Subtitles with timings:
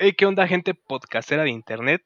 [0.00, 2.04] Hey, ¿qué onda, gente podcastera de internet?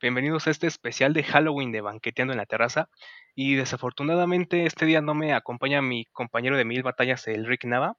[0.00, 2.88] Bienvenidos a este especial de Halloween de Banqueteando en la Terraza.
[3.34, 7.96] Y desafortunadamente este día no me acompaña mi compañero de mil batallas, el Rick Nava,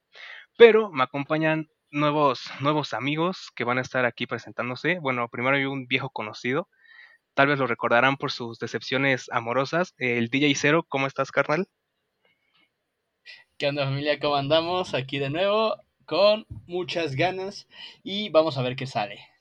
[0.56, 4.98] pero me acompañan nuevos, nuevos amigos que van a estar aquí presentándose.
[4.98, 6.70] Bueno, primero hay un viejo conocido,
[7.34, 9.92] tal vez lo recordarán por sus decepciones amorosas.
[9.98, 11.68] El DJ Cero, ¿cómo estás, carnal?
[13.58, 14.18] ¿Qué onda familia?
[14.18, 14.94] ¿Cómo andamos?
[14.94, 15.76] Aquí de nuevo
[16.06, 17.68] con muchas ganas
[18.02, 19.33] y vamos a ver qué sale.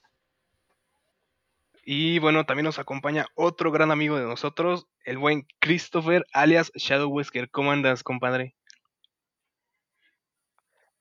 [1.86, 7.10] Y bueno, también nos acompaña otro gran amigo de nosotros, el buen Christopher, alias Shadow
[7.10, 7.50] Wesker.
[7.50, 8.56] ¿Cómo andas, compadre?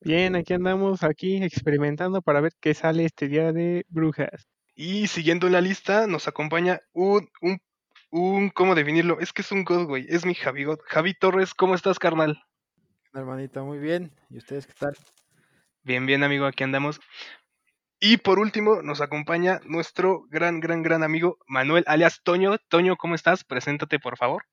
[0.01, 4.49] Bien, aquí andamos, aquí experimentando para ver qué sale este día de brujas.
[4.75, 7.61] Y siguiendo en la lista, nos acompaña un, un,
[8.11, 9.21] un ¿cómo definirlo?
[9.21, 10.81] Es que es un god, güey, es mi Javi God.
[10.87, 12.43] Javi Torres, ¿cómo estás, carnal?
[13.15, 14.11] Hermanito, muy bien.
[14.31, 14.97] ¿Y ustedes qué tal?
[15.85, 17.01] Bien, bien, amigo, aquí andamos.
[18.05, 22.59] Y por último, nos acompaña nuestro gran, gran, gran amigo Manuel, alias Toño.
[22.59, 23.45] Toño, ¿cómo estás?
[23.45, 24.45] Preséntate, por favor.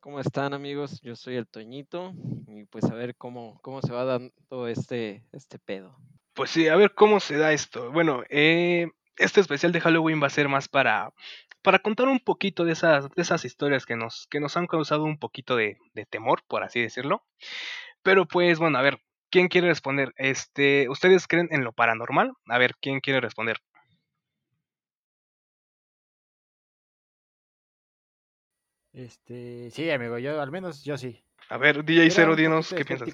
[0.00, 1.00] ¿Cómo están, amigos?
[1.02, 2.12] Yo soy el Toñito
[2.48, 5.96] y pues a ver cómo, cómo se va dando este, este pedo.
[6.34, 7.92] Pues sí, a ver cómo se da esto.
[7.92, 11.12] Bueno, eh, este especial de Halloween va a ser más para,
[11.62, 15.04] para contar un poquito de esas, de esas historias que nos, que nos han causado
[15.04, 17.22] un poquito de, de temor, por así decirlo.
[18.02, 18.98] Pero pues bueno, a ver,
[19.32, 20.12] ¿Quién quiere responder?
[20.16, 22.34] Este, ¿Ustedes creen en lo paranormal?
[22.48, 23.56] A ver, ¿quién quiere responder?
[28.92, 31.24] Este, sí, amigo, yo al menos yo sí.
[31.48, 33.08] A ver, DJ Cero, dinos qué piensas.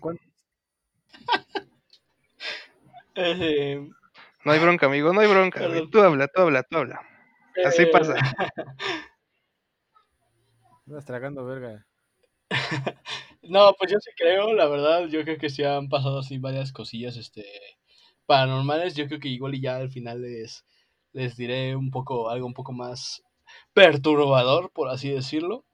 [3.15, 3.89] Eh,
[4.45, 5.61] no hay bronca, amigo, no hay bronca.
[5.93, 7.01] Tú habla, tú habla, tú habla.
[7.65, 8.15] Así eh, pasa.
[10.85, 11.87] Estás tragando verga.
[13.43, 16.73] no, pues yo sí creo, la verdad, yo creo que sí han pasado así varias
[16.73, 17.45] cosillas este
[18.27, 20.67] paranormales, yo creo que igual y ya al final les,
[21.13, 23.23] les diré un poco, algo un poco más
[23.73, 25.65] perturbador, por así decirlo.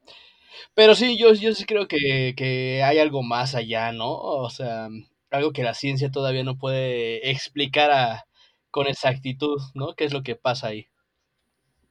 [0.74, 4.12] Pero sí, yo, yo sí creo que, que hay algo más allá, ¿no?
[4.12, 4.88] O sea,
[5.30, 8.26] algo que la ciencia todavía no puede explicar a,
[8.70, 9.94] con exactitud, ¿no?
[9.94, 10.88] ¿Qué es lo que pasa ahí?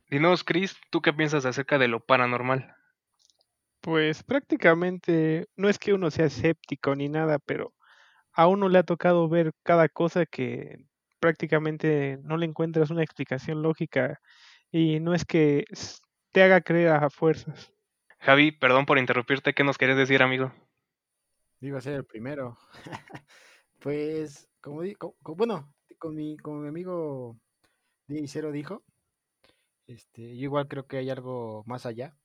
[0.10, 2.76] Dinos, Chris, ¿tú qué piensas acerca de lo paranormal?
[3.84, 7.74] Pues prácticamente no es que uno sea escéptico ni nada, pero
[8.32, 10.86] a uno le ha tocado ver cada cosa que
[11.20, 14.22] prácticamente no le encuentras una explicación lógica
[14.72, 15.66] y no es que
[16.32, 17.74] te haga creer a fuerzas.
[18.20, 20.54] Javi, perdón por interrumpirte, ¿qué nos quieres decir, amigo?
[21.60, 22.58] Iba a ser el primero.
[23.82, 27.38] pues, como, digo, bueno, con mi, con mi amigo
[28.28, 28.82] Cero dijo,
[29.88, 32.16] este, yo igual creo que hay algo más allá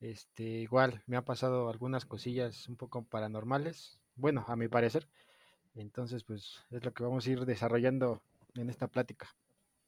[0.00, 5.06] este, igual me ha pasado algunas cosillas un poco paranormales, bueno, a mi parecer.
[5.74, 8.22] Entonces, pues es lo que vamos a ir desarrollando
[8.54, 9.28] en esta plática.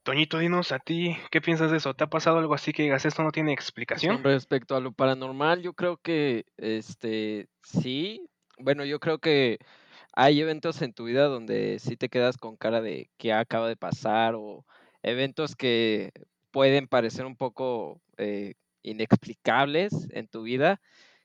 [0.05, 1.95] Toñito, dinos a ti, ¿qué piensas de eso?
[1.95, 4.17] ¿Te ha pasado algo así que digas esto no tiene explicación?
[4.17, 8.29] Con respecto a lo paranormal, yo creo que este sí.
[8.59, 9.59] Bueno, yo creo que
[10.13, 13.77] hay eventos en tu vida donde sí te quedas con cara de qué acaba de
[13.77, 14.65] pasar o
[15.05, 16.13] eventos que
[16.51, 20.81] pueden parecer un poco eh, inexplicables en tu vida,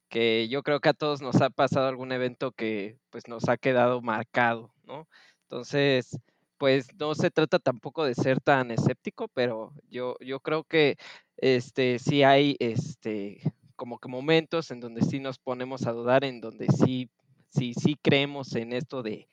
[0.09, 3.57] que yo creo que a todos nos ha pasado algún evento que pues nos ha
[3.57, 5.07] quedado marcado, ¿no?
[5.43, 6.17] Entonces,
[6.57, 10.97] pues no se trata tampoco de ser tan escéptico, pero yo, yo creo que
[11.37, 13.41] este, sí hay este,
[13.75, 17.09] como que momentos en donde sí nos ponemos a dudar, en donde sí,
[17.49, 19.29] sí, sí creemos en esto de,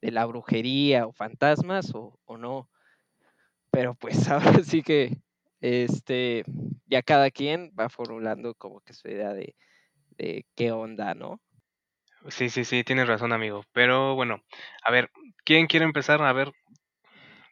[0.00, 2.68] de la brujería o fantasmas o, o no.
[3.70, 5.18] Pero pues ahora sí que
[5.60, 6.44] este,
[6.86, 9.54] ya cada quien va formulando como que su idea de,
[10.16, 11.40] de qué onda, ¿no?
[12.28, 13.64] Sí, sí, sí, tienes razón, amigo.
[13.72, 14.42] Pero bueno,
[14.84, 15.10] a ver,
[15.44, 16.22] ¿quién quiere empezar?
[16.22, 16.52] A ver,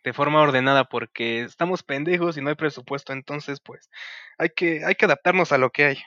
[0.05, 3.91] de forma ordenada, porque estamos pendejos y no hay presupuesto, entonces, pues,
[4.37, 5.99] hay que, hay que adaptarnos a lo que hay.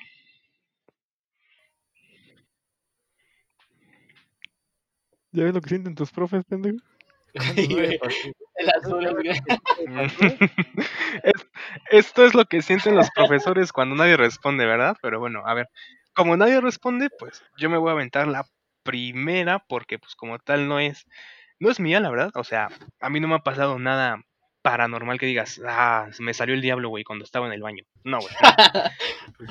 [5.32, 6.78] ¿Ya ves lo que sienten tus profes, pendejo?
[8.56, 9.08] El azul,
[11.92, 14.96] esto es lo que sienten los profesores cuando nadie responde, ¿verdad?
[15.02, 15.68] Pero bueno, a ver,
[16.14, 18.46] como nadie responde, pues yo me voy a aventar la
[18.84, 21.06] primera porque pues como tal no es
[21.60, 22.32] no es mía, la verdad.
[22.36, 22.70] O sea,
[23.00, 24.22] a mí no me ha pasado nada
[24.64, 27.84] paranormal que digas, ah, me salió el diablo, güey, cuando estaba en el baño.
[28.04, 28.34] No, güey.
[29.38, 29.50] Pues,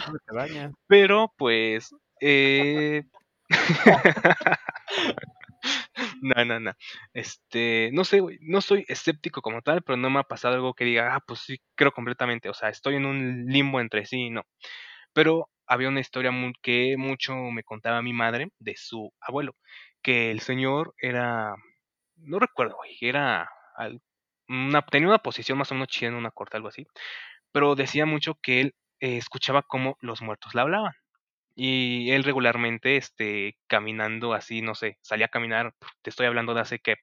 [0.88, 3.02] Pero pues eh
[6.22, 6.72] No, no, no.
[7.14, 10.74] Este, no sé, güey, no soy escéptico como tal, pero no me ha pasado algo
[10.74, 12.48] que diga, ah, pues sí, creo completamente.
[12.50, 14.42] O sea, estoy en un limbo entre sí y no.
[15.14, 16.32] Pero había una historia
[16.62, 19.56] que mucho me contaba mi madre de su abuelo,
[20.02, 21.54] que el señor era,
[22.16, 23.50] no recuerdo, güey, era
[24.48, 26.86] una, tenía una posición más o menos chida en una corte, algo así,
[27.52, 30.92] pero decía mucho que él eh, escuchaba cómo los muertos le hablaban.
[31.62, 36.62] Y él regularmente, este, caminando así, no sé, salía a caminar, te estoy hablando de
[36.62, 36.96] hace que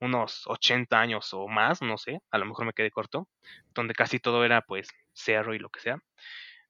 [0.00, 3.26] unos 80 años o más, no sé, a lo mejor me quedé corto,
[3.74, 5.96] donde casi todo era pues cerro y lo que sea.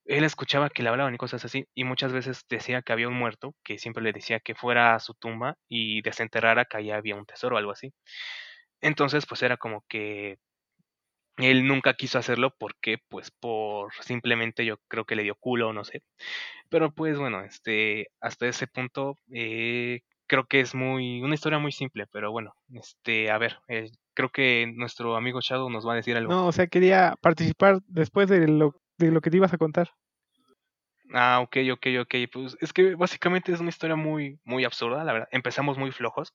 [0.05, 3.19] Él escuchaba que le hablaban y cosas así, y muchas veces decía que había un
[3.19, 7.17] muerto, que siempre le decía que fuera a su tumba y desenterrara que allá había
[7.17, 7.93] un tesoro o algo así.
[8.81, 10.39] Entonces, pues era como que
[11.37, 15.85] él nunca quiso hacerlo porque, pues, por simplemente yo creo que le dio culo, no
[15.85, 16.03] sé.
[16.69, 21.73] Pero pues bueno, este, hasta ese punto eh, creo que es muy una historia muy
[21.73, 25.97] simple, pero bueno, este, a ver, eh, creo que nuestro amigo Shadow nos va a
[25.97, 26.33] decir algo.
[26.33, 29.91] No, o sea, quería participar después de lo, de lo que te ibas a contar.
[31.13, 32.15] Ah, ok, ok, ok.
[32.33, 35.29] Pues es que básicamente es una historia muy, muy absurda, la verdad.
[35.33, 36.33] Empezamos muy flojos,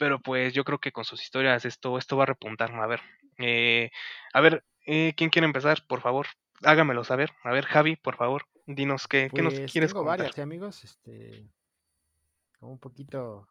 [0.00, 2.72] pero pues yo creo que con sus historias esto, esto va a repuntar.
[2.72, 3.02] A ver,
[3.36, 3.90] eh,
[4.32, 5.84] a ver, eh, ¿quién quiere empezar?
[5.86, 6.26] Por favor,
[6.62, 7.32] hágamelo saber.
[7.44, 10.18] A ver, Javi, por favor, dinos qué, qué nos Pues quieres tengo contar.
[10.20, 11.50] varias, ¿eh, amigos, este,
[12.58, 13.46] como un poquito,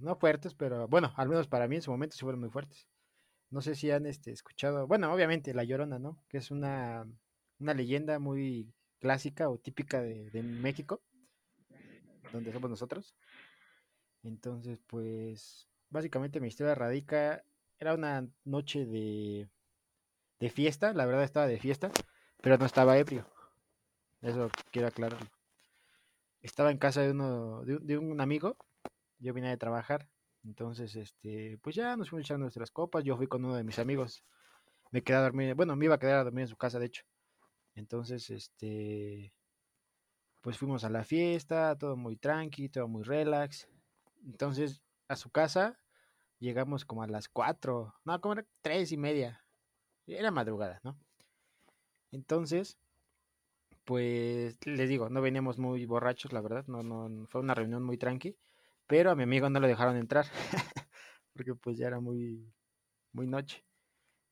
[0.00, 2.88] no fuertes, pero bueno, al menos para mí en su momento sí fueron muy fuertes.
[3.50, 6.18] No sé si han este, escuchado, bueno, obviamente La Llorona, ¿no?
[6.30, 7.04] Que es una,
[7.58, 11.02] una leyenda muy clásica o típica de, de México,
[12.32, 13.14] donde somos nosotros.
[14.26, 17.42] Entonces, pues, básicamente mi historia radica,
[17.78, 19.48] era una noche de,
[20.40, 21.92] de fiesta, la verdad estaba de fiesta,
[22.42, 23.26] pero no estaba ebrio.
[24.22, 25.28] Eso quiero aclararlo.
[26.40, 28.56] Estaba en casa de uno, de, un- amigo,
[29.18, 30.08] yo vine de trabajar,
[30.44, 33.78] entonces, este, pues ya nos fuimos echando nuestras copas, yo fui con uno de mis
[33.78, 34.24] amigos,
[34.92, 36.86] me quedé a dormir, bueno, me iba a quedar a dormir en su casa, de
[36.86, 37.04] hecho.
[37.74, 39.32] Entonces, este,
[40.40, 43.68] pues fuimos a la fiesta, todo muy tranqui, todo muy relax.
[44.26, 45.78] Entonces, a su casa
[46.40, 49.44] llegamos como a las 4, no, como era tres y media,
[50.06, 50.98] era madrugada, ¿no?
[52.10, 52.78] Entonces,
[53.84, 57.96] pues les digo, no veníamos muy borrachos, la verdad, no, no, fue una reunión muy
[57.98, 58.36] tranqui,
[58.86, 60.26] pero a mi amigo no lo dejaron entrar,
[61.34, 62.52] porque pues ya era muy,
[63.12, 63.64] muy noche.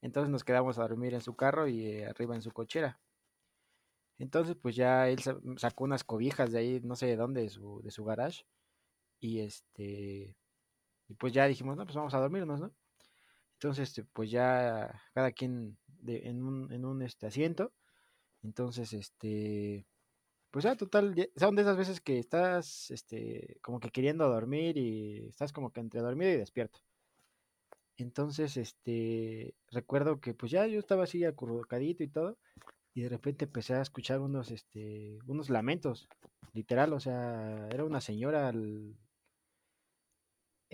[0.02, 3.00] Entonces nos quedamos a dormir en su carro y eh, arriba en su cochera.
[4.18, 7.50] Entonces pues ya él sa- sacó unas cobijas de ahí, no sé de dónde, de
[7.50, 8.44] su, de su garage,
[9.24, 10.36] y este,
[11.08, 12.74] y pues ya dijimos, no, pues vamos a dormirnos, ¿no?
[13.54, 17.72] Entonces, este, pues ya cada quien en un, en un este, asiento.
[18.42, 19.86] Entonces, este,
[20.50, 25.26] pues ya total, son de esas veces que estás, este, como que queriendo dormir y
[25.28, 26.80] estás como que entre dormido y despierto.
[27.96, 32.36] Entonces, este, recuerdo que pues ya yo estaba así acurrucadito y todo,
[32.92, 36.08] y de repente empecé a escuchar unos, este, unos lamentos,
[36.52, 38.52] literal, o sea, era una señora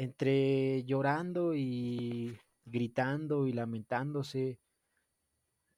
[0.00, 4.58] entre llorando y gritando y lamentándose,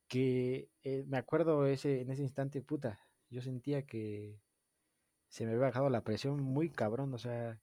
[0.06, 4.40] que eh, me acuerdo ese, en ese instante, puta, yo sentía que
[5.28, 7.60] se me había bajado la presión muy cabrón, o sea,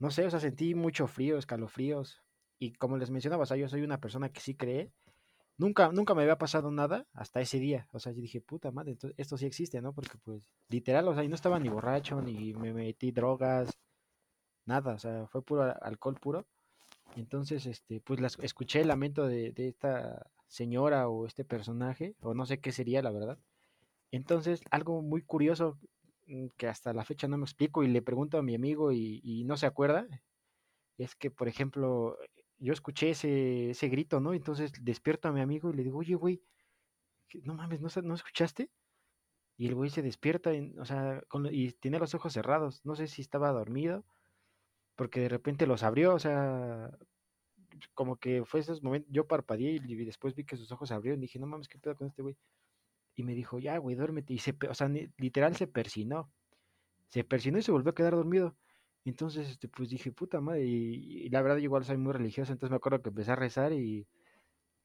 [0.00, 2.24] no sé, o sea, sentí mucho frío, escalofríos,
[2.58, 4.90] y como les mencionaba, o sea, yo soy una persona que sí cree,
[5.58, 8.98] nunca, nunca me había pasado nada hasta ese día, o sea, yo dije, puta madre,
[9.16, 9.92] esto sí existe, ¿no?
[9.94, 13.78] Porque pues, literal, o sea, yo no estaba ni borracho, ni me metí drogas,
[14.66, 16.46] nada, o sea, fue puro alcohol puro.
[17.16, 22.34] Entonces, este, pues las, escuché el lamento de, de esta señora o este personaje, o
[22.34, 23.38] no sé qué sería, la verdad.
[24.12, 25.78] Entonces, algo muy curioso
[26.26, 29.20] mm, que hasta la fecha no me explico y le pregunto a mi amigo y,
[29.24, 30.06] y no se acuerda,
[30.98, 32.18] es que, por ejemplo,
[32.58, 34.34] yo escuché ese, ese grito, ¿no?
[34.34, 36.42] Entonces despierto a mi amigo y le digo, oye, güey,
[37.28, 38.70] ¿qué- no mames, ¿no, no escuchaste?
[39.58, 42.80] Y el güey se despierta, o sea, y tiene los ojos cerrados.
[42.84, 44.04] No sé si estaba dormido,
[44.96, 46.90] porque de repente los abrió, o sea,
[47.94, 51.20] como que fue esos momentos, yo parpadeé y, después vi que sus ojos se abrieron
[51.20, 52.36] dije, no mames, ¿qué pedo con este güey?
[53.16, 54.32] Y me dijo, ya, güey, duérmete.
[54.34, 56.32] Y se, o sea, literal se persinó.
[57.08, 58.56] Se persinó y se volvió a quedar dormido.
[59.04, 60.64] Entonces, este, pues dije, puta madre.
[60.64, 62.52] Y, y la verdad, igual soy muy religioso.
[62.52, 64.06] Entonces me acuerdo que empecé a rezar y,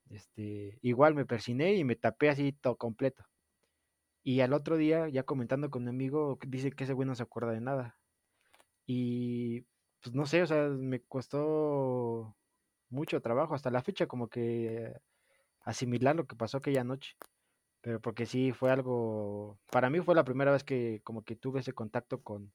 [0.10, 3.26] este, igual me persiné y me tapé así todo completo.
[4.24, 7.24] Y al otro día, ya comentando con un amigo, dice que ese güey no se
[7.24, 7.98] acuerda de nada.
[8.86, 9.66] Y,
[10.02, 12.36] pues no sé, o sea, me costó
[12.90, 14.94] mucho trabajo hasta la fecha como que
[15.62, 17.16] asimilar lo que pasó aquella noche.
[17.82, 21.62] Pero porque sí fue algo, para mí fue la primera vez que como que tuve
[21.62, 22.52] ese contacto con,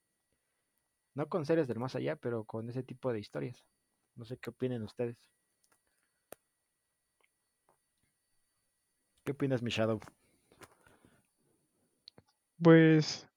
[1.14, 3.64] no con seres del más allá, pero con ese tipo de historias.
[4.16, 5.16] No sé qué opinen ustedes.
[9.24, 10.00] ¿Qué opinas, mi Shadow?
[12.60, 13.28] Pues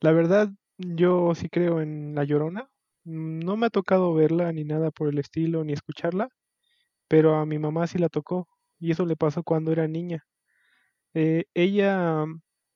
[0.00, 2.70] la verdad, yo sí creo en La Llorona.
[3.04, 6.28] Mm, No me ha tocado verla ni nada por el estilo, ni escucharla,
[7.08, 8.48] pero a mi mamá sí la tocó
[8.80, 10.24] y eso le pasó cuando era niña.
[11.14, 12.24] Eh, ella,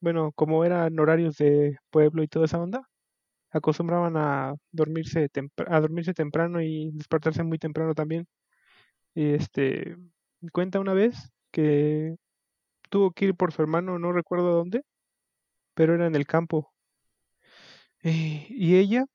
[0.01, 2.83] bueno, como eran horarios de pueblo y toda esa onda,
[3.51, 5.29] acostumbraban a dormirse,
[5.67, 8.27] a dormirse temprano y despertarse muy temprano también.
[9.15, 9.97] Este,
[10.53, 12.15] cuenta una vez que
[12.89, 14.83] tuvo que ir por su hermano, no recuerdo dónde,
[15.75, 16.71] pero era en el campo.
[18.03, 19.05] Eh, y ella,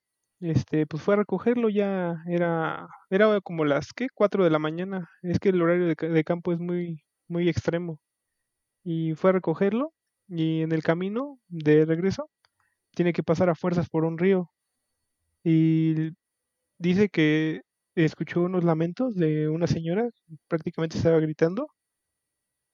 [0.44, 4.08] este, pues fue a recogerlo, ya era, era como las, ¿qué?
[4.14, 5.08] 4 de la mañana.
[5.22, 8.00] Es que el horario de, de campo es muy, muy extremo.
[8.84, 9.92] Y fue a recogerlo
[10.28, 12.30] y en el camino de regreso
[12.94, 14.50] tiene que pasar a fuerzas por un río.
[15.44, 16.12] Y
[16.78, 17.62] dice que
[17.96, 20.08] escuchó unos lamentos de una señora,
[20.48, 21.68] prácticamente estaba gritando.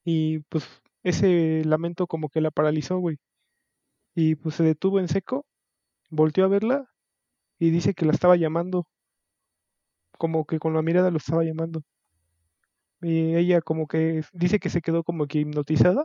[0.04, 0.66] Y pues
[1.02, 3.18] ese lamento como que la paralizó, güey.
[4.14, 5.46] Y pues se detuvo en seco,
[6.10, 6.90] volteó a verla
[7.60, 8.86] y dice que la estaba llamando.
[10.18, 11.82] Como que con la mirada lo estaba llamando.
[13.02, 16.04] Y ella como que dice que se quedó como que hipnotizada.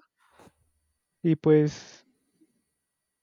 [1.24, 2.05] Y pues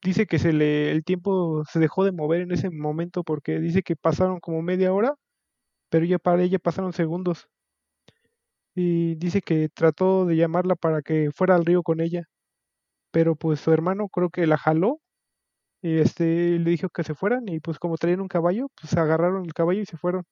[0.02, 3.82] dice que se le el tiempo se dejó de mover en ese momento porque dice
[3.82, 5.14] que pasaron como media hora,
[5.90, 7.48] pero ya para ella pasaron segundos.
[8.74, 12.24] Y dice que trató de llamarla para que fuera al río con ella,
[13.12, 15.00] pero pues su hermano creo que la jaló
[15.82, 19.44] y este le dijo que se fueran y pues como traían un caballo, pues agarraron
[19.44, 20.24] el caballo y se fueron.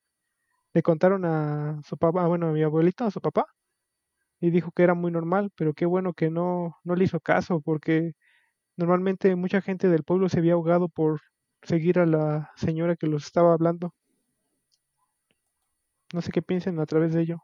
[0.73, 3.45] Le contaron a su papá, bueno, a mi abuelito, a su papá,
[4.39, 7.61] y dijo que era muy normal, pero qué bueno que no, no le hizo caso,
[7.61, 8.13] porque
[8.77, 11.21] normalmente mucha gente del pueblo se había ahogado por
[11.63, 13.93] seguir a la señora que los estaba hablando.
[16.13, 17.41] No sé qué piensen a través de ello.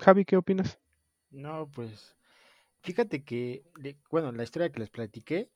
[0.00, 0.78] Javi, ¿qué opinas?
[1.30, 2.16] No, pues
[2.82, 3.64] fíjate que,
[4.10, 5.50] bueno, la historia que les platiqué,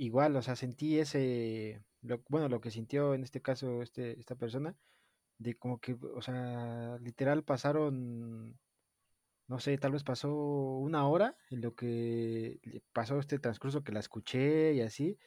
[0.00, 1.82] igual, o sea, sentí ese,
[2.28, 4.74] bueno, lo que sintió en este caso este, esta persona,
[5.38, 8.58] de como que, o sea, literal pasaron,
[9.46, 12.60] no sé, tal vez pasó una hora en lo que
[12.94, 15.18] pasó este transcurso que la escuché y así,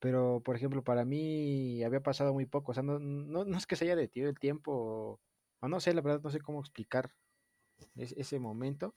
[0.00, 3.66] pero por ejemplo, para mí había pasado muy poco, o sea, no, no, no es
[3.66, 5.20] que se haya detenido el tiempo,
[5.60, 7.14] o no sé, la verdad no sé cómo explicar
[7.96, 8.96] ese momento,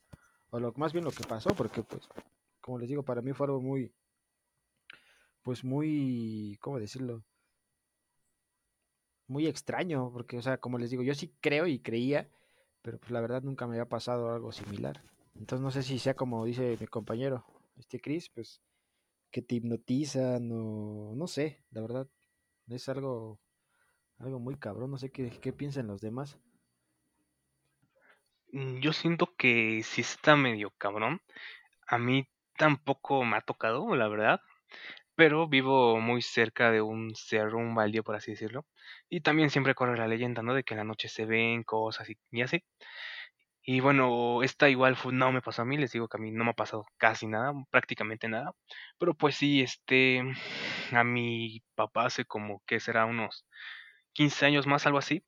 [0.49, 2.09] o lo, más bien lo que pasó, porque pues,
[2.59, 3.93] como les digo, para mí fue algo muy,
[5.43, 7.23] pues muy, ¿cómo decirlo?
[9.27, 12.29] Muy extraño, porque, o sea, como les digo, yo sí creo y creía,
[12.81, 15.01] pero pues la verdad nunca me había pasado algo similar.
[15.35, 17.45] Entonces no sé si sea como dice mi compañero,
[17.77, 18.61] este Chris, pues
[19.31, 22.07] que te hipnotizan o no sé, la verdad,
[22.67, 23.39] es algo,
[24.17, 26.37] algo muy cabrón, no sé qué, qué piensan los demás.
[28.51, 31.21] Mm, yo siento que sí está medio cabrón.
[31.87, 34.41] A mí tampoco me ha tocado, la verdad.
[35.21, 38.65] Pero vivo muy cerca de un cerro, un baldío, por así decirlo.
[39.07, 40.55] Y también siempre corre la leyenda, ¿no?
[40.55, 42.63] De que en la noche se ven cosas y, así.
[43.63, 46.43] Y bueno, esta igual no me pasó a mí, les digo que a mí no
[46.43, 48.53] me ha pasado casi nada, prácticamente nada.
[48.97, 50.23] Pero pues sí, este,
[50.91, 53.45] a mi papá hace como que será unos
[54.13, 55.23] 15 años más, algo así,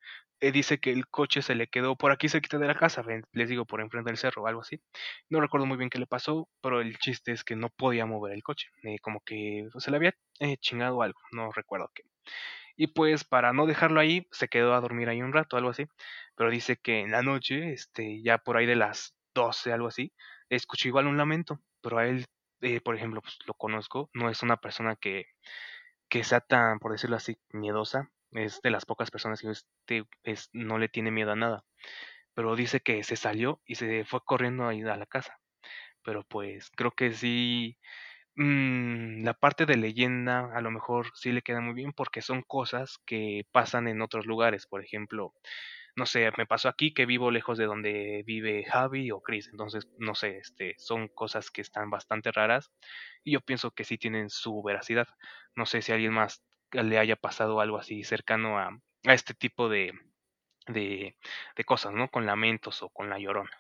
[0.52, 3.66] dice que el coche se le quedó por aquí cerquita de la casa, les digo,
[3.66, 4.82] por enfrente del cerro o algo así.
[5.30, 8.34] No recuerdo muy bien qué le pasó, pero el chiste es que no podía mover
[8.34, 12.04] el coche, eh, como que se le había eh, chingado algo, no recuerdo qué.
[12.76, 15.86] Y pues para no dejarlo ahí, se quedó a dormir ahí un rato, algo así.
[16.36, 20.14] Pero dice que en la noche, este, ya por ahí de las 12, algo así,
[20.50, 22.26] escuchó igual un lamento, pero a él,
[22.84, 25.26] por ejemplo, pues lo conozco, no es una persona que,
[26.10, 30.50] que sea tan, por decirlo así, miedosa, es de las pocas personas que este, es,
[30.54, 31.64] no le tiene miedo a nada.
[32.36, 35.40] Pero dice que se salió y se fue corriendo a ir a la casa.
[36.04, 37.78] Pero pues creo que sí,
[38.36, 42.44] mm, la parte de leyenda a lo mejor sí le queda muy bien porque son
[42.44, 44.68] cosas que pasan en otros lugares.
[44.68, 45.34] Por ejemplo,
[45.96, 49.88] no sé, me pasó aquí que vivo lejos de donde vive Javi o Chris, entonces
[50.00, 52.72] no sé, este, son cosas que están bastante raras
[53.24, 55.08] y yo pienso que sí tienen su veracidad.
[55.56, 59.70] No sé si alguien más le haya pasado algo así cercano a, a este tipo
[59.70, 59.94] de,
[60.68, 61.16] de,
[61.66, 62.10] cosas, ¿no?
[62.10, 63.52] Con lamentos o con la llorona.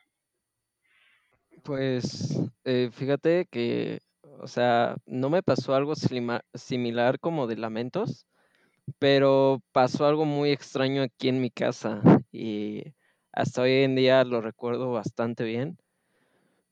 [1.63, 4.00] Pues eh, fíjate que,
[4.39, 8.25] o sea, no me pasó algo similar como de lamentos,
[9.00, 12.01] pero pasó algo muy extraño aquí en mi casa
[12.32, 12.84] y
[13.32, 15.77] hasta hoy en día lo recuerdo bastante bien.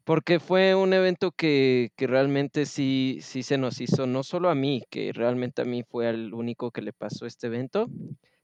[0.04, 4.56] Porque fue un evento que, que, realmente sí, sí se nos hizo, no solo a
[4.56, 7.88] mí, que realmente a mí fue el único que le pasó este evento,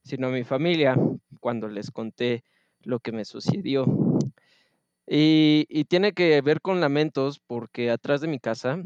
[0.04, 0.96] sino a mi familia,
[1.40, 2.44] cuando les conté
[2.82, 3.86] lo que me sucedió.
[5.08, 8.82] Y, y tiene que ver con lamentos, porque atrás de mi casa,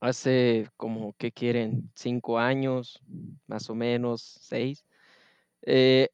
[0.00, 1.90] hace como, ¿qué quieren?
[1.94, 3.00] Cinco años,
[3.46, 4.84] más o menos, seis,
[5.62, 6.08] eh,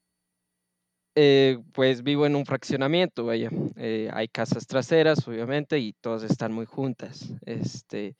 [1.15, 3.50] eh, pues vivo en un fraccionamiento, vaya.
[3.77, 7.33] Eh, hay casas traseras, obviamente, y todas están muy juntas.
[7.45, 8.17] Este,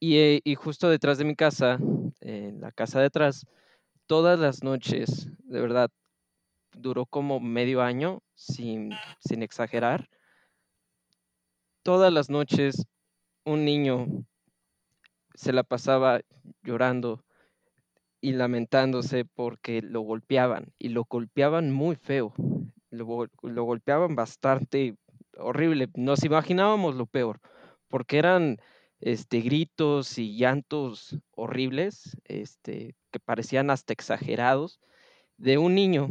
[0.00, 1.78] y, eh, y justo detrás de mi casa,
[2.20, 3.46] en la casa de atrás,
[4.06, 5.90] todas las noches, de verdad,
[6.72, 8.90] duró como medio año, sin,
[9.20, 10.08] sin exagerar.
[11.82, 12.86] Todas las noches
[13.44, 14.06] un niño
[15.34, 16.20] se la pasaba
[16.62, 17.25] llorando
[18.20, 22.34] y lamentándose porque lo golpeaban y lo golpeaban muy feo.
[22.90, 24.96] Lo, lo golpeaban bastante
[25.36, 25.88] horrible.
[25.94, 27.40] Nos imaginábamos lo peor
[27.88, 28.58] porque eran
[29.00, 34.80] este, gritos y llantos horribles, este, que parecían hasta exagerados,
[35.36, 36.08] de un niño.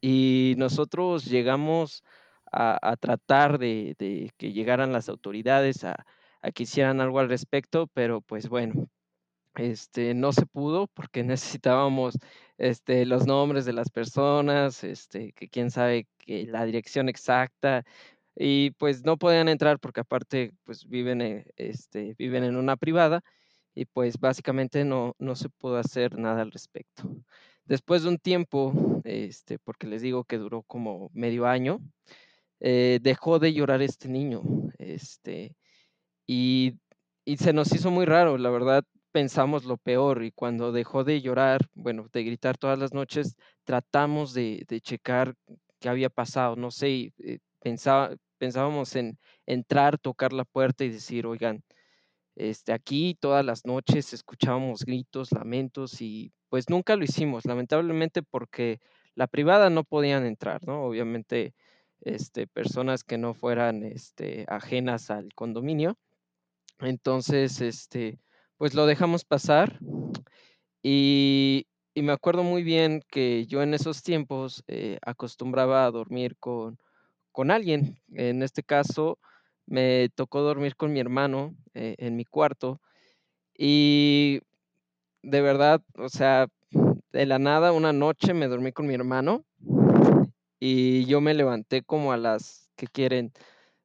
[0.00, 2.02] Y nosotros llegamos
[2.50, 6.04] a, a tratar de, de, que llegaran las autoridades a,
[6.42, 8.88] a, que hicieran algo al respecto, pero pues bueno,
[9.56, 12.18] este, no se pudo porque necesitábamos
[12.58, 17.84] este, los nombres de las personas, este, que quién sabe que la dirección exacta,
[18.36, 23.22] y pues no podían entrar porque aparte pues viven, eh, este, viven en una privada
[23.74, 27.04] y pues básicamente no, no se pudo hacer nada al respecto.
[27.64, 31.80] Después de un tiempo, este, porque les digo que duró como medio año,
[32.60, 34.42] eh, dejó de llorar este niño,
[34.78, 35.56] este,
[36.26, 36.78] y,
[37.24, 41.20] y se nos hizo muy raro, la verdad pensamos lo peor y cuando dejó de
[41.20, 45.34] llorar, bueno, de gritar todas las noches, tratamos de, de checar
[45.80, 51.26] qué había pasado, no sé, eh, pensaba, pensábamos en entrar, tocar la puerta y decir,
[51.26, 51.62] oigan,
[52.36, 58.80] este, aquí todas las noches escuchábamos gritos, lamentos y pues nunca lo hicimos, lamentablemente porque
[59.14, 60.84] la privada no podían entrar, ¿no?
[60.84, 61.54] Obviamente,
[62.00, 65.98] este, personas que no fueran este, ajenas al condominio.
[66.80, 68.18] Entonces, este,
[68.62, 69.80] pues lo dejamos pasar
[70.84, 71.66] y,
[71.96, 76.78] me acuerdo muy bien que yo en esos tiempos eh, acostumbraba a dormir con,
[77.32, 77.98] con alguien.
[78.12, 79.18] En este caso,
[79.66, 82.80] me tocó dormir con mi hermano eh, en mi cuarto
[83.58, 84.42] y
[85.24, 86.46] de verdad, o sea,
[87.10, 89.44] de la nada, una noche me dormí con mi hermano
[90.60, 93.32] y yo me levanté como a las que quieren.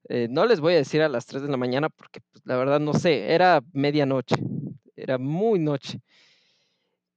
[0.08, 2.58] Eh, no les voy a decir a las 3 de la mañana porque pues, la
[2.58, 4.36] verdad no sé, era medianoche,
[4.98, 6.02] era muy noche.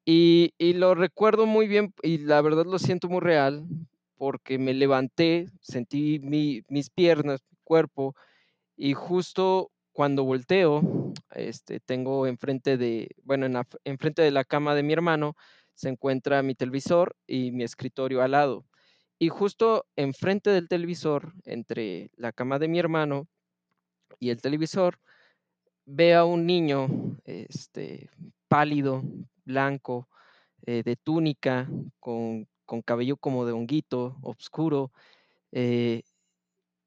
[0.05, 3.65] Y, y, lo recuerdo muy bien y la verdad lo siento muy real
[4.17, 8.15] porque me levanté, sentí mi, mis piernas, mi cuerpo
[8.77, 14.83] y justo cuando volteo, este, tengo enfrente de, bueno, en enfrente de la cama de
[14.83, 15.37] mi hermano
[15.75, 18.67] se encuentra mi televisor y mi escritorio al lado.
[19.19, 23.29] Y justo enfrente del televisor, entre la cama de mi hermano
[24.19, 24.99] y el televisor,
[25.87, 26.89] ve a un niño
[27.25, 28.11] este,
[28.49, 29.03] pálido,
[29.45, 30.09] blanco,
[30.67, 34.93] eh, de túnica, con, con, cabello como de honguito, oscuro,
[35.53, 36.03] eh,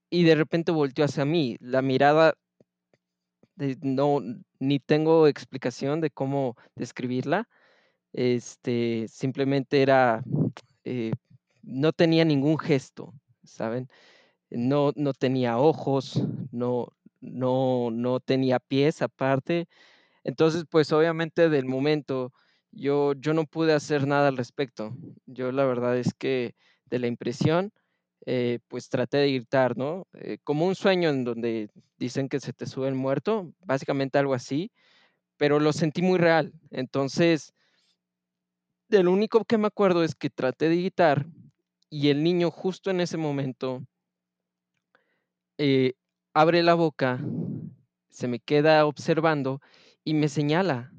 [0.10, 1.58] y de repente volteó hacia mí.
[1.60, 2.36] La mirada,
[3.82, 4.22] no,
[4.60, 7.50] ni tengo explicación de cómo describirla.
[8.14, 10.24] Este, simplemente era,
[10.84, 11.14] eh,
[11.64, 13.90] no tenía ningún gesto, ¿saben?
[14.52, 16.90] No, no tenía ojos, no,
[17.24, 19.68] no, no tenía pies aparte.
[20.24, 22.34] Entonces, pues obviamente del momento
[22.72, 24.96] yo, yo no pude hacer nada al respecto.
[25.26, 26.56] Yo la verdad es que
[26.86, 27.72] de la impresión,
[28.26, 30.08] eh, pues traté de gritar, ¿no?
[30.14, 34.34] Eh, como un sueño en donde dicen que se te sube el muerto, básicamente algo
[34.34, 34.72] así,
[35.38, 36.54] pero lo sentí muy real.
[36.72, 37.54] Entonces,
[38.90, 41.26] de lo único que me acuerdo es que traté de gritar
[41.90, 43.82] y el niño justo en ese momento
[45.58, 45.94] eh,
[46.34, 47.20] abre la boca,
[48.10, 49.62] se me queda observando
[50.04, 50.92] y me señala.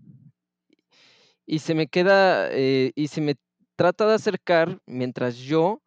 [1.47, 3.37] Y se me queda, eh, y se me
[3.77, 5.83] trata de acercar mientras yo,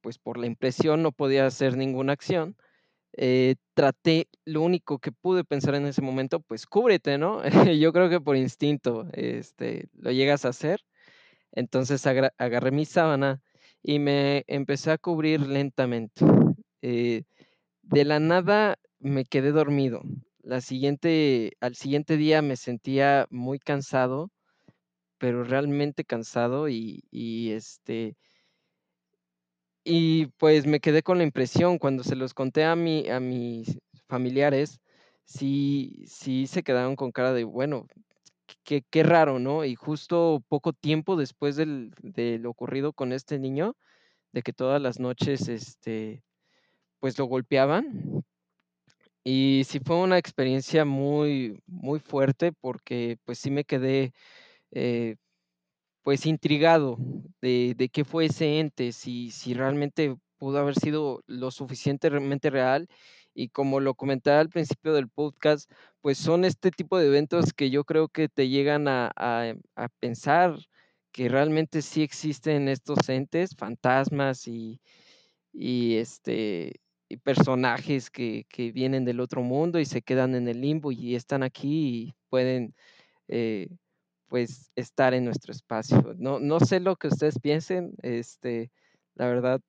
[0.00, 2.56] pues por la impresión no podía hacer ninguna acción.
[3.16, 7.42] Eh, traté, lo único que pude pensar en ese momento, pues cúbrete, ¿no?
[7.80, 10.84] yo creo que por instinto este, lo llegas a hacer.
[11.52, 13.40] Entonces agarré mi sábana
[13.82, 16.24] y me empecé a cubrir lentamente.
[16.82, 17.24] Eh,
[17.84, 20.02] de la nada me quedé dormido.
[20.42, 24.30] La siguiente, al siguiente día me sentía muy cansado,
[25.18, 28.16] pero realmente cansado y, y este,
[29.84, 33.78] y pues me quedé con la impresión cuando se los conté a, mi, a mis
[34.08, 34.80] familiares,
[35.24, 37.86] sí, sí se quedaron con cara de, bueno,
[38.64, 39.64] qué, qué raro, ¿no?
[39.64, 43.76] Y justo poco tiempo después del, de lo ocurrido con este niño,
[44.32, 46.22] de que todas las noches, este,
[47.04, 48.24] pues lo golpeaban.
[49.22, 54.14] Y sí fue una experiencia muy, muy fuerte porque pues sí me quedé,
[54.70, 55.16] eh,
[56.02, 56.96] pues intrigado
[57.42, 62.88] de, de qué fue ese ente, si, si realmente pudo haber sido lo suficientemente real.
[63.34, 67.68] Y como lo comentaba al principio del podcast, pues son este tipo de eventos que
[67.68, 70.56] yo creo que te llegan a, a, a pensar
[71.12, 74.80] que realmente sí existen estos entes, fantasmas y,
[75.52, 76.80] y este
[77.22, 81.42] personajes que, que, vienen del otro mundo y se quedan en el limbo y están
[81.42, 82.74] aquí y pueden
[83.28, 83.68] eh,
[84.28, 86.14] pues estar en nuestro espacio.
[86.18, 88.70] No, no sé lo que ustedes piensen, este,
[89.14, 89.60] la verdad,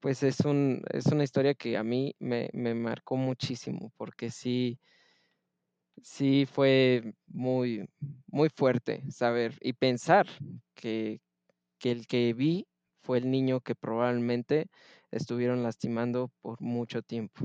[0.00, 4.78] pues es, un, es una historia que a mí me, me marcó muchísimo, porque sí,
[6.02, 7.88] sí fue muy,
[8.26, 10.26] muy fuerte saber y pensar
[10.74, 11.20] que,
[11.78, 12.66] que el que vi
[13.00, 14.66] fue el niño que probablemente
[15.14, 17.44] estuvieron lastimando por mucho tiempo.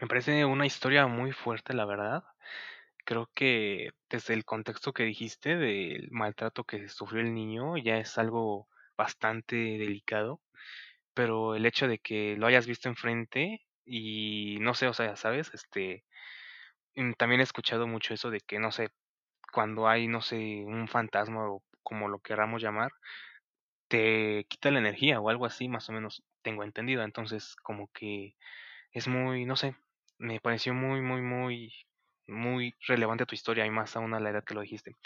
[0.00, 2.24] Me parece una historia muy fuerte, la verdad.
[3.04, 8.18] Creo que desde el contexto que dijiste del maltrato que sufrió el niño ya es
[8.18, 10.40] algo bastante delicado,
[11.14, 15.50] pero el hecho de que lo hayas visto enfrente y no sé, o sea, ¿sabes?
[15.54, 16.04] Este,
[16.96, 18.90] mm, también he escuchado mucho eso de que, no sé,
[19.52, 22.92] cuando hay, no sé, un fantasma o como lo queramos llamar,
[23.88, 27.02] te quita la energía o algo así, más o menos tengo entendido.
[27.02, 28.36] Entonces, como que
[28.92, 29.76] es muy, no sé,
[30.18, 31.72] me pareció muy, muy, muy,
[32.26, 34.96] muy relevante tu historia y más aún a la edad que lo dijiste.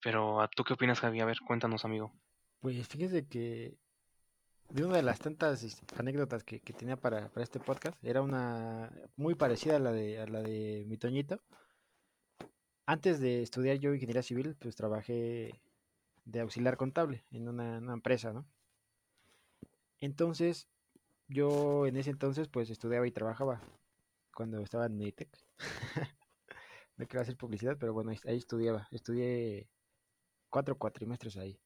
[0.00, 1.20] Pero, ¿tú qué opinas, Javi?
[1.20, 2.12] A ver, cuéntanos, amigo.
[2.60, 3.76] Pues fíjese que
[4.70, 8.90] de una de las tantas anécdotas que, que tenía para, para, este podcast, era una
[9.16, 11.40] muy parecida a la de, a la de mi Toñito.
[12.86, 15.60] Antes de estudiar yo ingeniería civil, pues trabajé
[16.24, 18.46] de auxiliar contable en una, una empresa, ¿no?
[20.00, 20.68] Entonces,
[21.28, 23.62] yo en ese entonces pues estudiaba y trabajaba
[24.34, 25.30] cuando estaba en Meditech.
[26.96, 28.88] no quiero hacer publicidad, pero bueno, ahí estudiaba.
[28.90, 29.68] Estudié
[30.50, 31.58] cuatro cuatrimestres ahí.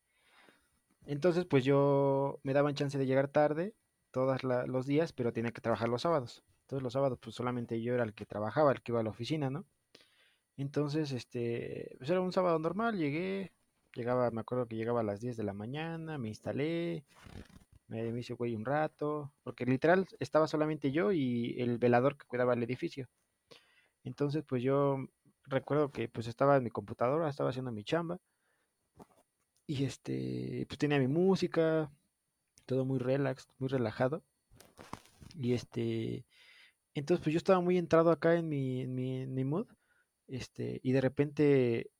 [1.06, 3.74] Entonces, pues yo me daban chance de llegar tarde
[4.10, 6.44] todos los días, pero tenía que trabajar los sábados.
[6.62, 9.10] Entonces los sábados, pues solamente yo era el que trabajaba, el que iba a la
[9.10, 9.66] oficina, ¿no?
[10.56, 13.52] Entonces, este, pues era un sábado normal, llegué,
[13.96, 17.04] llegaba, me acuerdo que llegaba a las 10 de la mañana, me instalé,
[17.88, 22.54] me, hice güey un rato, porque literal estaba solamente yo y el velador que cuidaba
[22.54, 23.08] el edificio.
[24.04, 24.98] Entonces, pues yo
[25.44, 28.20] recuerdo que pues estaba en mi computadora, estaba haciendo mi chamba
[29.66, 31.90] y este, pues tenía mi música,
[32.66, 34.22] todo muy relax, muy relajado.
[35.34, 36.24] Y este,
[36.94, 39.66] entonces pues yo estaba muy entrado acá en mi, en mi, en mi mood,
[40.28, 41.90] este, y de repente,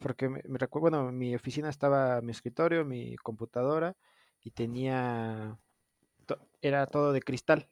[0.00, 3.96] porque me, recuerdo, bueno, mi oficina estaba mi escritorio, mi computadora,
[4.42, 5.58] y tenía,
[6.60, 7.68] era todo de cristal.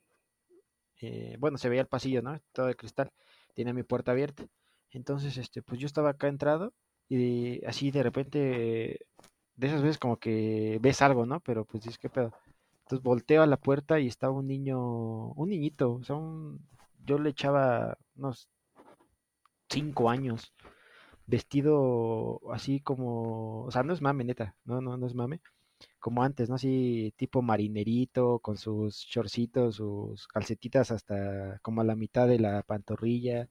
[1.01, 2.41] Eh, bueno, se veía el pasillo, ¿no?
[2.53, 3.13] Todo de cristal.
[3.55, 4.45] Tenía mi puerta abierta.
[4.91, 6.73] Entonces, este, pues yo estaba acá entrado
[7.09, 9.07] y así de repente,
[9.57, 11.41] de esas veces como que ves algo, ¿no?
[11.41, 12.33] Pero pues dices, ¿qué pedo?
[12.85, 16.67] Entonces volteo a la puerta y estaba un niño, un niñito, o sea, un,
[17.05, 18.49] yo le echaba unos
[19.69, 20.53] cinco años,
[21.33, 25.41] vestido así como, o sea, no es mame, neta, no, no, no es mame,
[26.01, 26.57] como antes, ¿no?
[26.57, 32.63] Así tipo marinerito, con sus shortcitos, sus calcetitas hasta como a la mitad de la
[32.63, 33.49] pantorrilla.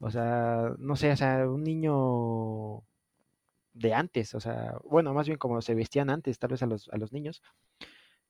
[0.00, 2.82] O sea, no sé, o sea, un niño
[3.74, 6.88] de antes, o sea, bueno, más bien como se vestían antes, tal vez a los,
[6.90, 7.42] a los niños.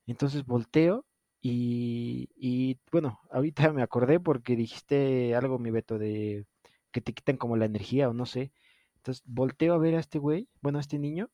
[0.07, 1.07] Entonces volteo
[1.41, 6.47] y, y bueno, ahorita me acordé porque dijiste algo, mi Beto, de
[6.93, 8.53] que te quitan como la energía o no sé.
[8.97, 11.31] Entonces volteo a ver a este güey, bueno, a este niño,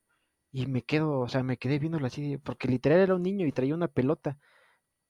[0.52, 3.52] y me quedo, o sea, me quedé viéndolo así, porque literal era un niño y
[3.52, 4.38] traía una pelota.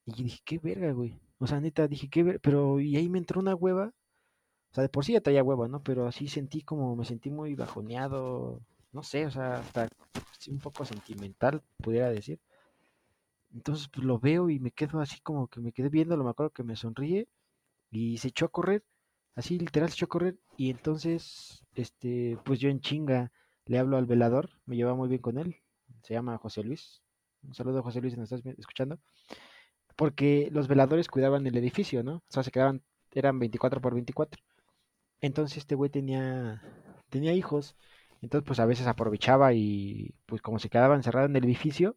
[0.07, 1.21] Y dije, qué verga, güey.
[1.39, 2.41] O sea, neta, dije, qué verga.
[2.43, 3.93] Pero, y ahí me entró una hueva.
[4.73, 5.83] O sea, de por sí ya traía hueva, ¿no?
[5.83, 8.63] Pero así sentí como, me sentí muy bajoneado.
[8.93, 9.89] No sé, o sea, hasta
[10.49, 12.41] un poco sentimental, pudiera decir.
[13.53, 16.25] Entonces, pues lo veo y me quedo así como que me quedé viéndolo.
[16.25, 17.29] Me acuerdo que me sonríe
[17.91, 18.85] y se echó a correr.
[19.39, 20.37] Así, literal, se echó a correr.
[20.57, 23.31] Y entonces, este, pues yo en chinga
[23.67, 25.59] le hablo al velador, me lleva muy bien con él,
[26.03, 27.03] se llama José Luis.
[27.45, 28.99] Un saludo a José Luis si nos estás escuchando.
[29.95, 32.17] Porque los veladores cuidaban el edificio, ¿no?
[32.17, 34.43] O sea, se quedaban, eran 24 por 24.
[35.21, 36.61] Entonces este güey tenía,
[37.09, 37.77] tenía hijos.
[38.23, 41.97] Entonces, pues a veces aprovechaba y pues como se quedaba encerrado en el edificio,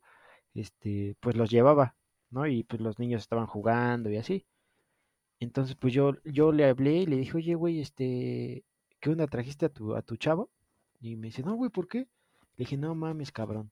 [0.54, 1.96] este, pues los llevaba,
[2.30, 2.46] ¿no?
[2.46, 4.46] Y pues los niños estaban jugando y así.
[5.42, 8.64] Entonces, pues yo, yo le hablé y le dije, oye, güey, este,
[9.00, 10.52] ¿qué onda trajiste a tu, a tu chavo?
[11.02, 12.00] Y me dice, no, güey, ¿por qué?
[12.00, 12.08] Le
[12.66, 13.72] dije, no mames, cabrón.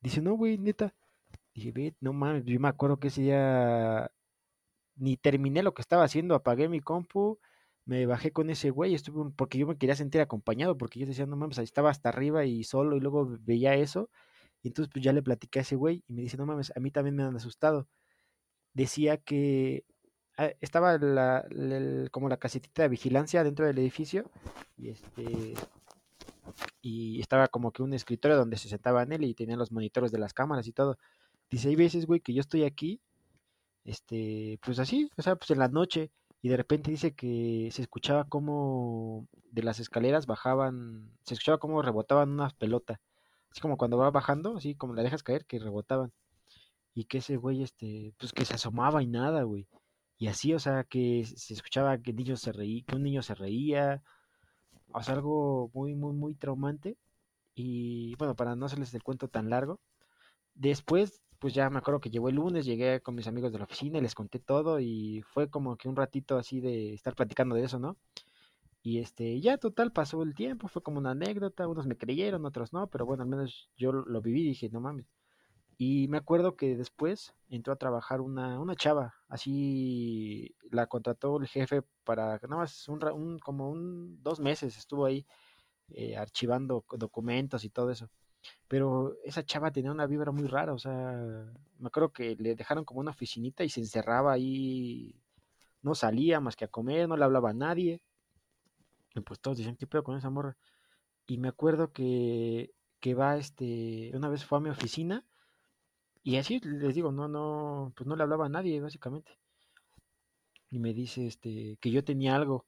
[0.00, 0.92] Dice, no, güey, neta.
[1.54, 4.10] Dije, no mames, yo me acuerdo que ese día
[4.96, 7.38] ni terminé lo que estaba haciendo, apagué mi compu,
[7.84, 11.26] me bajé con ese güey, estuve porque yo me quería sentir acompañado, porque yo decía,
[11.26, 14.10] no mames, ahí estaba hasta arriba y solo, y luego veía eso,
[14.62, 16.80] y entonces pues ya le platiqué a ese güey, y me dice, no mames, a
[16.80, 17.88] mí también me han asustado.
[18.74, 19.84] Decía que
[20.60, 21.44] estaba la,
[22.10, 24.30] como la casetita de vigilancia dentro del edificio,
[24.76, 25.54] y este
[26.82, 30.12] y estaba como que un escritorio donde se sentaba en él y tenía los monitores
[30.12, 30.98] de las cámaras y todo.
[31.50, 33.00] Dice, hay veces, güey, que yo estoy aquí,
[33.84, 36.10] este, pues así, o sea, pues en la noche,
[36.42, 41.80] y de repente dice que se escuchaba como de las escaleras bajaban, se escuchaba como
[41.80, 43.00] rebotaban una pelota,
[43.50, 46.12] así como cuando va bajando, así como la dejas caer, que rebotaban,
[46.94, 49.66] y que ese güey, este, pues que se asomaba y nada, güey,
[50.18, 54.02] y así, o sea, que se escuchaba que, se que un niño se reía,
[54.92, 56.96] o sea, algo muy, muy, muy traumante,
[57.54, 59.80] y bueno, para no hacerles el cuento tan largo,
[60.54, 63.64] después pues ya me acuerdo que llegó el lunes, llegué con mis amigos de la
[63.64, 67.54] oficina y les conté todo y fue como que un ratito así de estar platicando
[67.54, 67.98] de eso, ¿no?
[68.82, 72.72] Y este, ya total pasó el tiempo, fue como una anécdota, unos me creyeron, otros
[72.72, 75.06] no, pero bueno, al menos yo lo viví y dije, no mames.
[75.76, 81.48] Y me acuerdo que después entró a trabajar una, una chava, así la contrató el
[81.48, 82.86] jefe para nada más
[83.40, 85.26] como un dos meses estuvo ahí
[85.90, 88.08] eh, archivando documentos y todo eso.
[88.68, 90.92] Pero esa chava tenía una vibra muy rara, o sea,
[91.78, 95.20] me acuerdo que le dejaron como una oficinita y se encerraba ahí,
[95.82, 98.02] no salía más que a comer, no le hablaba a nadie.
[99.14, 100.56] Y pues todos decían, ¿qué pedo con esa morra?
[101.26, 105.24] Y me acuerdo que, que va, este, una vez fue a mi oficina
[106.24, 109.38] y así les digo, no, no, pues no le hablaba a nadie, básicamente.
[110.70, 112.66] Y me dice, este, que yo tenía algo.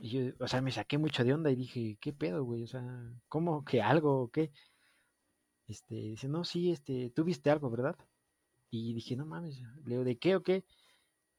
[0.00, 2.64] Y yo, o sea, me saqué mucho de onda y dije, ¿qué pedo, güey?
[2.64, 2.82] O sea,
[3.28, 4.52] ¿cómo que algo o qué?
[5.68, 7.96] Este, dice, no, sí, este, tú viste algo, ¿verdad?
[8.70, 10.64] Y dije, no mames, le digo, ¿de qué o qué?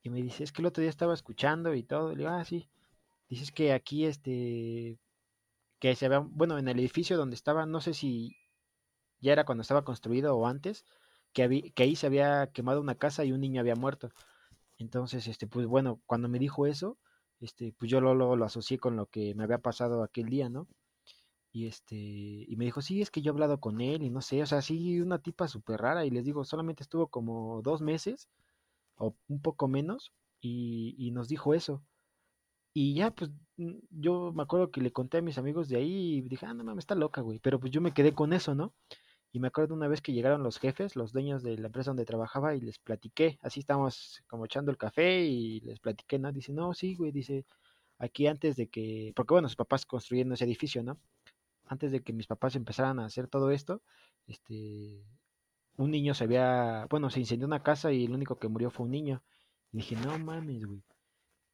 [0.03, 2.11] Y me dice, es que el otro día estaba escuchando y todo.
[2.11, 2.69] Le digo, ah, sí.
[3.29, 4.99] Dices que aquí, este,
[5.79, 8.37] que se había, bueno, en el edificio donde estaba, no sé si
[9.21, 10.85] ya era cuando estaba construido o antes,
[11.33, 14.11] que, ahí se había quemado una casa y un niño había muerto.
[14.77, 16.97] Entonces, este, pues bueno, cuando me dijo eso,
[17.39, 20.67] este, pues yo lo asocié con lo que me había pasado aquel día, ¿no?
[21.53, 24.21] Y este, y me dijo, sí, es que yo he hablado con él y no
[24.21, 26.03] sé, o sea, sí, una tipa súper rara.
[26.05, 28.27] Y les digo, solamente estuvo como dos meses
[28.97, 31.83] o un poco menos y, y nos dijo eso.
[32.73, 33.31] Y ya, pues
[33.91, 36.63] yo me acuerdo que le conté a mis amigos de ahí y dije, ah, no
[36.63, 37.39] mames, está loca, güey.
[37.39, 38.73] Pero pues yo me quedé con eso, ¿no?
[39.33, 42.05] Y me acuerdo una vez que llegaron los jefes, los dueños de la empresa donde
[42.05, 43.39] trabajaba y les platiqué.
[43.41, 46.31] Así estábamos como echando el café y les platiqué, ¿no?
[46.31, 47.45] Dice, no, sí, güey, dice,
[47.97, 50.99] aquí antes de que, porque bueno, sus papás construyendo ese edificio, ¿no?
[51.67, 53.81] antes de que mis papás empezaran a hacer todo esto,
[54.27, 55.03] este,
[55.77, 58.85] un niño se había, bueno, se incendió una casa y el único que murió fue
[58.85, 59.23] un niño.
[59.71, 60.83] Y dije, no mames, güey.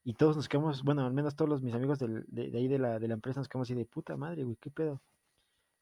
[0.03, 2.79] Y todos nos quedamos, bueno, al menos todos los, mis amigos de, de, ahí de
[2.79, 5.01] la, de la empresa nos quedamos así de puta madre, güey, qué pedo.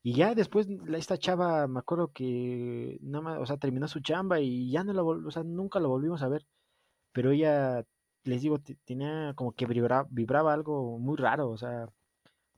[0.07, 4.39] Y ya después esta chava, me acuerdo que nada más, o sea, terminó su chamba
[4.39, 6.47] y ya no la, o sea, nunca lo volvimos a ver.
[7.11, 7.85] Pero ella,
[8.23, 11.89] les digo, tenía como que vibraba, vibraba algo muy raro, o sea,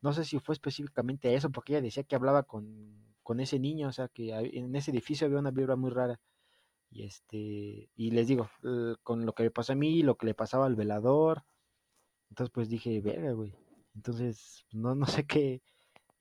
[0.01, 3.87] no sé si fue específicamente eso, porque ella decía que hablaba con, con ese niño,
[3.87, 6.19] o sea, que en ese edificio había una vibra muy rara.
[6.91, 8.47] Y este, y les digo,
[9.01, 11.43] con lo que me pasó a mí, lo que le pasaba al velador,
[12.29, 13.55] entonces pues dije, verga, güey.
[13.95, 15.63] Entonces, no, no sé qué,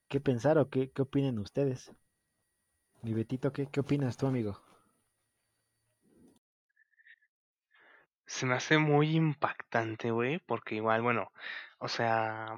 [0.08, 1.92] qué pensar o qué, qué opinen ustedes.
[3.02, 4.60] Mi Betito, ¿qué, ¿qué opinas tú, amigo?
[8.26, 11.32] Se me hace muy impactante, güey, porque igual, bueno,
[11.78, 12.56] o sea,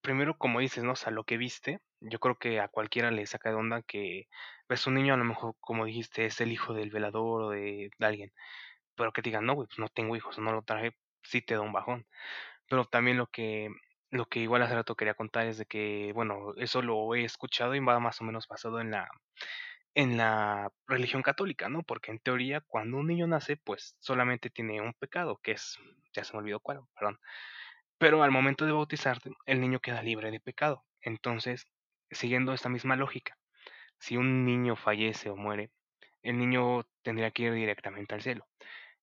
[0.00, 0.92] primero, como dices, ¿no?
[0.92, 4.28] O sea, lo que viste, yo creo que a cualquiera le saca de onda que
[4.68, 7.90] ves un niño, a lo mejor, como dijiste, es el hijo del velador o de,
[8.00, 8.32] alguien,
[8.96, 11.62] pero que digan, no, güey, pues no tengo hijos, no lo traje, sí te da
[11.62, 12.06] un bajón.
[12.68, 13.70] Pero también lo que,
[14.10, 17.74] lo que igual hace rato quería contar es de que, bueno, eso lo he escuchado
[17.74, 19.08] y va más o menos basado en la,
[19.94, 21.82] en la religión católica, ¿no?
[21.82, 25.76] Porque en teoría, cuando un niño nace, pues solamente tiene un pecado, que es,
[26.12, 27.18] ya se me olvidó cuál, perdón,
[27.98, 30.84] pero al momento de bautizarte, el niño queda libre de pecado.
[31.02, 31.66] Entonces,
[32.10, 33.36] siguiendo esta misma lógica,
[33.98, 35.70] si un niño fallece o muere,
[36.22, 38.46] el niño tendría que ir directamente al cielo.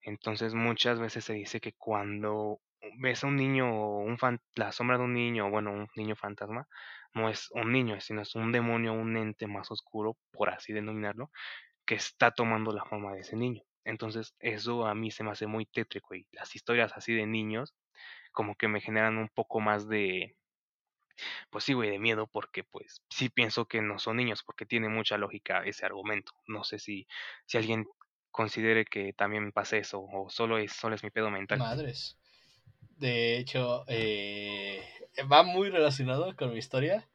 [0.01, 2.61] Entonces, muchas veces se dice que cuando
[2.97, 4.17] ves a un niño, un
[4.55, 6.67] la sombra de un niño, bueno, un niño fantasma,
[7.13, 11.31] no es un niño, sino es un demonio, un ente más oscuro, por así denominarlo,
[11.85, 13.63] que está tomando la forma de ese niño.
[13.85, 17.75] Entonces, eso a mí se me hace muy tétrico y las historias así de niños
[18.31, 20.35] como que me generan un poco más de,
[21.49, 24.89] pues sí, güey, de miedo, porque pues sí pienso que no son niños, porque tiene
[24.89, 26.33] mucha lógica ese argumento.
[26.47, 27.07] No sé si,
[27.45, 27.85] si alguien
[28.31, 31.59] considere que también pasa eso, o solo es, solo es mi pedo mental.
[31.59, 32.19] Madres.
[32.97, 34.81] De hecho, eh,
[35.31, 37.07] va muy relacionado con mi historia.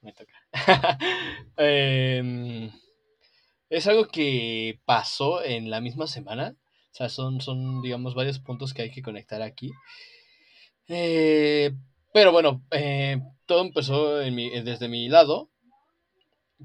[0.00, 0.32] Me toca.
[1.56, 2.70] Em,
[3.70, 6.56] es algo que pasó en la misma semana.
[6.92, 9.72] O sea, son, son, digamos, varios puntos que hay que conectar aquí.
[10.88, 11.72] Eh,
[12.12, 15.50] pero bueno, eh, todo empezó desde mi lado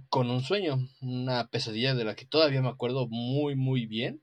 [0.10, 4.22] con un sueño, una pesadilla de la que todavía me acuerdo muy, muy bien,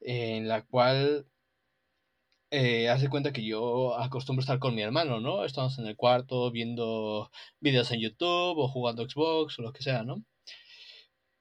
[0.00, 1.26] en la cual
[2.52, 5.44] eh, hace cuenta que yo acostumbro estar con mi hermano, ¿no?
[5.46, 10.02] Estamos en el cuarto viendo videos en YouTube o jugando Xbox o lo que sea,
[10.04, 10.22] ¿no?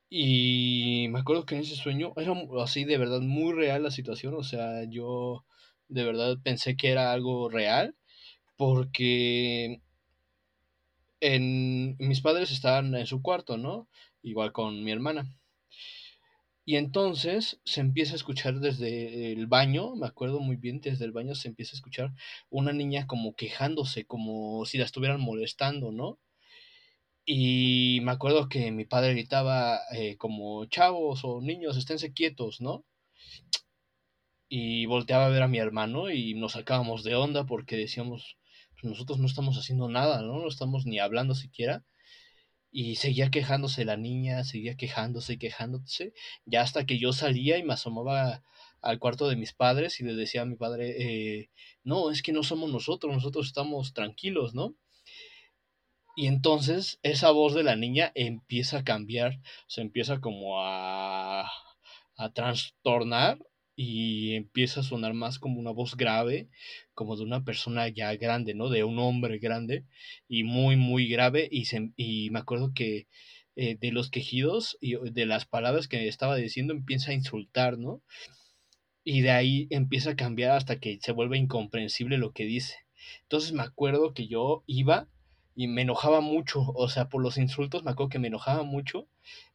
[0.10, 4.34] Y me acuerdo que en ese sueño era así de verdad muy real la situación,
[4.36, 5.46] o sea, yo
[5.90, 7.96] de verdad pensé que era algo real
[8.58, 9.82] porque
[11.22, 13.88] mis padres estaban en su cuarto, ¿no?
[14.22, 15.26] Igual con mi hermana.
[16.72, 21.12] Y entonces se empieza a escuchar desde el baño, me acuerdo muy bien, desde el
[21.12, 22.14] baño se empieza a escuchar
[22.50, 26.18] una niña como quejándose, como si la estuvieran molestando, ¿no?
[27.26, 32.86] Y me acuerdo que mi padre gritaba eh, como chavos o niños, esténse quietos, ¿no?
[34.48, 38.38] Y volteaba a ver a mi hermano y nos sacábamos de onda porque decíamos,
[38.76, 40.40] pues nosotros no estamos haciendo nada, ¿no?
[40.40, 41.84] No estamos ni hablando siquiera.
[42.72, 46.14] Y seguía quejándose la niña, seguía quejándose y quejándose,
[46.46, 48.44] ya hasta que yo salía y me asomaba
[48.82, 51.50] al cuarto de mis padres y le decía a mi padre, eh,
[51.84, 54.76] no, es que no somos nosotros, nosotros estamos tranquilos, ¿no?
[56.16, 61.50] Y entonces esa voz de la niña empieza a cambiar, se empieza como a,
[62.18, 63.40] a trastornar
[63.84, 66.50] y empieza a sonar más como una voz grave,
[66.94, 68.70] como de una persona ya grande, ¿no?
[68.70, 69.86] De un hombre grande
[70.28, 71.48] y muy, muy grave.
[71.52, 73.08] Y, se, y me acuerdo que
[73.56, 78.04] eh, de los quejidos y de las palabras que estaba diciendo empieza a insultar, ¿no?
[79.04, 82.76] Y de ahí empieza a cambiar hasta que se vuelve incomprensible lo que dice.
[83.24, 85.08] Entonces me acuerdo que yo iba
[85.56, 89.08] y me enojaba mucho, o sea, por los insultos me acuerdo que me enojaba mucho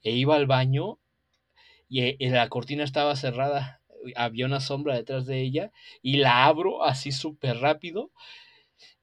[0.02, 0.98] e iba al baño
[1.88, 3.75] y eh, la cortina estaba cerrada,
[4.16, 8.12] había una sombra detrás de ella y la abro así súper rápido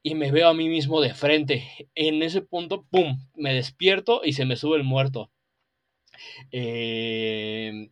[0.02, 1.88] y me veo a mí mismo de frente.
[1.94, 5.30] En ese punto, ¡pum!, me despierto y se me sube el muerto.
[6.52, 7.90] Eh,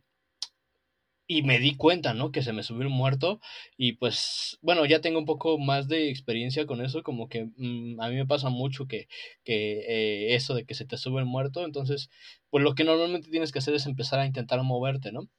[1.27, 2.31] y me di cuenta, ¿no?
[2.31, 3.39] Que se me subió el muerto
[3.77, 7.99] y pues, bueno, ya tengo un poco más de experiencia con eso, como que mmm,
[8.01, 9.07] a mí me pasa mucho que,
[9.43, 12.09] que eh, eso de que se te sube el muerto, entonces,
[12.49, 15.29] pues lo que normalmente tienes que hacer es empezar a intentar moverte, ¿no?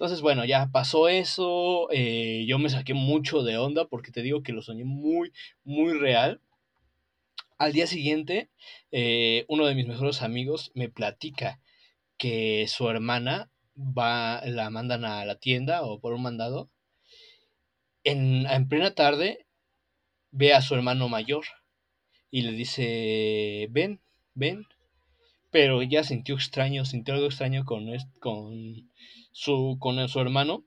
[0.00, 4.42] Entonces, bueno, ya pasó eso, eh, yo me saqué mucho de onda porque te digo
[4.42, 5.30] que lo soñé muy,
[5.62, 6.40] muy real.
[7.58, 8.48] Al día siguiente,
[8.92, 11.60] eh, uno de mis mejores amigos me platica
[12.16, 16.70] que su hermana va, la mandan a la tienda o por un mandado.
[18.02, 19.44] En, en plena tarde
[20.30, 21.44] ve a su hermano mayor
[22.30, 24.00] y le dice, ven,
[24.32, 24.64] ven.
[25.50, 27.86] Pero ella sintió extraño, sintió algo extraño con,
[28.18, 28.88] con,
[29.32, 30.64] su, con su hermano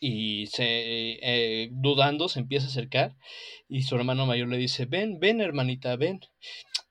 [0.00, 3.16] y se, eh, dudando se empieza a acercar
[3.68, 6.20] y su hermano mayor le dice, ven, ven hermanita, ven.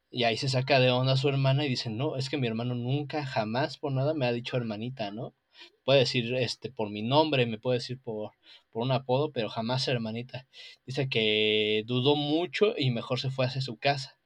[0.10, 2.74] Y ahí se saca de onda su hermana y dice, no, es que mi hermano
[2.74, 5.36] nunca, jamás por nada me ha dicho hermanita, ¿no?
[5.84, 8.32] Puede decir este por mi nombre, me puede decir por,
[8.72, 10.48] por un apodo, pero jamás hermanita.
[10.86, 14.18] Dice que dudó mucho y mejor se fue hacia su casa.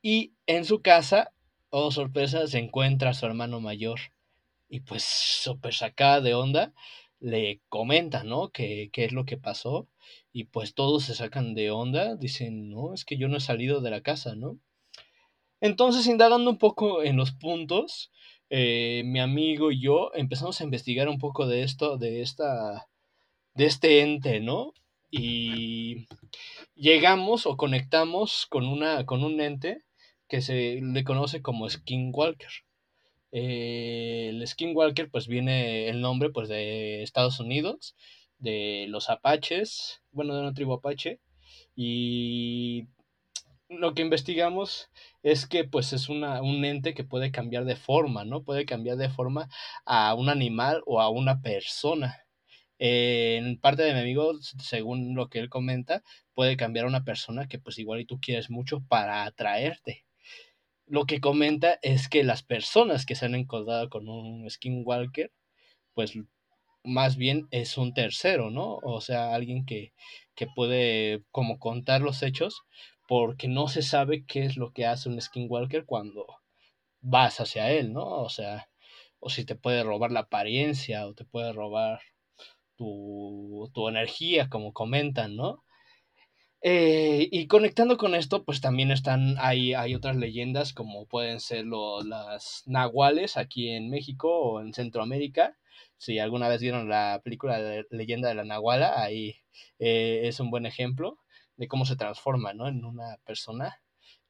[0.00, 1.32] Y en su casa,
[1.70, 4.00] oh sorpresa, se encuentra a su hermano mayor.
[4.68, 6.72] Y pues súper sacada de onda,
[7.20, 8.50] le comenta, ¿no?
[8.50, 9.88] ¿Qué, ¿Qué es lo que pasó?
[10.32, 13.80] Y pues todos se sacan de onda, dicen, no, es que yo no he salido
[13.80, 14.58] de la casa, ¿no?
[15.60, 18.10] Entonces, indagando un poco en los puntos,
[18.50, 22.88] eh, mi amigo y yo empezamos a investigar un poco de esto, de esta,
[23.54, 24.72] de este ente, ¿no?
[25.10, 26.06] Y
[26.74, 29.82] llegamos o conectamos con una, con un ente
[30.28, 32.50] que se le conoce como Skinwalker.
[33.32, 37.96] Eh, el Skinwalker, pues viene el nombre pues de Estados Unidos,
[38.38, 41.20] de los apaches, bueno, de una tribu apache,
[41.76, 42.86] y
[43.68, 44.90] lo que investigamos
[45.22, 48.44] es que pues es una, un ente que puede cambiar de forma, ¿no?
[48.44, 49.48] Puede cambiar de forma
[49.84, 52.26] a un animal o a una persona.
[52.78, 56.02] En parte de mi amigo, según lo que él comenta,
[56.34, 60.05] puede cambiar a una persona que pues igual y tú quieres mucho para atraerte.
[60.86, 65.32] Lo que comenta es que las personas que se han encontrado con un skinwalker,
[65.94, 66.14] pues
[66.84, 68.76] más bien es un tercero, ¿no?
[68.82, 69.92] O sea, alguien que,
[70.34, 72.62] que puede como contar los hechos,
[73.08, 76.26] porque no se sabe qué es lo que hace un skinwalker cuando
[77.00, 78.06] vas hacia él, ¿no?
[78.06, 78.68] O sea,
[79.20, 82.00] o si te puede robar la apariencia o te puede robar
[82.76, 85.64] tu, tu energía, como comentan, ¿no?
[86.68, 91.64] Eh, y conectando con esto, pues también están, hay, hay otras leyendas como pueden ser
[91.64, 95.56] las nahuales aquí en México o en Centroamérica.
[95.96, 99.36] Si alguna vez vieron la película de Leyenda de la Nahuala, ahí
[99.78, 101.20] eh, es un buen ejemplo
[101.56, 102.66] de cómo se transforma ¿no?
[102.66, 103.80] en una persona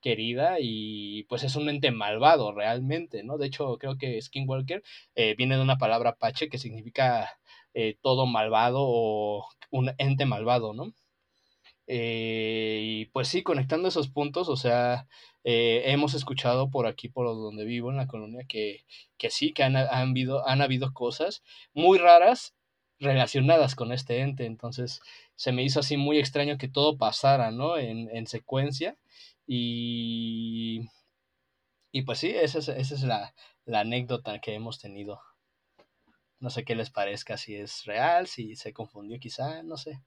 [0.03, 3.39] querida y pues es un ente malvado realmente, ¿no?
[3.39, 4.83] De hecho, creo que Skinwalker
[5.15, 7.31] eh, viene de una palabra pache que significa
[8.03, 10.93] todo malvado o un ente malvado, ¿no?
[11.87, 15.07] Eh, y pues sí, conectando esos puntos, o sea,
[15.45, 18.85] eh, hemos escuchado por aquí, por donde vivo, en la colonia, que,
[19.19, 21.43] que sí, que han, han, habido, han habido cosas
[21.75, 22.55] muy raras
[22.99, 24.47] relacionadas con este ente.
[24.47, 25.01] Entonces,
[25.37, 27.79] se me hizo así muy extraño que todo pasara, ¿no?
[27.79, 28.97] En, en secuencia.
[29.47, 30.81] Y,
[31.93, 33.35] y pues sí, esa es, esa es la,
[33.65, 35.21] la anécdota que hemos tenido.
[36.41, 40.01] No sé qué les parezca, si es real, si se confundió quizá, no sé.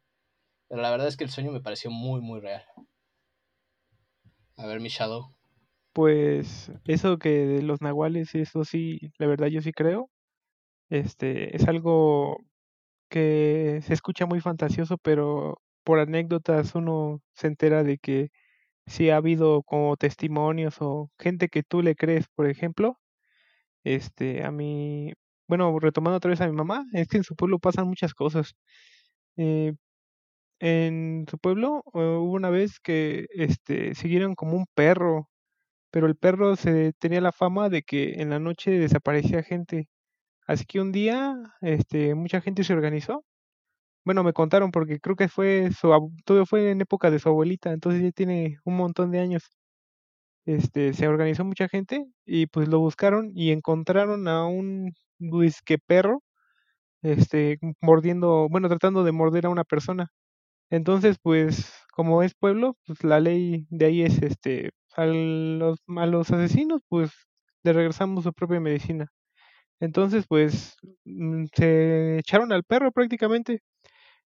[0.70, 2.64] Pero la verdad es que el sueño me pareció muy, muy real.
[4.56, 5.36] A ver, mi Shadow.
[5.94, 10.10] Pues eso que de los nahuales, eso sí, la verdad yo sí creo.
[10.90, 12.38] Este, es algo
[13.10, 18.30] que se escucha muy fantasioso, pero por anécdotas uno se entera de que
[18.88, 23.00] sí ha habido como testimonios o gente que tú le crees, por ejemplo.
[23.84, 25.14] Este, a mí,
[25.48, 28.56] bueno, retomando otra vez a mi mamá, es que en su pueblo pasan muchas cosas.
[29.38, 29.74] Eh,
[30.60, 35.30] en su pueblo eh, hubo una vez que este, siguieron como un perro,
[35.92, 39.90] pero el perro se tenía la fama de que en la noche desaparecía gente.
[40.48, 43.24] Así que un día este, mucha gente se organizó.
[44.06, 45.90] Bueno, me contaron porque creo que fue su
[46.26, 49.44] todo fue en época de su abuelita, entonces ya tiene un montón de años.
[50.46, 54.92] Este, se organizó mucha gente y pues lo buscaron y encontraron a un
[55.66, 56.24] que perro
[57.04, 60.10] este mordiendo, bueno, tratando de morder a una persona.
[60.70, 66.06] Entonces, pues, como es pueblo, pues la ley de ahí es este, a los, a
[66.06, 67.12] los asesinos, pues
[67.64, 69.08] le regresamos su propia medicina.
[69.80, 73.62] Entonces, pues, mm, se echaron al perro prácticamente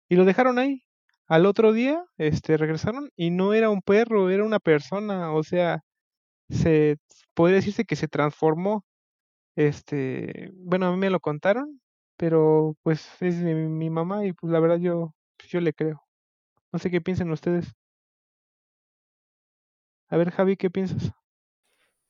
[0.09, 0.82] y lo dejaron ahí.
[1.28, 5.82] Al otro día, este, regresaron y no era un perro, era una persona, o sea,
[6.51, 6.99] se
[7.34, 8.84] podría decirse que se transformó.
[9.57, 11.80] Este, bueno, a mí me lo contaron,
[12.18, 15.14] pero pues es mi, mi mamá y pues la verdad yo,
[15.51, 16.03] yo le creo.
[16.73, 17.75] No sé qué piensan ustedes.
[20.09, 21.12] A ver, Javi, ¿qué piensas?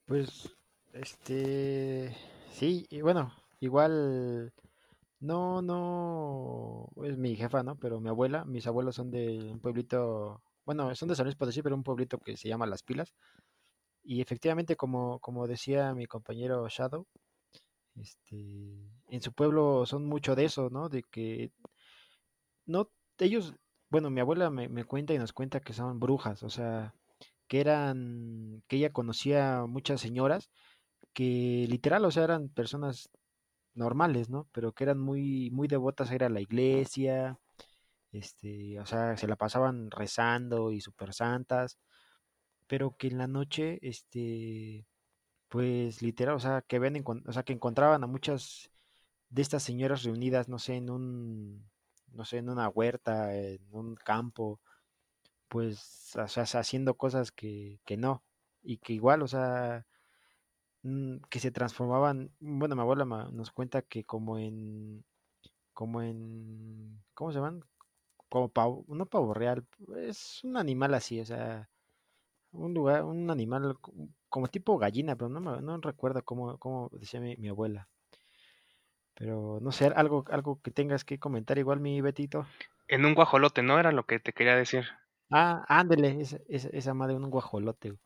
[0.07, 0.55] Pues,
[0.93, 2.17] este,
[2.53, 4.53] sí, y bueno, igual,
[5.21, 7.77] no, no, es mi jefa, ¿no?
[7.77, 11.63] Pero mi abuela, mis abuelos son de un pueblito, bueno, son de San Luis Potosí,
[11.63, 13.15] pero un pueblito que se llama Las Pilas.
[14.03, 17.07] Y efectivamente, como, como decía mi compañero Shadow,
[17.97, 18.37] este,
[19.09, 20.89] en su pueblo son mucho de eso, ¿no?
[20.89, 21.53] De que
[22.67, 23.55] no, ellos
[23.91, 26.95] bueno, mi abuela me, me cuenta y nos cuenta que son brujas, o sea,
[27.49, 30.51] que eran, que ella conocía muchas señoras
[31.13, 33.11] que literal, o sea, eran personas
[33.75, 34.49] normales, ¿no?
[34.53, 37.39] Pero que eran muy, muy devotas a ir a la iglesia,
[38.13, 41.79] este, o sea, se la pasaban rezando y súper santas,
[42.67, 44.87] pero que en la noche, este,
[45.49, 48.71] pues literal, o sea, que ven, o sea, que encontraban a muchas
[49.31, 51.70] de estas señoras reunidas, no sé, en un,
[52.13, 54.61] no sé, en una huerta, en un campo,
[55.49, 58.25] pues, o sea, haciendo cosas que, que no,
[58.63, 59.87] y que igual, o sea,
[60.83, 65.05] mm, que se transformaban, bueno, mi abuela nos cuenta que como en,
[65.75, 67.63] como en, ¿cómo se llaman?
[68.31, 69.67] Como pavo, no pavo real,
[69.99, 71.71] es un animal así, o sea,
[72.53, 73.77] un lugar, un animal
[74.31, 77.89] como tipo gallina, pero no, no recuerdo cómo, cómo decía mi abuela.
[79.21, 82.47] Pero no sé, algo, algo que tengas que comentar igual, mi Betito.
[82.89, 83.79] En un guajolote, ¿no?
[83.79, 84.87] Era lo que te quería decir.
[85.31, 87.99] Ah, ándele, esa, esa, esa madre, un guajolote.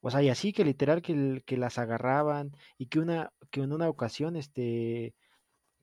[0.00, 3.72] O sea, y así que literal que, que las agarraban y que una, que en
[3.72, 5.16] una ocasión, este,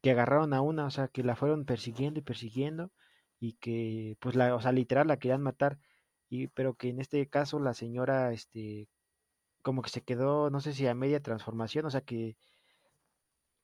[0.01, 2.91] que agarraron a una, o sea, que la fueron persiguiendo y persiguiendo
[3.41, 5.78] y que, pues, la, o sea, literal la querían matar
[6.30, 8.88] y, pero que en este caso la señora, este,
[9.61, 12.38] como que se quedó, no sé si a media transformación, o sea, que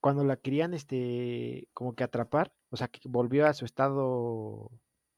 [0.02, 4.72] cuando la querían, este, como que atrapar, o sea, que volvió a su estado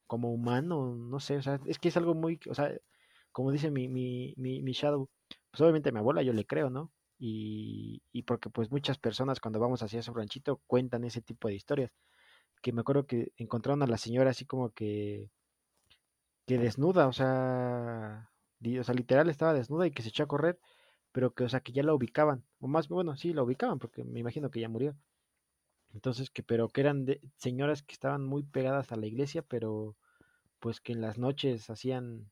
[0.06, 2.72] como humano, no sé, o sea, es que es algo muy, o sea,
[3.32, 5.08] como dice mi, mi, mi, mi Shadow,
[5.50, 6.92] pues obviamente mi abuela yo le creo, ¿no?
[7.18, 11.54] Y, y porque pues muchas personas cuando vamos hacia su ranchito cuentan ese tipo de
[11.54, 11.92] historias,
[12.62, 15.30] que me acuerdo que encontraron a la señora así como que,
[16.46, 18.30] que desnuda, o sea,
[18.80, 20.58] o sea, literal estaba desnuda y que se echó a correr
[21.12, 24.04] pero que, o sea, que ya la ubicaban, o más, bueno, sí, la ubicaban, porque
[24.04, 24.96] me imagino que ya murió,
[25.94, 29.96] Entonces, que, pero que eran de, señoras que estaban muy pegadas a la iglesia, pero
[30.60, 32.30] pues que en las noches hacían,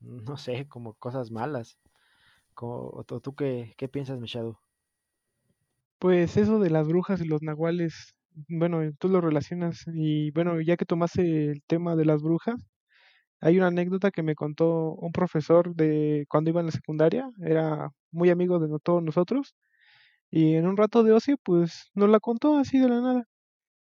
[0.00, 1.78] no sé, como cosas malas.
[2.54, 4.60] Como, tú qué, qué piensas, Machado?
[5.98, 8.14] Pues eso de las brujas y los nahuales,
[8.48, 12.56] bueno, tú lo relacionas y bueno, ya que tomaste el tema de las brujas,
[13.40, 17.90] hay una anécdota que me contó un profesor de cuando iba en la secundaria, era
[18.12, 19.54] muy amigo de todos nosotros
[20.30, 23.24] y en un rato de ocio pues nos la contó así de la nada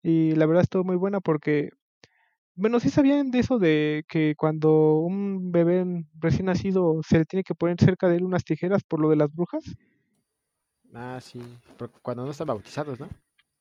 [0.02, 1.70] y la verdad estuvo muy buena porque,
[2.56, 5.84] bueno, sí sabían de eso de que cuando un bebé
[6.20, 9.16] recién nacido se le tiene que poner cerca de él unas tijeras por lo de
[9.16, 9.64] las brujas,
[10.94, 11.40] Ah, sí,
[11.78, 13.08] pero cuando no están bautizados, ¿no?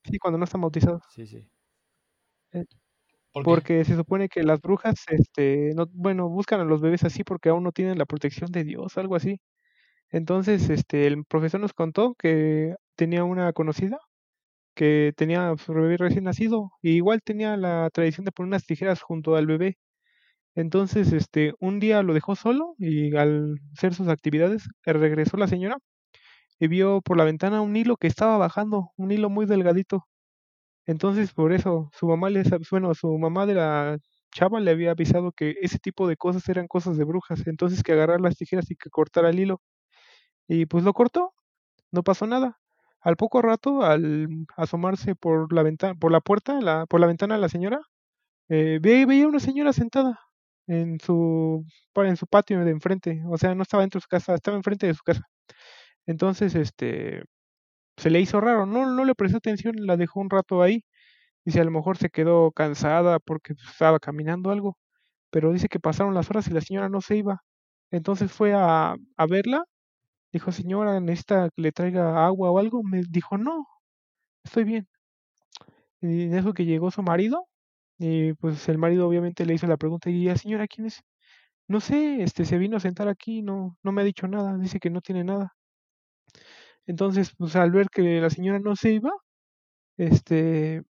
[0.03, 1.03] sí, cuando no están bautizados.
[1.07, 1.49] Sí, sí.
[3.41, 7.49] Porque se supone que las brujas, este, no, bueno, buscan a los bebés así porque
[7.49, 9.39] aún no tienen la protección de Dios, algo así.
[10.11, 13.99] Entonces, este, el profesor nos contó que tenía una conocida
[14.75, 19.01] que tenía su bebé recién nacido y igual tenía la tradición de poner unas tijeras
[19.01, 19.77] junto al bebé.
[20.55, 25.77] Entonces, este, un día lo dejó solo y al hacer sus actividades, regresó la señora
[26.59, 30.05] y vio por la ventana un hilo que estaba bajando, un hilo muy delgadito.
[30.85, 33.97] Entonces, por eso, su mamá les, bueno, su mamá de la
[34.33, 37.45] chava le había avisado que ese tipo de cosas eran cosas de brujas.
[37.47, 39.61] Entonces, que agarrar las tijeras y que cortara el hilo.
[40.47, 41.33] Y pues lo cortó,
[41.91, 42.59] no pasó nada.
[43.01, 47.37] Al poco rato, al asomarse por la ventana, por la puerta, la, por la ventana
[47.37, 47.81] la señora,
[48.49, 50.19] eh, ve- veía una señora sentada
[50.67, 51.65] en su,
[51.95, 53.23] en su patio de enfrente.
[53.29, 55.23] O sea, no estaba dentro de su casa, estaba enfrente de su casa.
[56.05, 57.23] Entonces, este,
[57.97, 58.65] se le hizo raro.
[58.65, 60.83] No, no le prestó atención, la dejó un rato ahí.
[61.45, 64.77] Dice, a lo mejor se quedó cansada porque pues, estaba caminando algo,
[65.31, 67.43] pero dice que pasaron las horas y la señora no se iba.
[67.91, 69.65] Entonces fue a, a verla,
[70.33, 72.83] dijo, señora, ¿necesita que le traiga agua o algo?
[72.83, 73.67] Me dijo, no,
[74.45, 74.87] estoy bien.
[76.01, 77.47] Y en eso que llegó su marido,
[77.99, 81.01] y pues el marido obviamente le hizo la pregunta, ¿y la señora quién es?
[81.67, 84.79] No sé, este se vino a sentar aquí, no, no me ha dicho nada, dice
[84.79, 85.55] que no tiene nada.
[86.87, 89.11] Entonces, pues al ver que la señora no se iba,
[89.97, 90.83] este,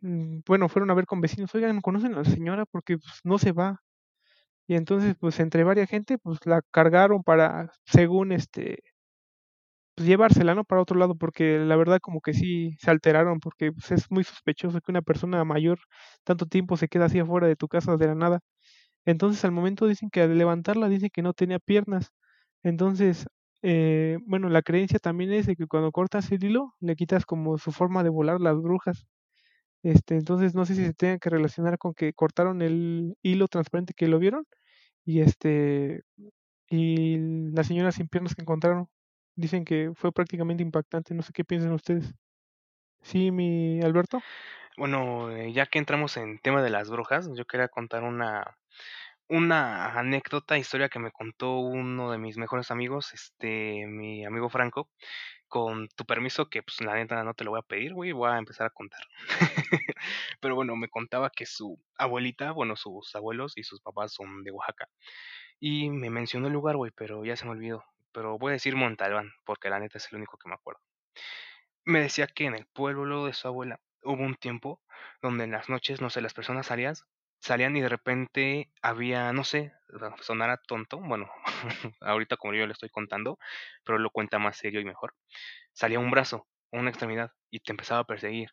[0.00, 2.66] mm, bueno, fueron a ver con vecinos, oigan, ¿conocen a la señora?
[2.66, 3.80] Porque pues, no se va.
[4.68, 8.82] Y entonces, pues entre varias gente, pues la cargaron para, según este,
[9.96, 10.64] pues llevársela, ¿no?
[10.64, 14.24] Para otro lado, porque la verdad como que sí se alteraron, porque pues, es muy
[14.24, 15.78] sospechoso que una persona mayor
[16.24, 18.40] tanto tiempo se queda así afuera de tu casa de la nada.
[19.06, 22.12] Entonces, al momento dicen que al levantarla, dice que no tenía piernas.
[22.64, 23.26] Entonces,
[23.62, 27.58] eh, bueno, la creencia también es de que cuando cortas el hilo, le quitas como
[27.58, 29.06] su forma de volar las brujas.
[29.82, 33.94] Este, entonces no sé si se tenga que relacionar con que cortaron el hilo transparente
[33.94, 34.46] que lo vieron
[35.06, 36.02] y este
[36.68, 37.16] y
[37.52, 38.88] la señora sin piernas que encontraron.
[39.36, 41.14] Dicen que fue prácticamente impactante.
[41.14, 42.14] No sé qué piensan ustedes.
[43.02, 44.20] Sí, mi Alberto.
[44.76, 48.56] Bueno, eh, ya que entramos en tema de las brujas, yo quería contar una,
[49.30, 54.90] una anécdota, historia que me contó uno de mis mejores amigos, este, mi amigo Franco,
[55.46, 58.28] con tu permiso, que pues la neta no te lo voy a pedir, güey, voy
[58.28, 59.00] a empezar a contar.
[60.40, 64.50] Pero bueno, me contaba que su abuelita, bueno, sus abuelos y sus papás son de
[64.50, 64.88] Oaxaca.
[65.60, 67.84] Y me mencionó el lugar, güey, pero ya se me olvidó.
[68.12, 70.80] Pero voy a decir Montalbán, porque la neta es el único que me acuerdo.
[71.84, 74.80] Me decía que en el pueblo de su abuela hubo un tiempo
[75.22, 76.94] donde en las noches, no sé, las personas salían,
[77.40, 79.72] salían y de repente había, no sé,
[80.20, 81.30] sonara tonto, bueno,
[82.00, 83.38] ahorita como yo le estoy contando,
[83.84, 85.14] pero lo cuenta más serio y mejor.
[85.72, 88.50] Salía un brazo, una extremidad y te empezaba a perseguir.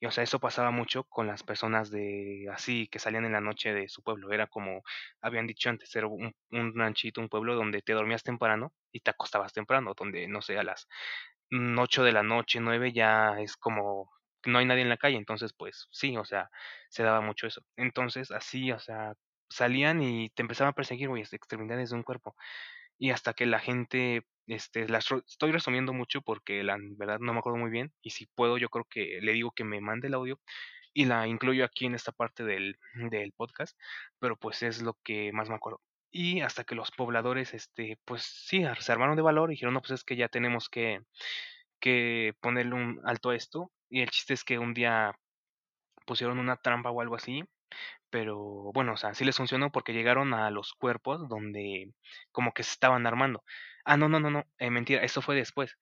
[0.00, 3.40] Y o sea, eso pasaba mucho con las personas de así que salían en la
[3.42, 4.32] noche de su pueblo.
[4.32, 4.82] Era como
[5.20, 9.10] habían dicho antes, era un, un ranchito, un pueblo donde te dormías temprano y te
[9.10, 10.88] acostabas temprano, donde no sé, a las
[11.50, 14.10] mm, 8 de la noche, 9 ya es como
[14.46, 16.50] no hay nadie en la calle, entonces pues sí, o sea,
[16.88, 17.62] se daba mucho eso.
[17.76, 19.14] Entonces así, o sea,
[19.50, 22.34] salían y te empezaban a perseguir, güey, extremidades de un cuerpo.
[22.98, 27.40] Y hasta que la gente, este, las estoy resumiendo mucho porque la verdad no me
[27.40, 27.92] acuerdo muy bien.
[28.02, 30.40] Y si puedo, yo creo que le digo que me mande el audio
[30.92, 32.78] y la incluyo aquí en esta parte del,
[33.10, 33.78] del podcast.
[34.18, 35.80] Pero pues es lo que más me acuerdo.
[36.12, 39.80] Y hasta que los pobladores, este, pues sí, se armaron de valor y dijeron, no,
[39.80, 41.00] pues es que ya tenemos que,
[41.80, 43.72] que ponerle un alto a esto.
[43.90, 45.14] Y el chiste es que un día
[46.06, 47.44] pusieron una trampa o algo así
[48.10, 51.92] pero bueno, o sea, sí les funcionó porque llegaron a los cuerpos donde
[52.32, 53.44] como que se estaban armando.
[53.84, 55.78] Ah, no, no, no, no, eh, mentira, eso fue después.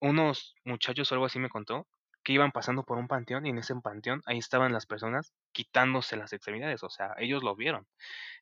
[0.00, 1.86] Unos muchachos o algo así me contó
[2.24, 6.16] que iban pasando por un panteón y en ese panteón ahí estaban las personas quitándose
[6.16, 7.86] las extremidades, o sea, ellos lo vieron.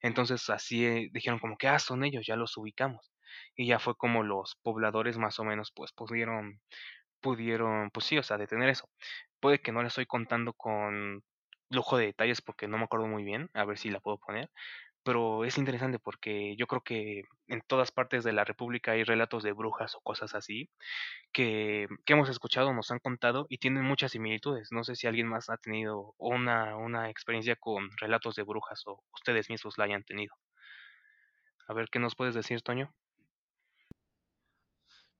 [0.03, 3.13] Entonces así eh, dijeron como que, ah, son ellos, ya los ubicamos.
[3.57, 6.61] Y ya fue como los pobladores más o menos pues pudieron
[7.21, 8.89] pudieron, pues sí, o sea, detener eso.
[9.41, 11.23] Puede que no la estoy contando con
[11.71, 14.51] lujo de detalles porque no me acuerdo muy bien, a ver si la puedo poner,
[15.05, 19.43] pero es interesante porque yo creo que en todas partes de la República hay relatos
[19.43, 20.71] de brujas o cosas así
[21.33, 24.69] que, que hemos escuchado, nos han contado y tienen muchas similitudes.
[24.73, 29.03] No sé si alguien más ha tenido una, una experiencia con relatos de brujas o
[29.15, 30.35] ustedes mismos la hayan tenido.
[31.69, 32.93] A ver, ¿qué nos puedes decir, Toño?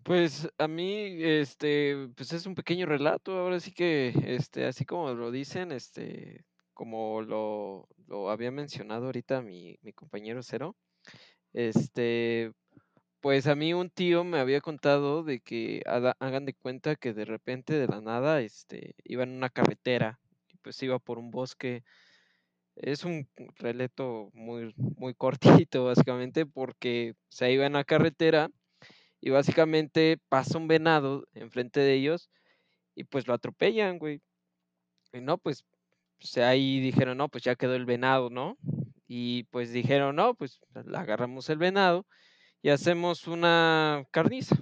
[0.05, 5.13] Pues a mí, este, pues es un pequeño relato, ahora sí que, este, así como
[5.13, 6.45] lo dicen, este,
[6.75, 10.75] como lo, lo había mencionado ahorita mi, mi compañero Cero,
[11.55, 12.53] este,
[13.21, 17.15] pues a mí un tío me había contado de que haga- hagan de cuenta que
[17.15, 21.31] de repente de la nada, este, iba en una carretera, y pues iba por un
[21.33, 21.85] bosque.
[22.77, 23.29] Es un
[23.59, 28.51] relato muy, muy cortito, básicamente, porque se iba en la carretera
[29.21, 32.31] y básicamente pasa un venado enfrente de ellos
[32.97, 34.23] y pues lo atropellan, güey.
[35.13, 35.65] Y no, pues,
[36.19, 38.57] pues ahí dijeron, no, pues ya quedó el venado, ¿no?
[39.09, 40.61] Y pues dijeron, no, pues
[40.95, 42.07] agarramos el venado
[42.63, 44.57] y hacemos una carniza,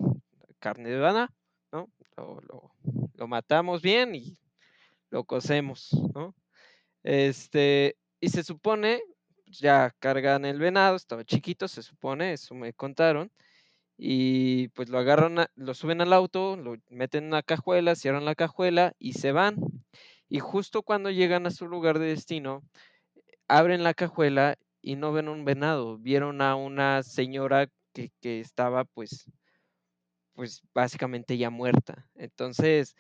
[0.61, 1.29] carne de venado,
[1.73, 1.91] ¿no?
[2.17, 4.39] Lo, lo- matamos bien y
[5.11, 6.35] lo cocemos, ¿no?
[7.03, 9.03] Este, y se supone,
[9.47, 13.33] ya cargan el venado, estaba chiquito, se supone, eso me contaron,
[13.99, 18.25] y pues lo agarran, a- lo suben al auto, lo meten en una cajuela, cierran
[18.27, 19.57] la cajuela y se van.
[20.31, 22.63] Y justo cuando llegan a su lugar de destino,
[23.49, 28.85] abren la cajuela y no ven un venado, vieron a una señora que, que estaba
[28.85, 29.27] pues,
[30.35, 32.09] pues básicamente ya muerta.
[32.15, 32.95] Entonces,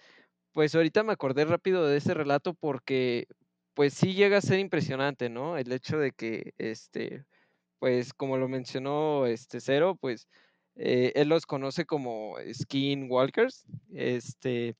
[0.52, 3.26] pues ahorita me acordé rápido de ese relato porque
[3.74, 5.58] pues sí llega a ser impresionante, ¿no?
[5.58, 7.24] El hecho de que, este,
[7.80, 10.28] pues como lo mencionó este Cero, pues
[10.78, 14.76] eh, él los conoce como skinwalkers, este,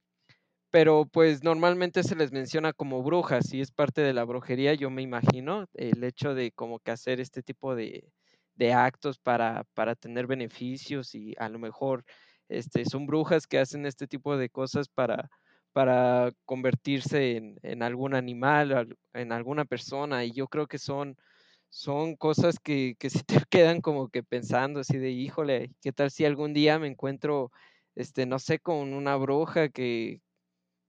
[0.71, 4.91] pero pues normalmente se les menciona como brujas y es parte de la brujería, yo
[4.91, 8.13] me imagino, el hecho de como que hacer este tipo de,
[8.55, 12.05] de actos para, para tener beneficios y a lo mejor
[12.49, 15.31] este, son brujas que hacen este tipo de cosas para,
[15.73, 21.17] para convertirse en, en algún animal, al- en alguna persona y yo creo que son,
[21.69, 26.11] son cosas que, que se te quedan como que pensando así de, híjole, ¿qué tal
[26.11, 27.51] si algún día me encuentro,
[27.95, 30.21] este, no sé, con una bruja que,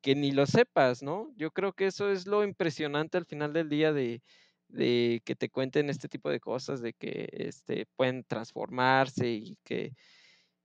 [0.01, 1.31] que ni lo sepas, ¿no?
[1.35, 4.21] Yo creo que eso es lo impresionante al final del día de,
[4.69, 9.93] de que te cuenten este tipo de cosas, de que este, pueden transformarse y que,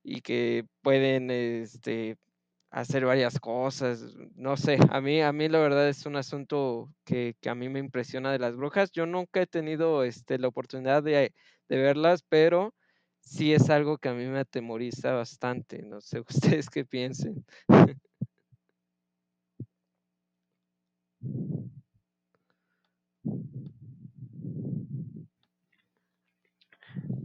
[0.02, 2.16] y que pueden este,
[2.74, 4.02] hacer varias cosas.
[4.34, 7.68] No sé, a mí, a mí la verdad es un asunto que, que a mí
[7.68, 8.90] me impresiona de las brujas.
[8.90, 11.32] Yo nunca he tenido este, la oportunidad de,
[11.68, 12.74] de verlas, pero
[13.20, 15.82] sí es algo que a mí me atemoriza bastante.
[15.82, 17.46] No sé ustedes qué piensen.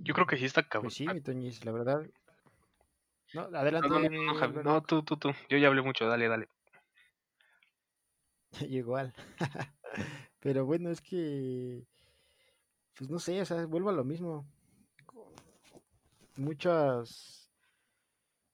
[0.04, 0.90] Yo creo que sí está cabrón.
[0.90, 2.06] Pues sí, mi Toñis, la verdad.
[3.34, 3.88] No, adelante.
[3.90, 5.32] No, no, no, tú, tú, tú.
[5.50, 6.48] Yo ya hablé mucho, dale, dale.
[8.70, 9.14] Igual.
[10.40, 11.86] Pero bueno, es que.
[12.96, 14.46] Pues no sé, o sea, vuelvo a lo mismo.
[16.38, 17.52] Muchas.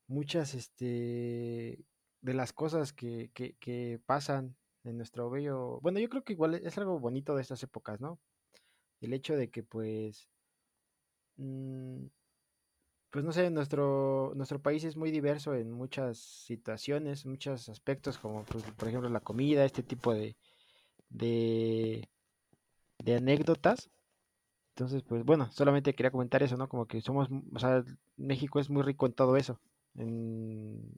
[0.07, 1.85] Muchas, este.
[2.21, 5.79] De las cosas que, que, que pasan en nuestro bello.
[5.81, 8.19] Bueno, yo creo que igual es algo bonito de estas épocas, ¿no?
[9.01, 10.29] El hecho de que, pues.
[11.37, 12.07] mm,
[13.15, 18.43] pues no sé, nuestro, nuestro país es muy diverso en muchas situaciones, muchos aspectos, como
[18.43, 20.35] pues, por ejemplo la comida, este tipo de,
[21.07, 22.09] de,
[22.99, 23.89] de anécdotas.
[24.71, 26.67] Entonces, pues bueno, solamente quería comentar eso, ¿no?
[26.67, 27.85] Como que somos, o sea,
[28.17, 29.61] México es muy rico en todo eso,
[29.95, 30.97] en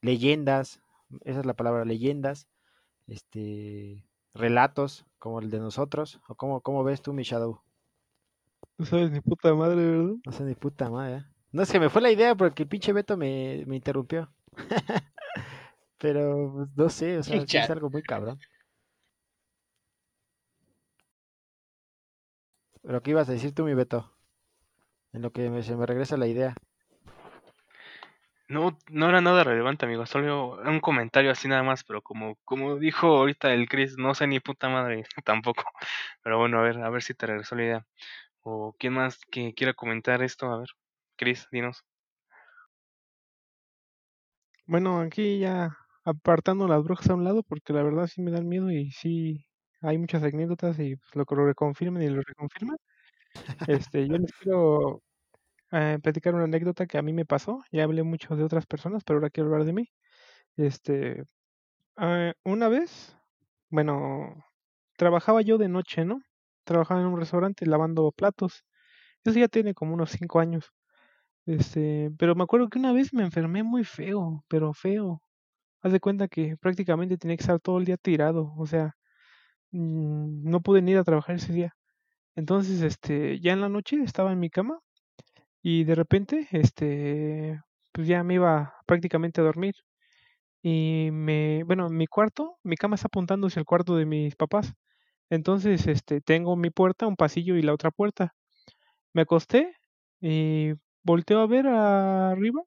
[0.00, 0.80] leyendas,
[1.24, 2.46] esa es la palabra, leyendas,
[3.08, 7.62] este, relatos, como el de nosotros, o cómo, cómo ves tú, mi Shadow.
[8.78, 10.14] No sabes ni puta madre, ¿verdad?
[10.24, 11.16] No sé ni puta madre.
[11.16, 11.37] ¿eh?
[11.52, 14.30] No se me fue la idea porque el pinche Beto me, me interrumpió.
[15.98, 18.38] Pero pues, no sé, o sea, sí es algo muy cabrón.
[22.82, 24.12] Pero ¿qué ibas a decir tú, mi Beto?
[25.12, 26.54] En lo que me- se me regresa la idea.
[28.48, 30.06] No, no era nada relevante, amigo.
[30.06, 34.26] Solo un comentario así nada más, pero como, como dijo ahorita el Chris, no sé
[34.26, 35.64] ni puta madre tampoco.
[36.22, 37.86] Pero bueno, a ver, a ver si te regresó la idea.
[38.42, 40.68] O quién más que quiera comentar esto, a ver.
[41.18, 41.84] Chris, dinos.
[44.66, 48.48] Bueno, aquí ya apartando las brujas a un lado, porque la verdad sí me dan
[48.48, 49.46] miedo y sí
[49.80, 52.76] hay muchas anécdotas y pues, lo que lo reconfirman y lo reconfirman.
[53.68, 55.02] Este, yo les quiero
[55.72, 57.62] eh, platicar una anécdota que a mí me pasó.
[57.72, 59.90] Ya hablé mucho de otras personas, pero ahora quiero hablar de mí.
[60.56, 61.24] Este,
[61.96, 63.16] ah, una vez,
[63.70, 64.44] bueno,
[64.98, 66.20] trabajaba yo de noche, ¿no?
[66.64, 68.64] Trabajaba en un restaurante lavando platos.
[69.24, 70.72] Eso ya tiene como unos cinco años.
[71.48, 75.22] Este, pero me acuerdo que una vez me enfermé muy feo, pero feo.
[75.82, 78.96] Haz de cuenta que prácticamente tenía que estar todo el día tirado, o sea,
[79.72, 81.74] mm, no pude ni ir a trabajar ese día.
[82.36, 84.80] Entonces, este, ya en la noche estaba en mi cama
[85.62, 87.60] y de repente, este,
[87.92, 89.74] pues ya me iba prácticamente a dormir.
[90.62, 94.36] Y me, bueno, en mi cuarto, mi cama está apuntando hacia el cuarto de mis
[94.36, 94.74] papás.
[95.30, 98.34] Entonces, este, tengo mi puerta, un pasillo y la otra puerta.
[99.14, 99.74] Me acosté
[100.20, 100.74] y
[101.08, 102.60] volteo a ver arriba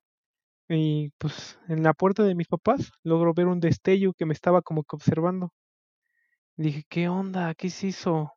[0.70, 4.62] y pues en la puerta de mis papás logro ver un destello que me estaba
[4.64, 5.54] como que observando.
[6.56, 7.54] Dije, ¿qué onda?
[7.56, 8.32] ¿Qué se hizo?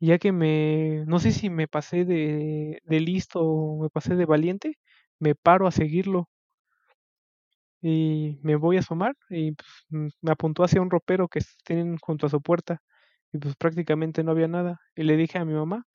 [0.00, 4.26] Ya que me, no sé si me pasé de, de listo o me pasé de
[4.26, 4.78] valiente,
[5.20, 6.28] me paro a seguirlo
[7.80, 9.68] y me voy a asomar y pues,
[10.20, 12.80] me apuntó hacia un ropero que tienen junto a su puerta
[13.32, 14.80] y pues prácticamente no había nada.
[14.96, 15.86] Y le dije a mi mamá,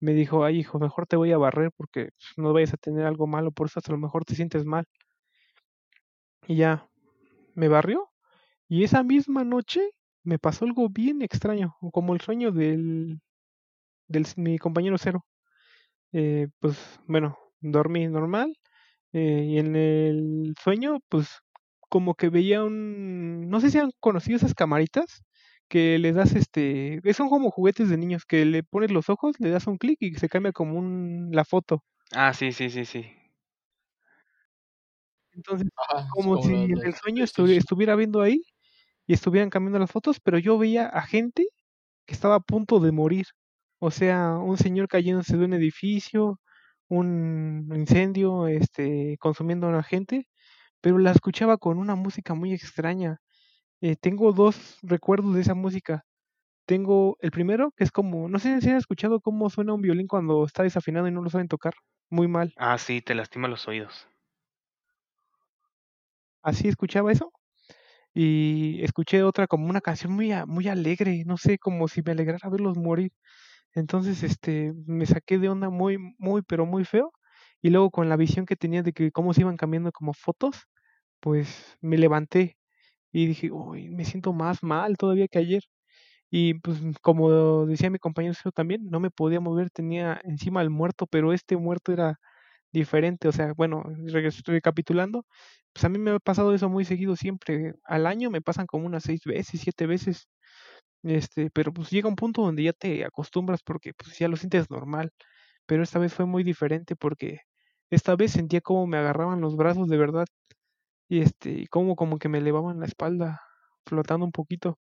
[0.00, 3.26] me dijo, ay hijo, mejor te voy a barrer porque no vayas a tener algo
[3.26, 4.86] malo, por eso hasta lo mejor te sientes mal.
[6.46, 6.88] Y ya,
[7.54, 8.08] me barrió
[8.68, 9.90] y esa misma noche
[10.24, 13.20] me pasó algo bien extraño, como el sueño del,
[14.08, 15.24] del mi compañero cero.
[16.12, 18.56] Eh, pues bueno, dormí normal
[19.12, 21.28] eh, y en el sueño, pues
[21.88, 25.22] como que veía un, no sé si han conocido esas camaritas
[25.68, 29.50] que le das este, son como juguetes de niños que le pones los ojos, le
[29.50, 31.84] das un clic y se cambia como un, la foto.
[32.14, 33.06] Ah, sí, sí, sí, sí.
[35.32, 38.42] Entonces, Ajá, como si en el sueño estu- estuviera viendo ahí
[39.06, 41.48] y estuvieran cambiando las fotos, pero yo veía a gente
[42.06, 43.26] que estaba a punto de morir.
[43.80, 46.40] O sea, un señor cayéndose de un edificio,
[46.88, 50.28] un incendio, este, consumiendo a una gente,
[50.82, 53.20] pero la escuchaba con una música muy extraña.
[53.80, 56.04] Eh, tengo dos recuerdos de esa música.
[56.66, 60.08] Tengo el primero, que es como, no sé si han escuchado cómo suena un violín
[60.08, 61.74] cuando está desafinado y no lo saben tocar.
[62.10, 62.54] Muy mal.
[62.56, 64.06] Ah, sí, te lastima los oídos.
[66.42, 67.32] Así escuchaba eso.
[68.14, 72.48] Y escuché otra como una canción muy, muy alegre, no sé, como si me alegrara
[72.50, 73.12] verlos morir.
[73.74, 77.12] Entonces, este, me saqué de onda muy, muy, pero muy feo.
[77.62, 80.68] Y luego con la visión que tenía de que cómo se iban cambiando como fotos,
[81.20, 82.57] pues me levanté
[83.12, 85.62] y dije, uy, me siento más mal todavía que ayer.
[86.30, 91.06] Y pues como decía mi compañero también, no me podía mover, tenía encima al muerto,
[91.06, 92.18] pero este muerto era
[92.72, 93.28] diferente.
[93.28, 95.26] O sea, bueno, re- recapitulando,
[95.74, 97.74] pues a mí me ha pasado eso muy seguido siempre.
[97.84, 100.28] Al año me pasan como unas seis veces, siete veces.
[101.02, 104.70] Este, pero pues llega un punto donde ya te acostumbras porque pues ya lo sientes
[104.70, 105.12] normal.
[105.66, 107.40] Pero esta vez fue muy diferente porque
[107.90, 110.26] esta vez sentía como me agarraban los brazos de verdad
[111.08, 113.40] y este, y como como que me elevaban la espalda
[113.86, 114.78] flotando un poquito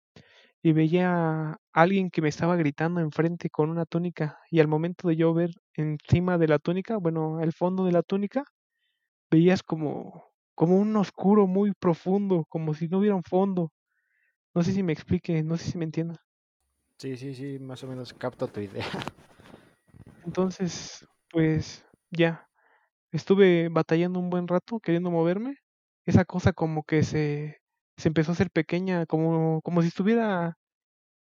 [0.63, 5.09] y veía a alguien que me estaba gritando enfrente con una túnica y al momento
[5.09, 8.45] de yo ver encima de la túnica, bueno, al fondo de la túnica,
[9.31, 13.73] veías como como un oscuro muy profundo, como si no hubiera un fondo.
[14.55, 16.19] No sé si me explique, no sé si me entiendas.
[16.99, 18.85] Sí, sí, sí, más o menos capto tu idea.
[20.27, 22.47] Entonces, pues ya,
[23.11, 25.57] estuve batallando un buen rato queriendo moverme.
[26.07, 27.61] Esa cosa como que se,
[27.97, 30.59] se empezó a hacer pequeña, como, como si estuviera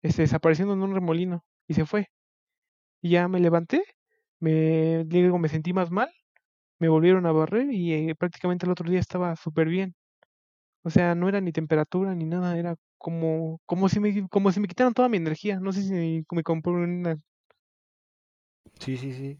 [0.01, 2.09] este, desapareciendo en un remolino y se fue.
[3.01, 3.83] Y ya me levanté,
[4.39, 6.11] me, digo, me sentí más mal,
[6.79, 9.95] me volvieron a barrer y eh, prácticamente el otro día estaba súper bien.
[10.83, 14.59] O sea, no era ni temperatura ni nada, era como, como si me, como si
[14.59, 15.59] me quitaran toda mi energía.
[15.59, 17.23] No sé si me comprenden.
[18.79, 19.39] Sí, sí, sí.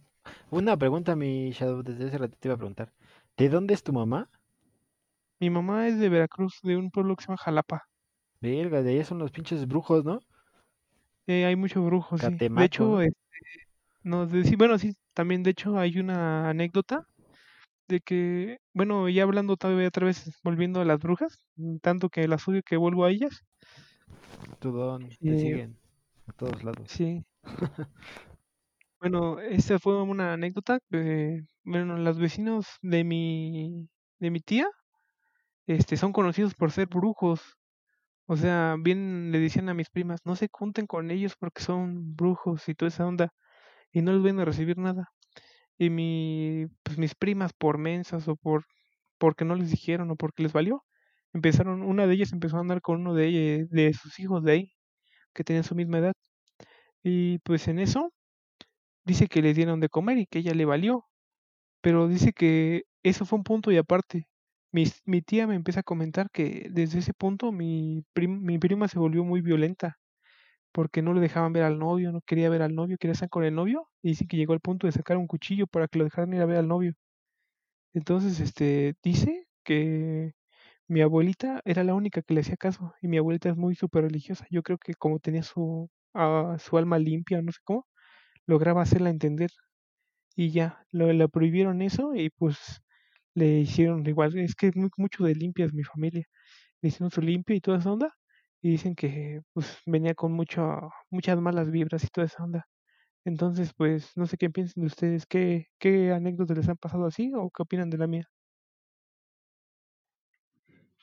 [0.52, 2.94] Una pregunta, mi Shadow, desde hace ratito te iba a preguntar.
[3.38, 4.30] ¿De dónde es tu mamá?
[5.42, 7.84] Mi mamá es de Veracruz, de un pueblo que se llama Jalapa.
[8.42, 10.20] Verga, de allá son los pinches brujos, ¿no?
[11.28, 12.42] Eh, hay muchos brujos, sí.
[12.54, 13.16] De hecho, este,
[14.04, 17.06] no, de- sí, bueno, sí, también de hecho hay una anécdota
[17.88, 22.28] de que, bueno, ya hablando todavía otra vez, volviendo a las brujas, mm, tanto que
[22.28, 23.44] las odio que vuelvo a ellas,
[24.60, 25.78] Tu don, te eh, siguen
[26.28, 26.90] a todos lados.
[26.90, 27.24] sí.
[29.00, 33.88] Bueno, esa fue una anécdota que, bueno, los vecinos de mi,
[34.20, 34.68] de mi tía,
[35.70, 37.42] este, son conocidos por ser brujos.
[38.28, 42.16] O sea, bien le decían a mis primas, no se junten con ellos porque son
[42.16, 43.34] brujos y toda esa onda,
[43.94, 45.10] y no les van a recibir nada.
[45.78, 48.66] Y mi, pues mis primas por mensas o por
[49.20, 50.84] porque no les dijeron o porque les valió,
[51.34, 54.74] empezaron, una de ellas empezó a andar con uno de de sus hijos de ahí,
[55.34, 56.14] que tenían su misma edad.
[57.04, 58.12] Y pues en eso
[59.06, 61.06] dice que le dieron de comer y que ella le valió,
[61.82, 64.29] pero dice que eso fue un punto y aparte,
[64.72, 68.88] mis- mi tía me empieza a comentar que desde ese punto mi, prim- mi prima
[68.88, 69.98] se volvió muy violenta
[70.74, 73.44] porque no le dejaban ver al novio, no quería ver al novio, quería estar con
[73.46, 76.06] el novio y dice que llegó al punto de sacar un cuchillo para que lo
[76.06, 76.94] dejaran ir a ver al novio.
[77.94, 80.34] Entonces, este, dice que
[80.88, 84.04] mi abuelita era la única que le hacía caso y mi abuelita es muy súper
[84.06, 84.46] religiosa.
[84.52, 87.88] Yo creo que como tenía su, ah, su alma limpia, no sé cómo,
[88.48, 89.52] lograba hacerla entender
[90.36, 92.82] y ya, lo, le prohibieron eso y pues
[93.36, 96.26] le hicieron igual, es que muy, mucho de limpias mi familia,
[96.82, 98.16] le hicieron su limpia y toda esa onda
[98.62, 102.68] y dicen que pues venía con mucho, muchas malas vibras y toda esa onda.
[103.26, 107.32] Entonces, pues no sé qué piensan de ustedes, qué, qué anécdotas les han pasado así
[107.36, 108.30] o qué opinan de la mía.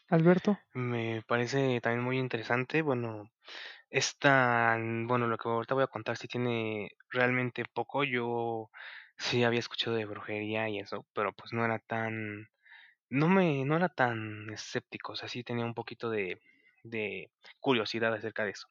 [0.08, 0.58] Alberto.
[0.74, 2.82] Me parece también muy interesante.
[2.82, 3.30] Bueno,
[3.90, 8.04] esta, bueno, lo que ahorita voy a contar sí tiene realmente poco.
[8.04, 8.70] Yo
[9.18, 12.48] sí había escuchado de brujería y eso, pero pues no era tan,
[13.10, 15.12] no me, no era tan escéptico.
[15.12, 16.40] O sea, sí tenía un poquito de,
[16.84, 18.68] de curiosidad acerca de eso.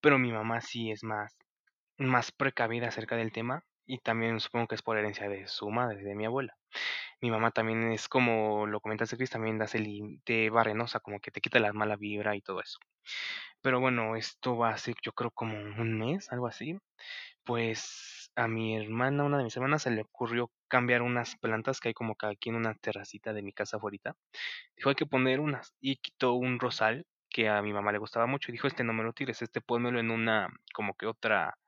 [0.00, 1.36] Pero mi mamá sí es más,
[1.98, 6.02] más precavida acerca del tema y también supongo que es por herencia de su madre,
[6.04, 6.56] de mi abuela.
[7.22, 10.84] Mi mamá también es como lo comentaste, Chris, también hace lim- te barre, ¿no?
[10.84, 12.78] O sea, como que te quita la mala vibra y todo eso.
[13.60, 16.78] Pero bueno, esto va a ser yo creo como un mes, algo así.
[17.44, 21.88] Pues a mi hermana, una de mis hermanas, se le ocurrió cambiar unas plantas que
[21.88, 24.16] hay como que aquí en una terracita de mi casa afuera.
[24.76, 25.74] Dijo, hay que poner unas.
[25.80, 28.50] Y quitó un rosal que a mi mamá le gustaba mucho.
[28.50, 31.58] Y dijo, este no me lo tires, este pónmelo en una, como que otra,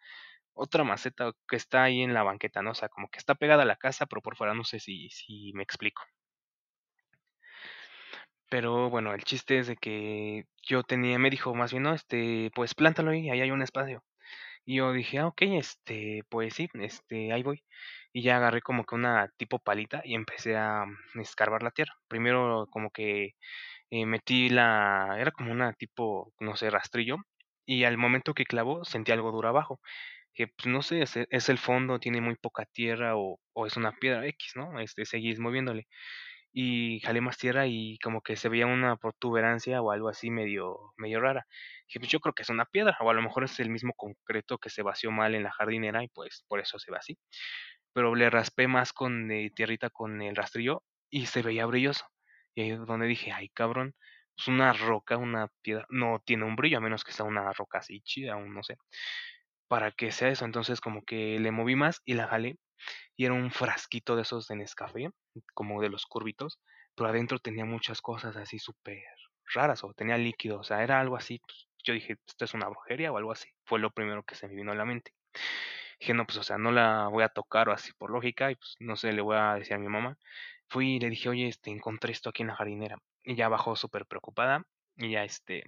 [0.54, 2.72] otra maceta que está ahí en la banqueta, ¿no?
[2.72, 5.10] O sea, como que está pegada a la casa, pero por fuera no sé si,
[5.10, 6.02] si me explico.
[8.50, 12.50] Pero bueno, el chiste es de que yo tenía, me dijo más bien, no, este,
[12.54, 14.02] pues plántalo ahí, ahí hay un espacio.
[14.68, 17.62] Y yo dije, ah, ok, este, pues sí, este, ahí voy.
[18.12, 21.94] Y ya agarré como que una tipo palita y empecé a mm, escarbar la tierra.
[22.08, 23.30] Primero como que
[23.90, 27.16] eh, metí la, era como una tipo, no sé, rastrillo.
[27.66, 29.80] Y al momento que clavó, sentí algo duro abajo.
[30.34, 33.76] Que pues no sé, es, es el fondo, tiene muy poca tierra o, o es
[33.78, 34.80] una piedra X, ¿no?
[34.80, 35.88] Este, seguís moviéndole
[36.60, 40.92] y jalé más tierra y como que se veía una protuberancia o algo así medio,
[40.96, 41.46] medio rara.
[41.86, 43.92] Dije, pues yo creo que es una piedra, o a lo mejor es el mismo
[43.94, 47.16] concreto que se vació mal en la jardinera y pues por eso se ve así.
[47.92, 52.06] Pero le raspé más con eh, tierrita con el rastrillo y se veía brilloso.
[52.56, 53.94] Y ahí es donde dije, ay cabrón,
[54.36, 57.78] pues una roca, una piedra, no tiene un brillo a menos que sea una roca
[57.78, 58.76] así chida, aún no sé.
[59.68, 62.58] Para que sea eso, entonces como que le moví más y la jalé
[63.16, 65.10] y era un frasquito de esos de Nescafé,
[65.54, 66.60] como de los curvitos,
[66.94, 69.02] pero adentro tenía muchas cosas así súper
[69.54, 71.40] raras, o tenía líquido, o sea, era algo así.
[71.40, 73.48] pues, yo dije, ¿esto es una brujería o algo así?
[73.64, 75.12] Fue lo primero que se me vino a la mente.
[76.00, 78.56] Dije, no, pues, o sea, no la voy a tocar o así por lógica, y
[78.56, 80.16] pues, no sé, le voy a decir a mi mamá.
[80.68, 82.98] Fui y le dije, oye, este, encontré esto aquí en la jardinera.
[83.24, 84.64] Y ya bajó súper preocupada,
[84.96, 85.64] y ya, este,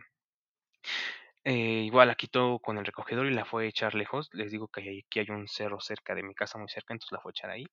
[1.44, 4.28] eh, igual la quitó con el recogedor y la fue a echar lejos.
[4.32, 7.20] Les digo que aquí hay un cerro cerca de mi casa, muy cerca, entonces la
[7.20, 7.66] fue a echar ahí.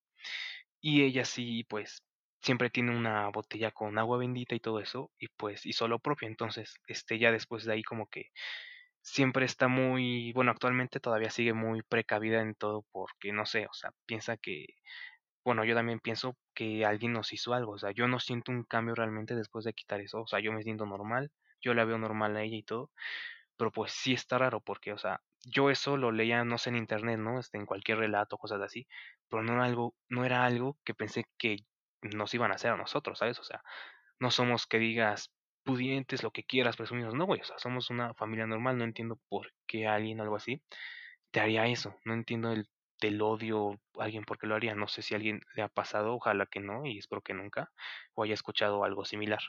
[0.82, 2.04] Y ella sí, pues,
[2.42, 6.28] siempre tiene una botella con agua bendita y todo eso, y pues hizo lo propio.
[6.28, 8.26] Entonces, este, ya después de ahí como que
[9.02, 13.74] siempre está muy, bueno, actualmente todavía sigue muy precavida en todo porque, no sé, o
[13.74, 14.66] sea, piensa que,
[15.46, 18.64] bueno, yo también pienso que alguien nos hizo algo, o sea, yo no siento un
[18.64, 21.98] cambio realmente después de quitar eso, o sea, yo me siento normal, yo la veo
[21.98, 22.92] normal a ella y todo,
[23.58, 26.78] pero pues sí está raro porque, o sea, yo eso lo leía, no sé, en
[26.78, 27.40] internet, ¿no?
[27.40, 28.88] Este, en cualquier relato, cosas así,
[29.30, 31.58] pero no era algo, no era algo que pensé que
[32.02, 33.40] nos iban a hacer a nosotros, ¿sabes?
[33.40, 33.64] O sea,
[34.20, 35.34] no somos que digas
[35.64, 39.20] pudientes, lo que quieras, presumidos, no, güey, o sea, somos una familia normal, no entiendo
[39.28, 40.62] por qué alguien, algo así,
[41.32, 45.02] te haría eso, no entiendo el del odio alguien por qué lo haría, no sé
[45.02, 47.72] si alguien le ha pasado, ojalá que no, y espero que nunca,
[48.16, 49.42] o haya escuchado algo similar.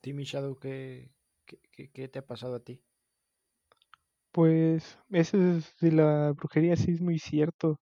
[0.00, 1.10] Timmy Shadow, ¿qué,
[1.46, 2.82] qué, qué- qué te ha pasado a ti?
[4.32, 7.80] Pues eso es de la brujería sí es muy cierto.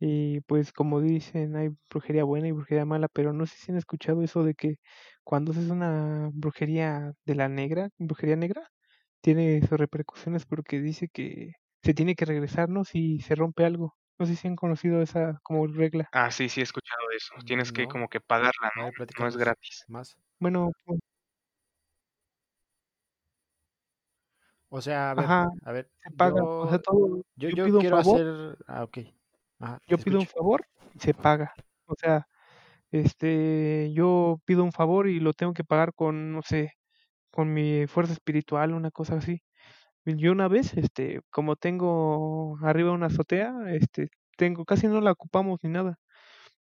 [0.00, 3.78] Y pues como dicen, hay brujería buena y brujería mala, pero no sé si han
[3.78, 4.76] escuchado eso de que
[5.24, 8.68] cuando haces una brujería de la negra, brujería negra,
[9.22, 11.52] tiene sus repercusiones porque dice que
[11.84, 12.84] se tiene que regresar, ¿no?
[12.84, 13.96] Si se rompe algo.
[14.18, 16.10] No sé si han conocido esa como regla.
[16.12, 18.90] Ah, sí, sí he escuchado eso, tienes que como que pagarla, ¿no?
[19.18, 19.84] No es gratis.
[19.88, 20.16] más.
[20.38, 20.98] Bueno, pues,
[24.74, 27.56] O sea, a ver, ajá, a ver, se paga, o sea, yo, todo, yo, yo
[27.56, 28.98] yo pido un quiero favor, hacer, ah, ok,
[29.58, 30.64] ajá, yo pido un favor
[30.94, 31.52] y se paga.
[31.84, 32.26] O sea,
[32.90, 36.72] este, yo pido un favor y lo tengo que pagar con, no sé,
[37.30, 39.42] con mi fuerza espiritual, una cosa así.
[40.06, 45.60] Yo una vez, este, como tengo arriba una azotea, este, tengo, casi no la ocupamos
[45.62, 45.96] ni nada,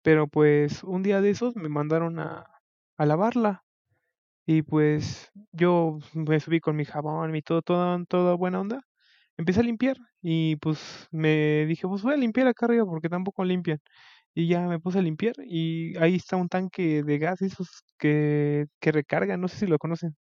[0.03, 2.47] pero pues un día de esos me mandaron a,
[2.99, 3.64] a lavarla.
[4.47, 8.83] Y pues yo me subí con mi jabón y todo, todo, toda buena onda.
[9.37, 13.45] Empecé a limpiar y pues me dije, pues voy a limpiar acá arriba porque tampoco
[13.45, 13.81] limpian.
[14.35, 18.67] Y ya me puse a limpiar y ahí está un tanque de gas, esos que,
[18.81, 20.17] que recargan, no sé si lo conocen.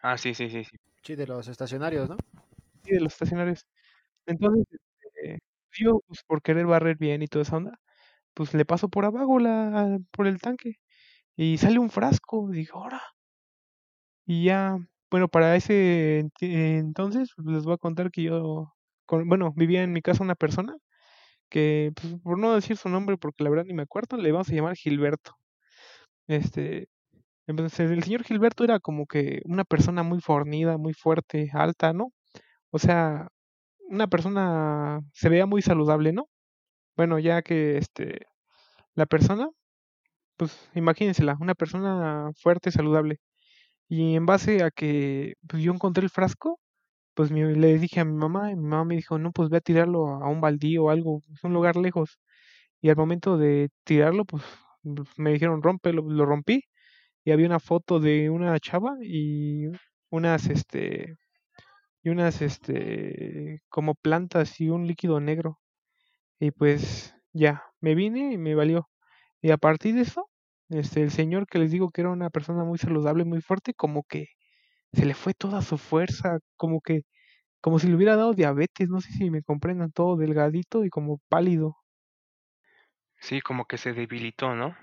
[0.00, 0.76] Ah, sí, sí, sí, sí.
[1.02, 2.16] Sí, de los estacionarios, ¿no?
[2.84, 3.66] Sí, de los estacionarios.
[4.26, 4.66] Entonces,
[5.00, 5.40] este,
[5.72, 7.78] yo, pues por querer barrer bien y toda esa onda,
[8.34, 10.74] pues le paso por abajo la, por el tanque
[11.38, 12.50] y sale un frasco.
[12.50, 13.00] Dije, ahora.
[14.26, 14.76] Y ya,
[15.10, 18.72] bueno, para ese entonces pues, les voy a contar que yo,
[19.06, 20.76] con- bueno, vivía en mi casa una persona
[21.50, 24.50] que, pues, por no decir su nombre, porque la verdad ni me acuerdo, le vamos
[24.50, 25.32] a llamar Gilberto.
[26.28, 26.88] Este,
[27.46, 32.12] entonces el señor Gilberto era como que una persona muy fornida, muy fuerte, alta, ¿no?
[32.72, 33.28] O sea,
[33.88, 36.28] una persona se veía muy saludable, ¿no?
[36.96, 38.26] Bueno, ya que este,
[38.94, 39.48] la persona,
[40.38, 43.20] pues imagínensela, una persona fuerte, saludable.
[43.88, 46.60] Y en base a que pues, yo encontré el frasco,
[47.14, 49.58] pues mi- le dije a mi mamá, y mi mamá me dijo, no, pues ve
[49.58, 52.20] a tirarlo a un baldío o algo, es un lugar lejos.
[52.82, 54.44] Y al momento de tirarlo, pues
[55.18, 56.64] me dijeron, rómpelo, lo rompí.
[57.24, 59.66] Y había una foto de una chava y
[60.10, 61.16] unas, este,
[62.02, 65.60] y unas, este, como plantas y un líquido negro.
[66.40, 68.88] Y pues ya, me vine y me valió.
[69.40, 70.28] Y a partir de eso,
[70.68, 74.02] este, el señor que les digo que era una persona muy saludable, muy fuerte, como
[74.02, 74.26] que
[74.92, 77.02] se le fue toda su fuerza, como que,
[77.60, 81.20] como si le hubiera dado diabetes, no sé si me comprendan, todo delgadito y como
[81.28, 81.76] pálido.
[83.20, 84.76] Sí, como que se debilitó, ¿no?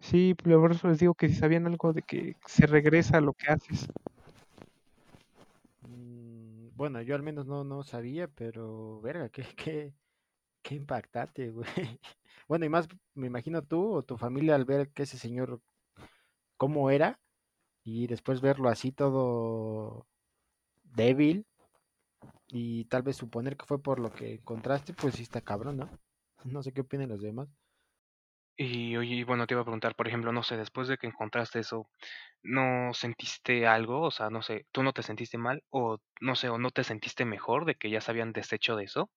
[0.00, 3.20] Sí, pues, por eso les digo que si sabían algo de que se regresa a
[3.20, 3.88] lo que haces.
[5.82, 9.94] Mm, bueno, yo al menos no, no sabía, pero verga, qué, qué,
[10.64, 11.66] qué impactante, güey.
[12.46, 15.62] Bueno, y más me imagino tú o tu familia al ver que ese señor
[16.58, 17.18] cómo era
[17.84, 20.06] y después verlo así todo
[20.82, 21.46] débil
[22.48, 25.90] y tal vez suponer que fue por lo que encontraste, pues sí está cabrón, ¿no?
[26.44, 27.48] No sé qué opinan los demás.
[28.56, 31.60] Y oye, bueno, te iba a preguntar, por ejemplo, no sé, después de que encontraste
[31.60, 31.88] eso,
[32.42, 34.02] ¿no sentiste algo?
[34.02, 35.64] O sea, no sé, ¿tú no te sentiste mal?
[35.70, 38.84] O no sé, o no te sentiste mejor de que ya se habían deshecho de
[38.84, 39.10] eso?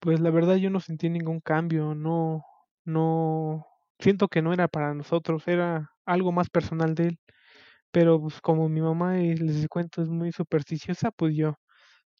[0.00, 2.44] Pues la verdad yo no sentí ningún cambio, no,
[2.84, 3.66] no,
[3.98, 7.18] siento que no era para nosotros, era algo más personal de él.
[7.92, 11.56] Pero pues como mi mamá, les cuento, es muy supersticiosa, pues yo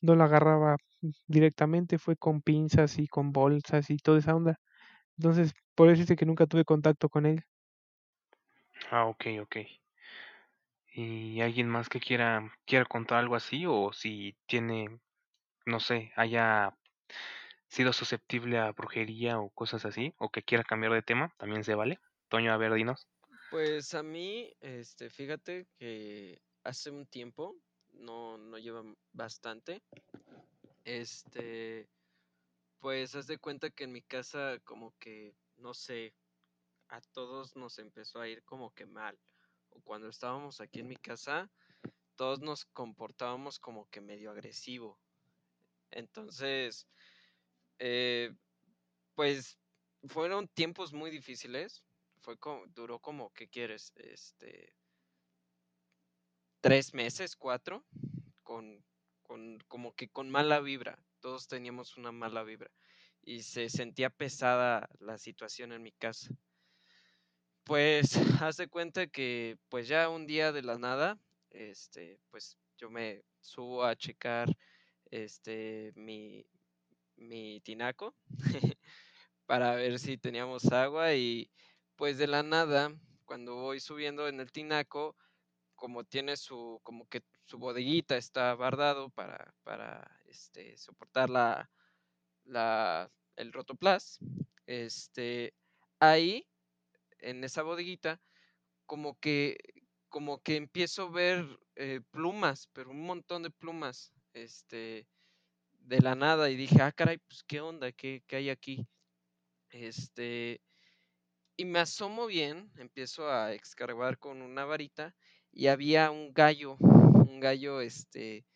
[0.02, 0.76] no la agarraba
[1.28, 4.58] directamente, fue con pinzas y con bolsas y toda esa onda.
[5.18, 7.44] Entonces, por eso dice que nunca tuve contacto con él.
[8.90, 9.56] Ah, ok, ok.
[10.92, 13.64] ¿Y alguien más que quiera, quiera contar algo así?
[13.66, 15.00] O si tiene,
[15.66, 16.76] no sé, haya
[17.70, 21.76] sido susceptible a brujería o cosas así, o que quiera cambiar de tema, también se
[21.76, 22.00] vale.
[22.28, 23.06] Toño, a ver, dinos.
[23.50, 27.56] Pues a mí, este, fíjate que hace un tiempo,
[27.92, 29.82] no, no lleva bastante,
[30.84, 31.88] este,
[32.80, 36.12] pues haz de cuenta que en mi casa como que, no sé,
[36.88, 39.16] a todos nos empezó a ir como que mal.
[39.70, 41.48] O cuando estábamos aquí en mi casa,
[42.16, 44.98] todos nos comportábamos como que medio agresivo.
[45.92, 46.86] Entonces,
[47.80, 48.30] eh,
[49.14, 49.58] pues
[50.04, 51.82] fueron tiempos muy difíciles.
[52.20, 53.92] Fue como, duró como, ¿qué quieres?
[53.96, 54.74] Este,
[56.60, 57.84] tres meses, cuatro,
[58.42, 58.84] con,
[59.22, 61.02] con como que con mala vibra.
[61.20, 62.70] Todos teníamos una mala vibra.
[63.22, 66.30] Y se sentía pesada la situación en mi casa.
[67.64, 68.12] Pues
[68.42, 71.18] haz de cuenta que pues ya un día de la nada,
[71.50, 74.54] este, pues yo me subo a checar
[75.10, 76.46] este mi,
[77.20, 78.14] mi tinaco
[79.46, 81.50] para ver si teníamos agua y
[81.96, 82.94] pues de la nada,
[83.24, 85.16] cuando voy subiendo en el tinaco,
[85.74, 91.70] como tiene su, como que su bodeguita está bardado para, para este, soportar la,
[92.44, 94.18] la, el rotoplas,
[94.66, 95.54] este,
[95.98, 96.46] ahí,
[97.18, 98.20] en esa bodeguita,
[98.86, 99.58] como que,
[100.08, 105.06] como que empiezo a ver eh, plumas, pero un montón de plumas, este,
[105.80, 107.92] de la nada, y dije, ah, caray, pues, ¿qué onda?
[107.92, 108.86] ¿Qué, qué hay aquí?
[109.70, 110.60] Este,
[111.56, 115.14] y me asomo bien, empiezo a escarbar con una varita,
[115.52, 118.46] y había un gallo, un gallo, este,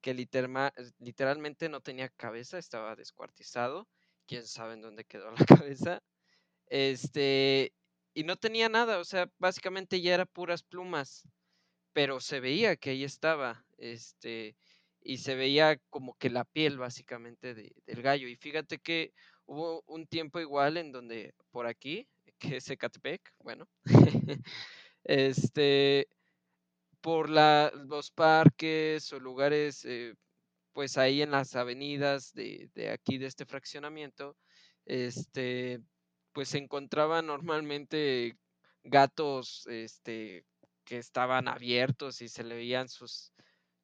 [0.00, 3.88] que literalmente no tenía cabeza, estaba descuartizado,
[4.26, 5.36] quién sabe en dónde quedó la
[5.68, 6.02] cabeza,
[6.66, 7.72] este,
[8.14, 11.28] y no tenía nada, o sea, básicamente ya era puras plumas,
[11.92, 14.56] pero se veía que ahí estaba, este,
[15.00, 18.28] y se veía como que la piel básicamente de- del gallo.
[18.28, 19.12] Y fíjate que
[19.46, 22.08] hubo un tiempo igual en donde por aquí,
[22.56, 23.68] que es Ecatepec, bueno,
[25.04, 26.08] este,
[27.00, 30.14] por los parques o lugares, eh,
[30.72, 34.36] pues ahí en las avenidas de, de, aquí, de este fraccionamiento,
[34.86, 35.80] este,
[36.32, 38.36] pues se encontraban normalmente
[38.84, 40.44] gatos, este,
[40.84, 43.32] que estaban abiertos y se le veían sus,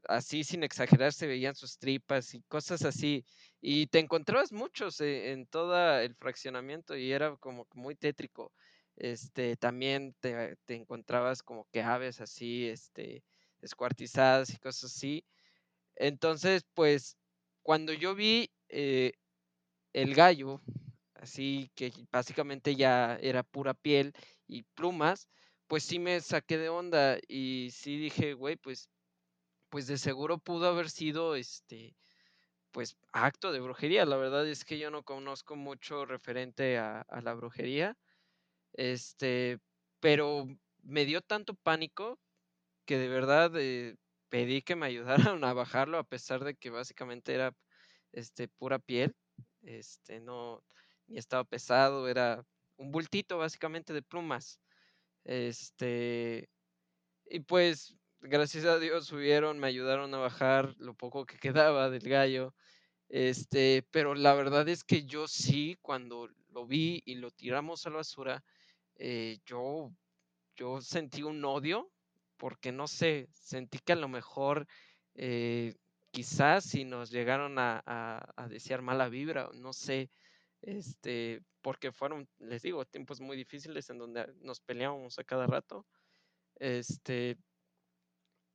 [0.09, 3.25] así sin exagerar, se veían sus tripas y cosas así.
[3.61, 8.53] Y te encontrabas muchos eh, en todo el fraccionamiento y era como muy tétrico.
[8.97, 13.25] Este, también te, te, encontrabas como que aves así, este,
[13.61, 15.25] descuartizadas y cosas así.
[15.97, 17.17] Entonces, pues,
[17.63, 19.13] cuando yo vi eh,
[19.93, 20.61] el gallo,
[21.15, 24.15] así que básicamente ya era pura piel
[24.47, 25.29] y plumas,
[25.67, 28.91] pues sí me saqué de onda y sí dije, güey, pues
[29.75, 31.97] pues de seguro pudo haber sido este
[32.71, 34.07] pues acto de brujería.
[34.07, 37.99] La verdad es que yo no conozco mucho referente a, la brujería.
[38.75, 39.59] Este,
[39.99, 40.47] pero
[40.85, 42.21] me dio tanto pánico
[42.85, 43.97] que de verdad eh,
[44.29, 47.53] pedí que me ayudaran a bajarlo a pesar de que básicamente era
[48.13, 49.17] este pura piel.
[49.63, 50.63] Este, no
[51.09, 52.47] ni estaba pesado, era
[52.77, 54.61] un bultito básicamente de plumas.
[55.25, 56.49] Este,
[57.27, 62.09] y pues gracias a Dios subieron, me ayudaron a bajar lo poco que quedaba del
[62.09, 62.55] gallo.
[63.09, 67.91] Este, pero la verdad es que yo sí, cuando lo vi y lo tiramos a
[67.91, 68.45] la basura,
[68.97, 69.93] eh, yo,
[70.57, 71.91] yo sentí un odio,
[72.39, 74.67] porque no sé, sentí que a lo mejor
[75.15, 75.75] eh,
[76.11, 80.11] quizás si nos llegaron a, a, desear mala vibra, no sé,
[80.63, 85.87] este, porque fueron, les digo, tiempos muy difíciles en donde nos peleábamos a cada rato.
[86.57, 87.37] Este,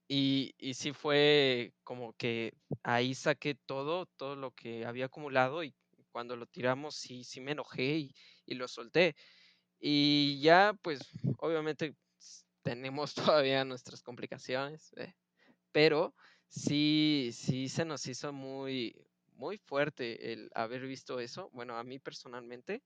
[0.09, 2.53] y, y sí fue como que
[2.83, 5.75] ahí saqué todo, todo lo que había acumulado y
[6.11, 8.15] cuando lo tiramos sí, sí me enojé y,
[8.47, 9.15] y lo solté.
[9.79, 11.01] Y ya, pues,
[11.39, 11.95] obviamente
[12.63, 15.15] tenemos todavía nuestras complicaciones, ¿eh?
[15.71, 16.15] pero
[16.47, 18.95] sí, sí se nos hizo muy,
[19.33, 22.83] muy fuerte el haber visto eso, bueno, a mí personalmente,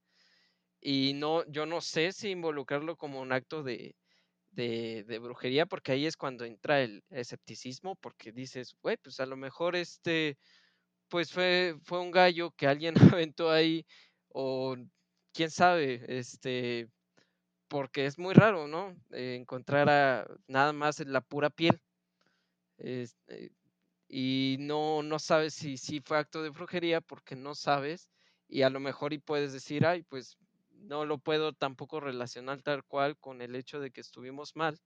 [0.82, 3.96] y no, yo no sé si involucrarlo como un acto de,
[4.56, 9.36] de, brujería, porque ahí es cuando entra el escepticismo, porque dices, güey, pues a lo
[9.36, 10.38] mejor este,
[11.10, 13.86] pues fue, fue un gallo que alguien aventó ahí,
[14.30, 14.76] o
[15.34, 16.90] quién sabe, este,
[17.68, 18.96] porque es muy raro, ¿no?
[19.12, 21.80] Eh, encontrar a, nada más la pura piel.
[22.78, 23.52] Este,
[24.08, 28.10] y no, no sabes si, si fue acto de brujería porque no sabes
[28.48, 30.38] y a lo mejor y puedes decir, ay, pues
[30.84, 34.80] no lo puedo tampoco relacionar tal cual con el hecho de que estuvimos mal,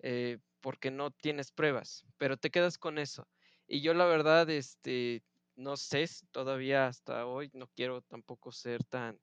[0.00, 3.28] eh, porque no tienes pruebas, pero te quedas con eso.
[3.66, 5.22] Y yo la verdad, este,
[5.56, 9.20] no sé, todavía hasta hoy no quiero tampoco ser tan,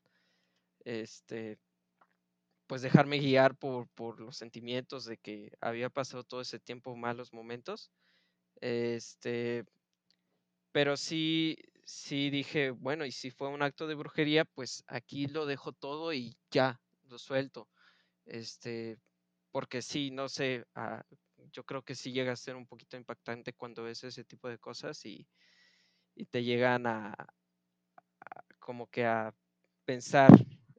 [0.85, 1.57] este,
[2.67, 7.33] pues dejarme guiar por, por los sentimientos de que había pasado todo ese tiempo malos
[7.33, 7.91] momentos.
[8.61, 9.65] Este,
[10.71, 15.45] pero sí, sí dije, bueno, y si fue un acto de brujería, pues aquí lo
[15.45, 17.69] dejo todo y ya, lo suelto.
[18.25, 18.99] Este,
[19.51, 21.01] porque sí, no sé, uh,
[21.51, 24.57] yo creo que sí llega a ser un poquito impactante cuando ves ese tipo de
[24.57, 25.27] cosas y,
[26.15, 29.33] y te llegan a, a, como que a
[29.85, 30.31] pensar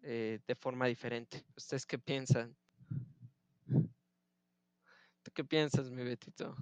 [0.03, 1.45] eh, de forma diferente.
[1.57, 2.57] ¿Ustedes qué piensan?
[5.23, 6.57] ¿Tú qué piensas, mi Betito?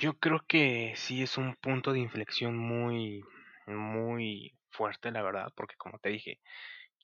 [0.00, 3.24] Yo creo que sí es un punto de inflexión muy,
[3.66, 6.40] muy fuerte, la verdad, porque como te dije,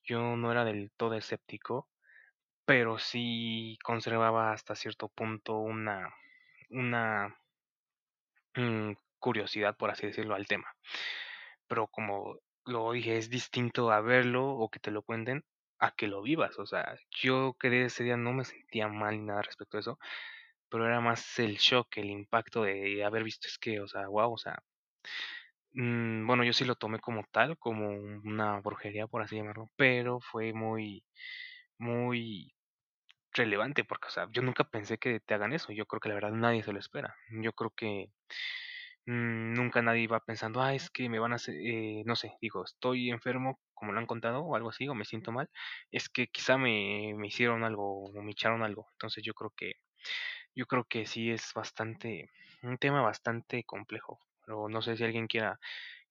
[0.05, 1.89] yo no era del todo escéptico,
[2.65, 6.15] pero sí conservaba hasta cierto punto una,
[6.71, 7.37] una
[8.57, 10.69] mmm, curiosidad, por así decirlo, al tema.
[11.67, 15.45] Pero como lo dije, es distinto a verlo o que te lo cuenten
[15.79, 16.59] a que lo vivas.
[16.59, 19.99] O sea, yo que ese día no me sentía mal ni nada respecto a eso,
[20.73, 24.35] pero era más el shock, el impacto de haber visto, es que, o sea, wow,
[24.35, 24.57] o sea,
[25.73, 30.21] mmm, bueno, yo sí lo tomé como tal, como una brujería, por así llamarlo, pero
[30.21, 31.05] fue muy,
[31.79, 32.55] muy
[33.33, 36.17] relevante, porque, o sea, yo nunca pensé que te hagan eso, yo creo que la
[36.17, 38.09] verdad nadie se lo espera, yo creo que
[39.07, 42.37] mmm, nunca nadie va pensando, ah, es que me van a hacer, eh, no sé,
[42.41, 45.51] digo, estoy enfermo, como lo han contado, o algo así, o me siento mal,
[45.91, 49.75] es que quizá me, me hicieron algo, o me echaron algo, entonces yo creo que
[50.55, 52.31] yo creo que sí es bastante,
[52.63, 54.19] un tema bastante complejo.
[54.45, 55.59] Pero no sé si alguien quiera,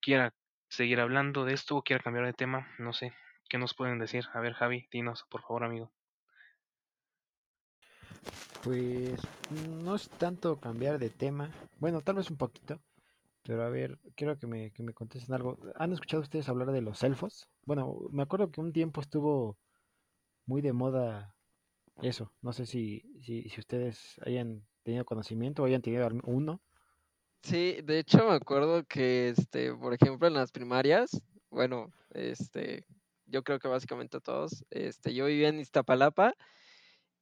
[0.01, 0.33] quiera
[0.69, 2.67] seguir hablando de esto o quiera cambiar de tema.
[2.77, 3.13] No sé.
[3.49, 4.25] ¿Qué nos pueden decir?
[4.33, 5.91] A ver, Javi, dinos, por favor, amigo.
[8.63, 9.19] Pues
[9.83, 11.49] no es tanto cambiar de tema.
[11.79, 12.79] Bueno, tal vez un poquito.
[13.43, 15.57] Pero a ver, quiero que me, que me contesten algo.
[15.75, 17.49] ¿Han escuchado ustedes hablar de los elfos?
[17.65, 19.57] Bueno, me acuerdo que un tiempo estuvo
[20.45, 21.35] muy de moda
[22.01, 22.31] eso.
[22.41, 26.61] No sé si, si, si ustedes hayan tenido conocimiento o hayan tenido uno.
[27.43, 32.85] Sí, de hecho me acuerdo que, este, por ejemplo, en las primarias, bueno, este,
[33.25, 36.33] yo creo que básicamente todos, este, yo vivía en Iztapalapa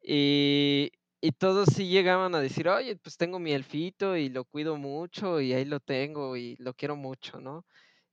[0.02, 0.92] y,
[1.22, 5.40] y todos sí llegaban a decir, oye, pues tengo mi elfito y lo cuido mucho
[5.42, 7.66] y ahí lo tengo y lo quiero mucho, ¿no?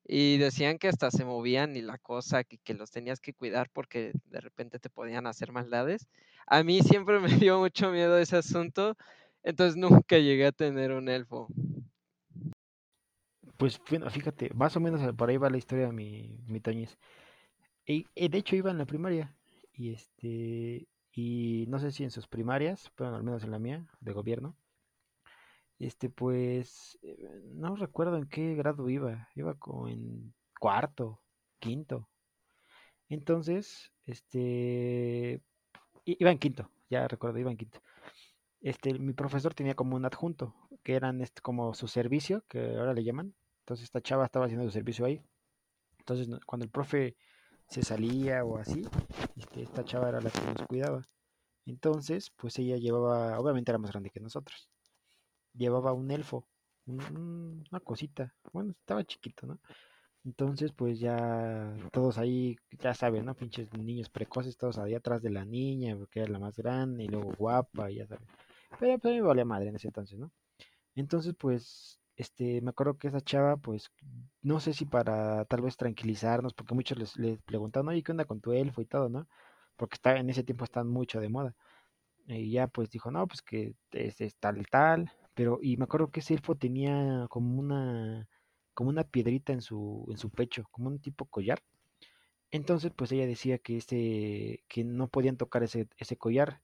[0.08, 3.68] Y decían que hasta se movían y la cosa, que, que los tenías que cuidar
[3.72, 6.06] porque de repente te podían hacer maldades.
[6.46, 8.96] A mí siempre me dio mucho miedo ese asunto,
[9.42, 11.48] entonces nunca llegué a tener un elfo.
[13.56, 16.98] Pues bueno, fíjate, más o menos por ahí va la historia de mi, mi Toñez.
[17.86, 19.34] Y de hecho iba en la primaria.
[19.72, 23.86] Y este, y no sé si en sus primarias, pero al menos en la mía,
[24.00, 24.54] de gobierno.
[25.78, 29.28] Este, pues, eh, no recuerdo en qué grado iba.
[29.34, 31.20] Iba como en cuarto,
[31.58, 32.08] quinto.
[33.08, 35.42] Entonces, este,
[36.04, 37.80] iba en quinto, ya recuerdo, iba en quinto.
[38.60, 42.94] Este, mi profesor tenía como un adjunto, que eran este, como su servicio, que ahora
[42.94, 43.34] le llaman.
[43.60, 45.22] Entonces esta chava estaba haciendo su servicio ahí.
[45.98, 47.16] Entonces cuando el profe
[47.68, 48.82] se salía o así,
[49.36, 51.06] este, esta chava era la que nos cuidaba.
[51.66, 54.70] Entonces, pues ella llevaba, obviamente era más grande que nosotros,
[55.56, 56.46] llevaba un elfo,
[56.86, 58.34] un- un- una cosita.
[58.52, 59.58] Bueno, estaba chiquito, ¿no?
[60.24, 63.34] Entonces, pues ya todos ahí, ya saben, ¿no?
[63.36, 67.08] Pinches niños precoces, todos ahí atrás de la niña, porque era la más grande y
[67.08, 68.26] luego guapa, ya saben.
[68.80, 70.32] Pero pues a mí me valía madre en ese entonces, ¿no?
[70.94, 73.90] Entonces, pues, este, me acuerdo que esa chava, pues,
[74.42, 78.24] no sé si para tal vez tranquilizarnos, porque muchos les, les preguntaban, oye, ¿qué onda
[78.24, 79.28] con tu elfo y todo, ¿no?
[79.76, 81.54] Porque está, en ese tiempo están mucho de moda.
[82.26, 85.10] Y ya pues dijo, no, pues que es, es tal y tal.
[85.36, 88.28] Pero, y me acuerdo que ese elfo tenía como una,
[88.74, 91.62] como una piedrita en su, en su pecho, como un tipo collar.
[92.50, 96.62] Entonces, pues ella decía que ese, que no podían tocar ese, ese collar,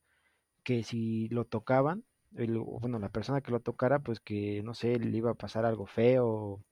[0.65, 2.05] que si lo tocaban,
[2.37, 5.67] el- bueno, la persona que lo tocara, pues que, no sé, le iba a pasar
[5.67, 6.65] algo feo,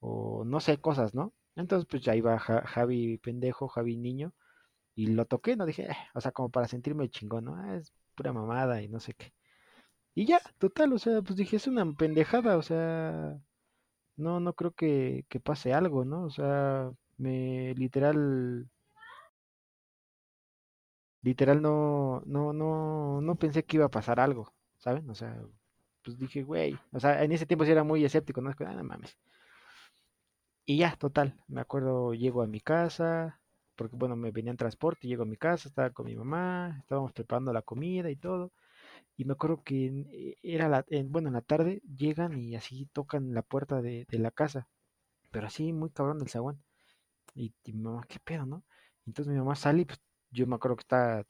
[0.00, 1.34] o no sé, cosas, ¿no?
[1.56, 4.34] Entonces, pues ya iba Ja- Javi pendejo, Javi niño,
[4.96, 7.56] y lo toqué, no dije, "Eh", o sea, como para sentirme chingón, ¿no?
[7.56, 9.32] "Ah, es pura mamada y no sé qué.
[10.18, 13.40] Y ya, total, o sea, pues dije, es una pendejada, o sea,
[14.16, 16.24] no, no creo que, que pase algo, ¿no?
[16.26, 18.68] O sea, me literal,
[21.22, 25.08] literal no, no, no, no pensé que iba a pasar algo, ¿saben?
[25.10, 25.40] O sea,
[26.04, 28.50] pues dije, güey, o sea, en ese tiempo sí era muy escéptico, ¿no?
[28.50, 29.16] Es que, "Ah, no mames.
[30.64, 33.40] Y ya, total, me acuerdo, llego a mi casa,
[33.74, 37.12] porque bueno, me venía en transporte, llego a mi casa, estaba con mi mamá, estábamos
[37.12, 38.52] preparando la comida y todo.
[39.18, 42.56] Y me acuerdo que en- eh, era la, en- bueno, en la tarde llegan y
[42.56, 44.68] así tocan la puerta de, de la casa,
[45.32, 46.62] pero así muy cabrón del zaguán.
[47.34, 48.64] Y, mi mamá, ¿qué pedo, no?
[49.06, 50.00] Entonces mi mamá sale pues,
[50.30, 51.24] yo me acuerdo que estaba,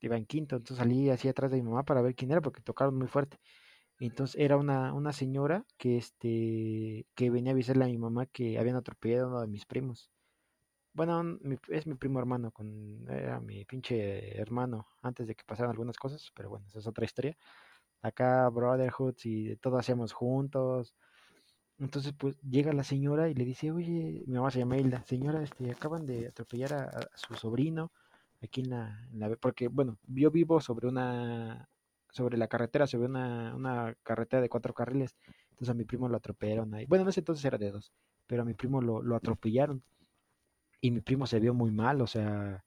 [0.00, 2.60] iba en quinto, entonces salí así atrás de mi mamá para ver quién era porque
[2.62, 3.38] tocaron muy fuerte.
[4.00, 8.58] Entonces era una, una señora que, este, que venía a avisarle a mi mamá que
[8.58, 10.10] habían atropellado a uno de mis primos.
[10.96, 15.98] Bueno, es mi primo hermano, con, era mi pinche hermano antes de que pasaran algunas
[15.98, 17.36] cosas, pero bueno, esa es otra historia
[18.02, 20.94] acá brotherhoods y todo hacíamos juntos.
[21.78, 25.42] Entonces, pues llega la señora y le dice, oye, mi mamá se llama Hilda, señora,
[25.42, 27.92] este, acaban de atropellar a, a su sobrino
[28.42, 31.68] aquí en la, en la, porque, bueno, yo vivo sobre una,
[32.10, 35.16] sobre la carretera, sobre una, una carretera de cuatro carriles.
[35.50, 36.86] Entonces a mi primo lo atropellaron ahí.
[36.86, 37.92] Bueno, en ese entonces era de dos,
[38.26, 39.82] pero a mi primo lo, lo atropellaron
[40.80, 42.64] y mi primo se vio muy mal, o sea,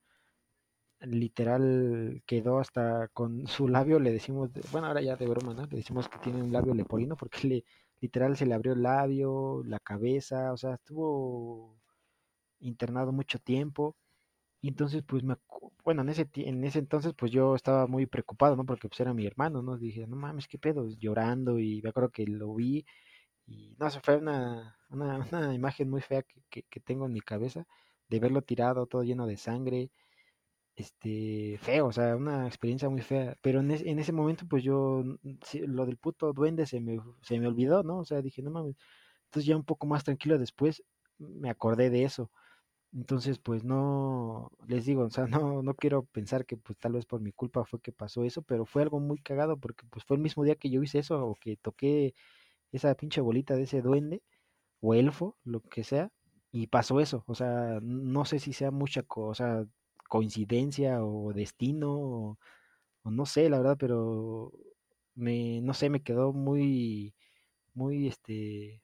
[1.02, 5.64] literal quedó hasta con su labio, le decimos, de- bueno, ahora ya de broma, ¿no?
[5.66, 7.66] Le decimos que tiene un labio leporino porque le,
[8.02, 11.78] literal se le abrió el labio, la cabeza, o sea, estuvo
[12.60, 13.98] internado mucho tiempo.
[14.62, 15.38] Y entonces, pues, me,
[15.86, 18.66] bueno, en ese, en ese entonces, pues yo estaba muy preocupado, ¿no?
[18.66, 19.78] Porque pues era mi hermano, ¿no?
[19.78, 22.86] Dije, no mames, qué pedo, llorando y me acuerdo que lo vi
[23.48, 27.14] y no, eso fue una, una, una imagen muy fea que, que, que tengo en
[27.14, 27.66] mi cabeza
[28.10, 29.92] de verlo tirado, todo lleno de sangre
[30.76, 33.36] este, feo, o sea, una experiencia muy fea.
[33.42, 35.04] Pero en, es- en ese momento, pues yo,
[35.68, 38.00] lo del puto duende se me, se me olvidó, ¿no?
[38.00, 38.76] O sea, dije, no mames.
[39.26, 40.84] Entonces ya un poco más tranquilo después
[41.18, 42.32] me acordé de eso.
[42.94, 47.06] Entonces, pues no, les digo, o sea, no, no quiero pensar que pues tal vez
[47.06, 50.18] por mi culpa fue que pasó eso, pero fue algo muy cagado porque pues fue
[50.18, 52.16] el mismo día que yo hice eso o que toqué
[52.72, 54.24] esa pinche bolita de ese duende
[54.82, 56.12] o elfo, lo que sea,
[56.52, 57.24] y pasó eso.
[57.28, 59.66] O sea, no sé si sea mucha cosa,
[60.10, 62.38] coincidencia o destino,
[63.04, 64.52] o, no sé, la verdad, pero
[65.16, 67.16] me, no sé, me quedó muy,
[67.74, 68.82] muy, este,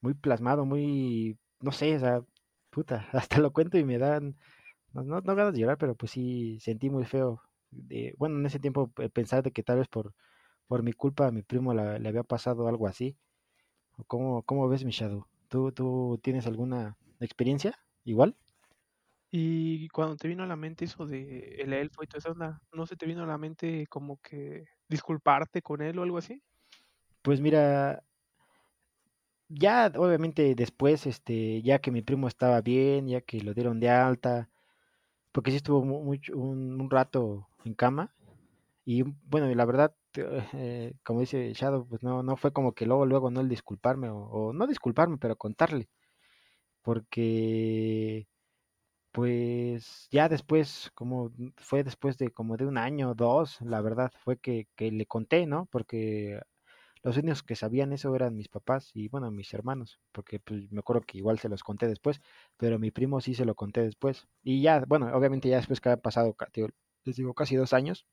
[0.00, 2.22] muy plasmado, muy, no sé, o sea,
[2.70, 4.36] puta, hasta lo cuento y me dan,
[4.94, 7.42] no, no, no ganas de llorar, pero pues sí sentí muy feo.
[7.70, 10.14] De, bueno, en ese tiempo eh, pensar de que tal vez por,
[10.68, 13.16] por mi culpa a mi primo la- le había pasado algo así.
[13.98, 15.26] ¿O ¿Cómo, cómo ves mi Shadow?
[15.56, 18.36] ¿Tú, tú tienes alguna experiencia igual?
[19.30, 22.60] Y cuando te vino a la mente eso de el elfo y toda esa onda,
[22.74, 26.42] ¿no se te vino a la mente como que disculparte con él o algo así?
[27.22, 28.04] Pues mira,
[29.48, 33.88] ya obviamente después, este, ya que mi primo estaba bien, ya que lo dieron de
[33.88, 34.50] alta,
[35.32, 38.14] porque sí estuvo mucho, un, un rato en cama,
[38.84, 43.06] y bueno, la verdad, eh, como dice Shadow, pues no, no fue como que luego,
[43.06, 45.88] luego no el disculparme, o, no disculparme, pero contarle,
[46.82, 48.26] porque
[49.12, 54.12] pues ya después, como fue después de como de un año o dos, la verdad,
[54.24, 55.66] fue que, que le conté, ¿no?
[55.72, 56.40] Porque
[57.06, 60.80] los únicos que sabían eso eran mis papás y bueno, mis hermanos, porque pues me
[60.80, 62.20] acuerdo que igual se los conté después,
[62.56, 64.26] pero mi primo sí se lo conté después.
[64.42, 66.36] Y ya, bueno, obviamente ya después que había pasado,
[67.04, 68.06] les digo, casi dos años,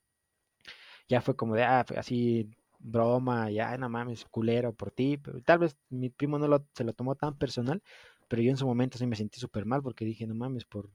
[1.08, 5.16] ya fue como de, ah, así broma, ya, no mames, culero por ti.
[5.18, 7.82] pero tal vez mi primo no lo, se lo tomó tan personal,
[8.28, 10.90] pero yo en su momento sí me sentí súper mal porque dije, no mames, por,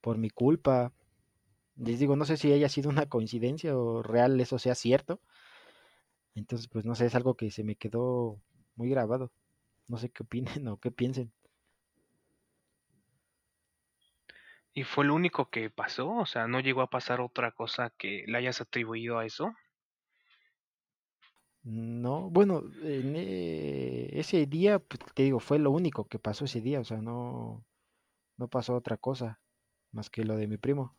[0.00, 0.92] por mi culpa.
[1.76, 5.20] Les digo, no sé si haya sido una coincidencia o real eso sea cierto.
[6.34, 8.40] Entonces, pues no sé, es algo que se me quedó
[8.76, 9.32] muy grabado.
[9.88, 11.32] No sé qué opinen o qué piensen.
[14.76, 16.10] ¿Y fue lo único que pasó?
[16.10, 19.54] O sea, ¿no llegó a pasar otra cosa que le hayas atribuido a eso?
[21.62, 26.60] No, bueno, en eh, ese día, pues te digo, fue lo único que pasó ese
[26.60, 27.64] día, o sea, no,
[28.36, 29.40] no pasó otra cosa
[29.92, 30.94] más que lo de mi primo.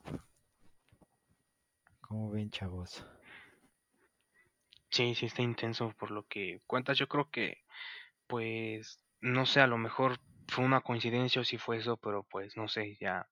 [2.01, 3.05] ¿Cómo ven, chavos?
[4.89, 6.97] Sí, sí está intenso por lo que cuentas.
[6.97, 7.59] Yo creo que,
[8.25, 12.57] pues, no sé, a lo mejor fue una coincidencia o si fue eso, pero pues
[12.57, 13.27] no sé, ya,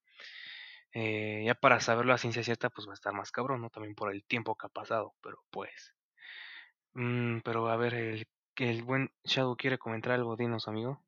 [0.96, 3.70] eh, ya para saberlo a ciencia cierta, pues va a estar más cabrón, ¿no?
[3.70, 5.94] También por el tiempo que ha pasado, pero pues.
[6.94, 8.28] mm, pero a ver, el,
[8.58, 11.04] el buen Shadow quiere comentar algo, dinos, amigo.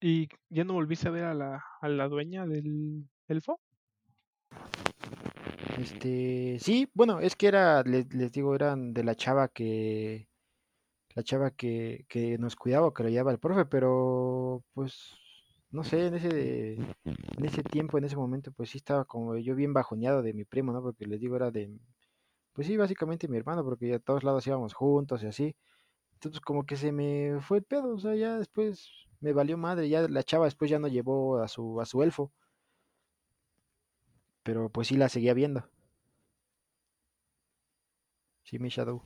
[0.00, 3.60] ¿Y ya no volviste a ver a la, a la dueña del elfo?
[5.78, 10.28] Este, sí, bueno, es que era, les, les digo, eran de la chava que,
[11.14, 15.12] la chava que, que nos cuidaba, que lo llevaba el profe, pero pues,
[15.70, 16.72] no sé, en ese,
[17.04, 20.44] en ese tiempo, en ese momento, pues sí estaba como yo bien bajoneado de mi
[20.44, 20.82] primo, ¿no?
[20.82, 21.70] Porque les digo, era de,
[22.54, 25.56] pues sí, básicamente mi hermano, porque a todos lados íbamos juntos y así.
[26.14, 28.90] Entonces como que se me fue el pedo, o sea, ya después
[29.20, 32.32] me valió madre, ya la chava después ya no llevó a su, a su elfo,
[34.42, 35.64] pero pues sí la seguía viendo.
[38.42, 39.02] Sí, mi Shadow.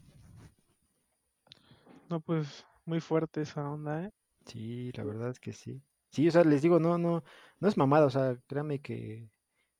[2.08, 4.10] No, pues muy fuerte esa onda, ¿eh?
[4.46, 5.82] Sí, la verdad es que sí.
[6.12, 7.24] Sí, o sea, les digo, no, no,
[7.60, 9.30] no es mamada, o sea, créanme que,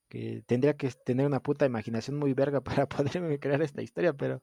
[0.09, 4.43] que tendría que tener una puta imaginación muy verga para poderme crear esta historia, pero,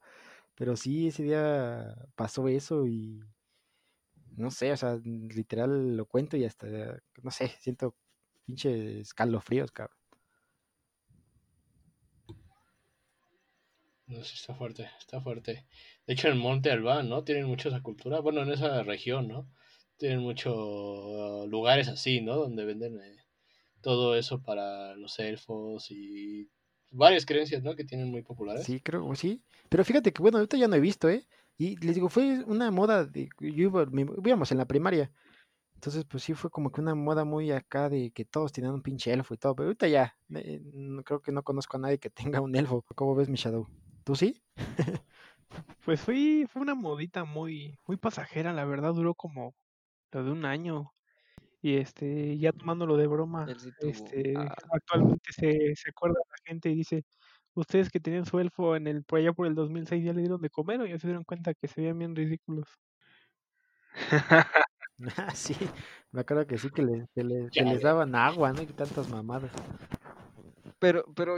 [0.56, 3.22] pero sí, ese día pasó eso y
[4.38, 6.68] no sé, o sea, literal lo cuento y hasta,
[7.24, 7.96] no sé, siento
[8.46, 9.98] pinche escalofríos, cabrón.
[14.08, 15.66] No sé, está fuerte, está fuerte.
[16.06, 17.24] De hecho, en Monte Albán, ¿no?
[17.24, 18.20] Tienen mucho esa cultura.
[18.20, 19.48] Bueno, en esa región, ¿no?
[20.00, 22.38] Tienen muchos lugares así, ¿no?
[22.38, 23.18] Donde venden eh,
[23.82, 26.50] todo eso para los elfos y
[26.92, 27.76] varias creencias, ¿no?
[27.76, 28.66] Que tienen muy populares.
[28.66, 29.44] Sí, creo, sí.
[29.70, 31.28] Pero fíjate que, bueno, ahorita ya no he visto, ¿eh?
[31.58, 35.12] Y les digo, fue una moda, de, yo iba, mi- íbamos en la primaria,
[35.76, 38.82] entonces pues sí fue como que una moda muy acá de que todos tenían un
[38.82, 42.00] pinche elfo y todo, pero ahorita ya, eh, no- creo que no conozco a nadie
[42.00, 42.84] que tenga un elfo.
[42.96, 43.68] ¿Cómo ves mi Shadow?
[44.06, 44.42] ¿Tú sí?
[45.86, 49.56] Pues fue, fue una modita muy, muy pasajera, la verdad, duró como
[50.12, 50.94] lo de un año.
[51.62, 53.92] Y este, ya tomándolo de broma, Él sí tuvo.
[53.92, 57.04] este, ah, actualmente se, se acuerda la gente y dice,
[57.56, 60.42] ustedes que tenían su elfo en el, por allá por el 2006 ya le dieron
[60.42, 62.68] de comer o ya se dieron cuenta que se veían bien ridículos.
[65.18, 65.56] Ah, sí,
[66.12, 68.62] me acuerdo que sí, que, les, que les, que Ya, les daban agua, ¿no?
[68.62, 69.52] Y tantas mamadas.
[70.80, 71.38] pero, pero,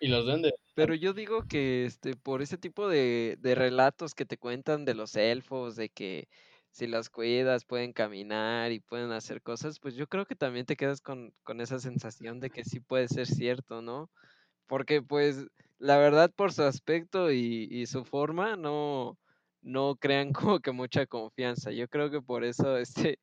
[0.00, 0.52] Y los duendes.
[0.74, 4.94] pero yo digo que este, por ese tipo de, de relatos que te cuentan de
[4.94, 6.28] los elfos, de que
[6.74, 10.74] si los cuidas pueden caminar y pueden hacer cosas, pues yo creo que también te
[10.74, 14.10] quedas con, con esa sensación de que sí puede ser cierto, ¿no?
[14.66, 15.46] Porque pues
[15.78, 19.16] la verdad por su aspecto y, y su forma no,
[19.62, 21.70] no crean como que mucha confianza.
[21.70, 23.20] Yo creo que por eso este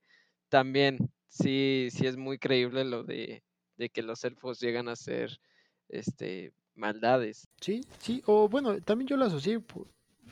[0.47, 3.43] también sí, sí es muy creíble lo de,
[3.75, 5.41] de que los elfos llegan a ser
[5.89, 7.49] este maldades.
[7.59, 9.61] Sí, sí, o bueno, también yo lo asocié,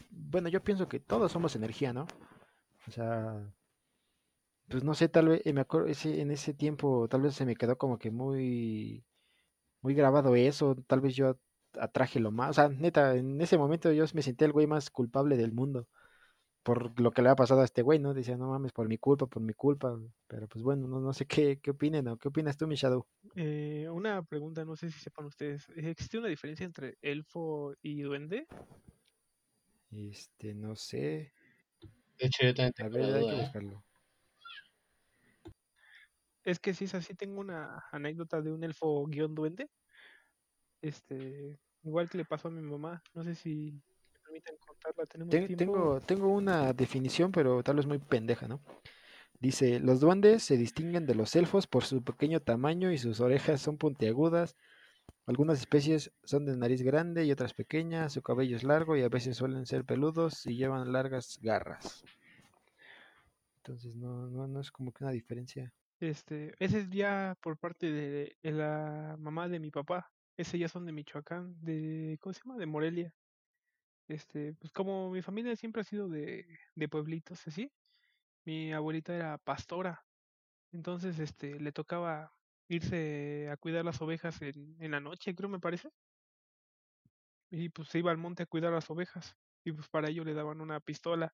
[0.09, 2.07] bueno, yo pienso que todos somos energía, ¿no?
[2.89, 3.53] O sea,
[4.67, 7.45] pues no sé, tal vez, eh, me acuerdo, ese, en ese tiempo tal vez se
[7.45, 9.05] me quedó como que muy,
[9.81, 11.39] muy grabado eso, tal vez yo
[11.73, 14.89] atraje lo más, o sea, neta, en ese momento yo me sentí el güey más
[14.89, 15.87] culpable del mundo
[16.63, 18.13] por lo que le ha pasado a este güey, ¿no?
[18.13, 19.97] Decía, no mames, por mi culpa, por mi culpa,
[20.27, 22.17] pero pues bueno, no, no sé qué, qué opinen, ¿no?
[22.17, 23.07] ¿Qué opinas tú, mi Shadow?
[23.35, 28.45] Eh, una pregunta, no sé si sepan ustedes, ¿existe una diferencia entre elfo y duende?
[29.91, 31.33] Este, no sé.
[32.19, 33.39] De hecho, yo también tengo ver, hay que ¿eh?
[33.39, 33.85] buscarlo.
[36.43, 39.69] Es que si es así, tengo una anécdota de un elfo guion duende.
[40.81, 43.03] Este, igual que le pasó a mi mamá.
[43.13, 43.71] No sé si
[44.13, 45.05] me permiten contarla.
[45.05, 45.57] Tenemos Ten- tiempo.
[45.57, 48.61] tengo, tengo una definición, pero tal vez muy pendeja, ¿no?
[49.39, 53.61] Dice, los duendes se distinguen de los elfos por su pequeño tamaño y sus orejas
[53.61, 54.55] son puntiagudas.
[55.29, 59.09] Algunas especies son de nariz grande y otras pequeñas, su cabello es largo y a
[59.09, 62.03] veces suelen ser peludos y llevan largas garras.
[63.57, 65.71] Entonces no, no, no es como que una diferencia.
[65.99, 70.11] Este, ese es ya por parte de, de la mamá de mi papá.
[70.35, 72.57] Ese ya son de Michoacán, de, ¿cómo se llama?
[72.57, 73.13] De Morelia.
[74.07, 77.71] Este, pues como mi familia siempre ha sido de, de pueblitos, así.
[78.45, 80.03] Mi abuelita era pastora.
[80.71, 82.31] Entonces, este, le tocaba
[82.69, 85.89] irse a cuidar las ovejas en, en la noche, creo me parece.
[87.51, 89.35] Y pues se iba al monte a cuidar las ovejas.
[89.63, 91.33] Y pues para ello le daban una pistola.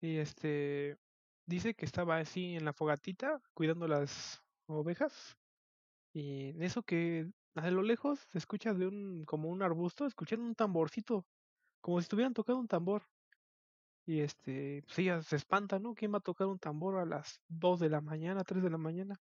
[0.00, 0.98] Y este,
[1.46, 5.36] dice que estaba así en la fogatita cuidando las ovejas.
[6.12, 10.40] Y en eso que a lo lejos se escucha de un, como un arbusto, escuchan
[10.40, 11.26] un tamborcito,
[11.80, 13.04] como si estuvieran tocando un tambor.
[14.06, 15.94] Y este, pues ella se espanta, ¿no?
[15.94, 18.78] ¿Quién va a tocar un tambor a las 2 de la mañana, 3 de la
[18.78, 19.20] mañana?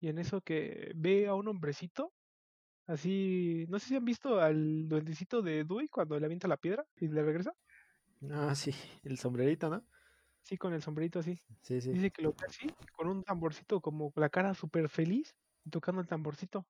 [0.00, 2.12] Y en eso que ve a un hombrecito,
[2.86, 6.84] así, no sé si han visto al duendecito de Dewey cuando le avienta la piedra
[6.96, 7.52] y le regresa.
[8.30, 8.72] Ah, sí,
[9.02, 9.84] el sombrerito, ¿no?
[10.42, 11.38] Sí, con el sombrerito así.
[11.62, 11.90] Sí, sí.
[11.92, 15.34] Dice que lo ve así, con un tamborcito, como la cara súper feliz,
[15.64, 16.66] y tocando el tamborcito.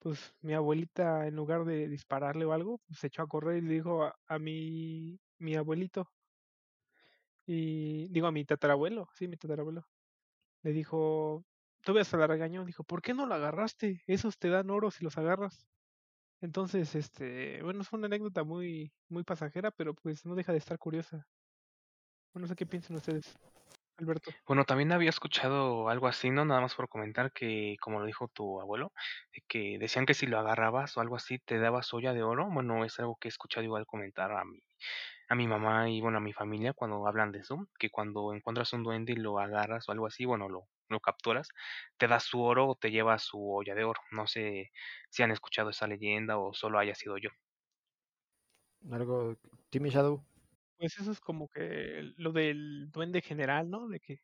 [0.00, 3.68] Pues mi abuelita, en lugar de dispararle o algo, pues, se echó a correr y
[3.68, 6.08] le dijo a, a mi, mi abuelito,
[7.46, 9.82] y digo a mi tatarabuelo, sí, mi tatarabuelo,
[10.62, 11.44] le dijo,
[11.82, 14.02] todavía se la regañó, dijo, ¿por qué no lo agarraste?
[14.06, 15.66] Esos te dan oro si los agarras.
[16.40, 20.78] Entonces, este, bueno, es una anécdota muy, muy pasajera, pero pues no deja de estar
[20.78, 21.26] curiosa.
[22.32, 23.38] Bueno, no sé qué piensan ustedes,
[23.98, 24.32] Alberto.
[24.46, 26.44] Bueno, también había escuchado algo así, ¿no?
[26.44, 28.92] Nada más por comentar que, como lo dijo tu abuelo,
[29.46, 32.48] que decían que si lo agarrabas o algo así te dabas olla de oro.
[32.50, 34.58] Bueno, es algo que he escuchado igual comentar a mi,
[35.28, 38.72] a mi mamá y bueno, a mi familia cuando hablan de eso, que cuando encuentras
[38.72, 41.48] un duende y lo agarras o algo así, bueno, lo, lo capturas,
[41.98, 44.00] te das su oro o te llevas su olla de oro.
[44.12, 44.70] No sé
[45.10, 47.30] si han escuchado esa leyenda o solo haya sido yo.
[48.90, 49.36] Algo,
[49.70, 50.24] Timmy Shadow.
[50.78, 53.88] Pues eso es como que lo del duende general, ¿no?
[53.88, 54.18] De que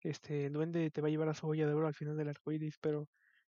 [0.00, 2.28] este el duende te va a llevar a su olla de oro al final del
[2.28, 3.08] arco iris, pero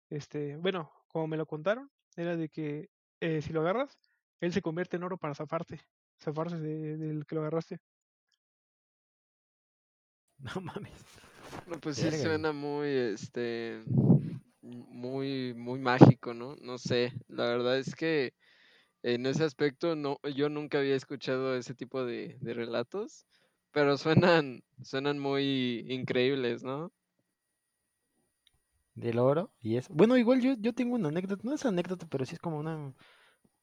[0.09, 2.89] este, bueno, como me lo contaron, era de que
[3.21, 3.99] eh, si lo agarras,
[4.41, 5.81] él se convierte en oro para zafarte,
[6.21, 7.79] zafarse de- del que lo agarraste.
[10.39, 11.03] No mames.
[11.67, 13.83] No, pues sí suena muy, este,
[14.61, 16.55] muy, muy mágico, ¿no?
[16.61, 18.33] No sé, la verdad es que
[19.03, 23.25] en ese aspecto no, yo nunca había escuchado ese tipo de, de relatos,
[23.71, 26.91] pero suenan, suenan muy increíbles, ¿no?
[28.95, 29.91] Del oro y eso.
[29.93, 32.93] Bueno, igual yo, yo tengo una anécdota, no es anécdota, pero sí es como una,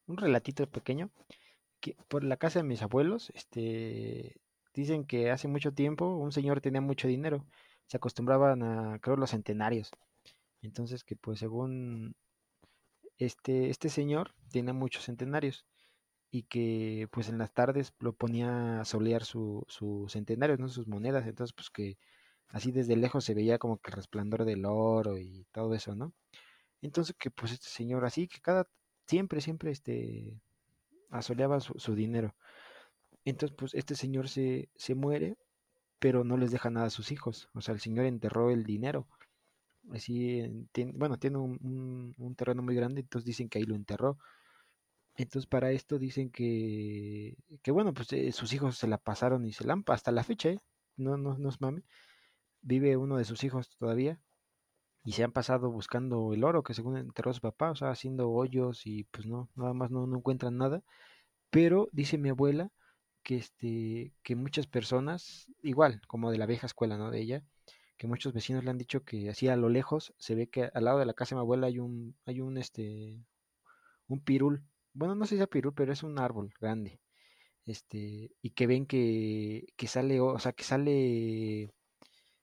[0.06, 1.10] un relatito pequeño.
[1.80, 4.40] Que por la casa de mis abuelos, este,
[4.74, 7.46] dicen que hace mucho tiempo un señor tenía mucho dinero.
[7.90, 9.90] Se acostumbraban a, creo, los centenarios.
[10.62, 12.14] Entonces que pues según
[13.18, 15.66] este, este señor tenía muchos centenarios
[16.30, 20.68] y que pues en las tardes lo ponía a solear su, sus centenarios, ¿no?
[20.68, 21.26] Sus monedas.
[21.26, 21.98] Entonces pues que
[22.48, 26.12] así desde lejos se veía como que el resplandor del oro y todo eso, ¿no?
[26.82, 28.68] Entonces que pues este señor así que cada,
[29.08, 30.40] siempre, siempre este,
[31.10, 32.36] asoleaba su, su dinero.
[33.24, 35.36] Entonces pues este señor se, se muere,
[36.00, 37.50] pero no les deja nada a sus hijos.
[37.54, 39.08] O sea, el señor enterró el dinero.
[39.92, 40.42] Así,
[40.94, 44.18] bueno, tiene un, un- un terreno muy grande, entonces dicen que ahí lo enterró.
[45.16, 49.52] Entonces para esto dicen que, que bueno, pues eh, sus hijos se la pasaron y
[49.52, 50.60] se la han, hasta la fecha, ¿eh?
[50.96, 51.82] No, no, no es mame.
[52.62, 54.20] Vive uno de sus hijos todavía
[55.04, 58.30] y se han pasado buscando el oro que según enterró su papá, o sea, haciendo
[58.30, 60.82] hoyos y pues no, nada más no, no encuentran nada.
[61.50, 62.70] Pero dice mi abuela
[63.22, 67.10] que este, que muchas personas, igual como de la vieja escuela, ¿no?
[67.10, 67.44] De ella,
[67.98, 70.84] que muchos vecinos le han dicho que así a lo lejos se ve que al
[70.84, 73.18] lado de la casa de mi abuela hay un, hay un este,
[74.08, 74.62] un pirul.
[74.92, 77.00] Bueno, no sé si es pirul, pero es un árbol grande.
[77.66, 81.72] este, y que ven que, que sale, o sea, que sale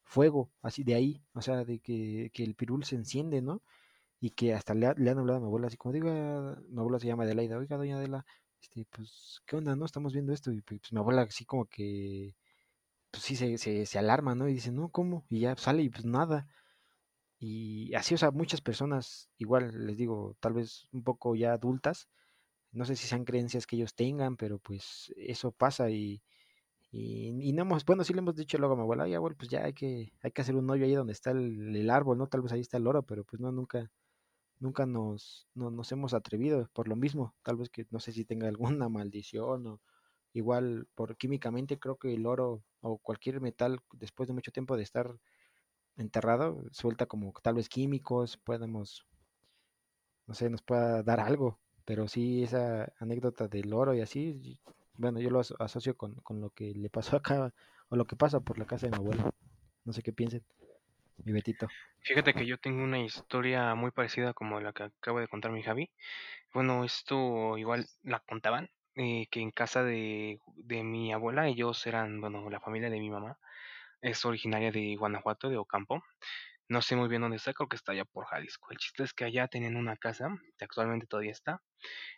[0.03, 3.63] fuego, así de ahí, o sea, de que, que el pirul se enciende, ¿no?
[4.21, 6.99] Y que hasta le, le han hablado a mi abuela, así como diga, mi abuela
[6.99, 8.25] se llama Adelaida, oiga, doña Adela,
[8.61, 9.85] este, pues, ¿qué onda, no?
[9.85, 12.35] Estamos viendo esto, y pues mi abuela así como que,
[13.11, 14.49] pues sí, se, se, se alarma, ¿no?
[14.49, 15.25] Y dice, no, ¿cómo?
[15.29, 16.47] Y ya sale y pues nada.
[17.39, 22.09] Y así, o sea, muchas personas, igual les digo, tal vez un poco ya adultas,
[22.71, 26.21] no sé si sean creencias que ellos tengan, pero pues eso pasa y,
[26.91, 29.49] y, no hemos, bueno, sí le hemos dicho luego a mi abuela, ay, abuelo, pues
[29.51, 32.27] ya hay que, hay que hacer un hoyo ahí donde está el, el árbol, ¿no?
[32.27, 33.91] Tal vez ahí está el oro, pero pues no, nunca,
[34.59, 38.25] nunca nos, no, nos hemos atrevido por lo mismo, tal vez que no sé si
[38.25, 38.47] tenga
[38.83, 39.81] alguna maldición o
[40.33, 44.83] igual por químicamente creo que el oro o cualquier metal después de mucho tiempo de
[44.83, 45.17] estar
[45.97, 49.07] enterrado suelta como tal vez químicos, podemos,
[50.27, 54.59] no sé, nos pueda dar algo, pero sí esa anécdota del oro y así,
[54.95, 57.53] bueno, yo lo asocio con, con lo que le pasó acá
[57.89, 59.33] o lo que pasa por la casa de mi abuelo.
[59.85, 60.43] No sé qué piensen,
[61.23, 61.67] mi Betito.
[62.01, 65.63] Fíjate que yo tengo una historia muy parecida como la que acabo de contar mi
[65.63, 65.91] Javi.
[66.53, 72.21] Bueno, esto igual la contaban, eh, que en casa de, de mi abuela, ellos eran,
[72.21, 73.37] bueno, la familia de mi mamá
[74.01, 76.03] es originaria de Guanajuato, de Ocampo.
[76.69, 78.71] No sé muy bien dónde está, creo que está allá por Jalisco.
[78.71, 81.61] El chiste es que allá tenían una casa, que actualmente todavía está,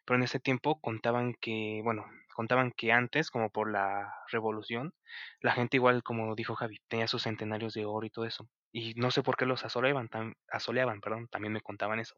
[0.05, 2.05] pero en ese tiempo contaban que, bueno,
[2.35, 4.93] contaban que antes, como por la revolución,
[5.41, 8.49] la gente igual, como dijo Javi, tenía sus centenarios de oro y todo eso.
[8.71, 12.15] Y no sé por qué los asoleaban, tam- asoleaban, perdón, también me contaban eso.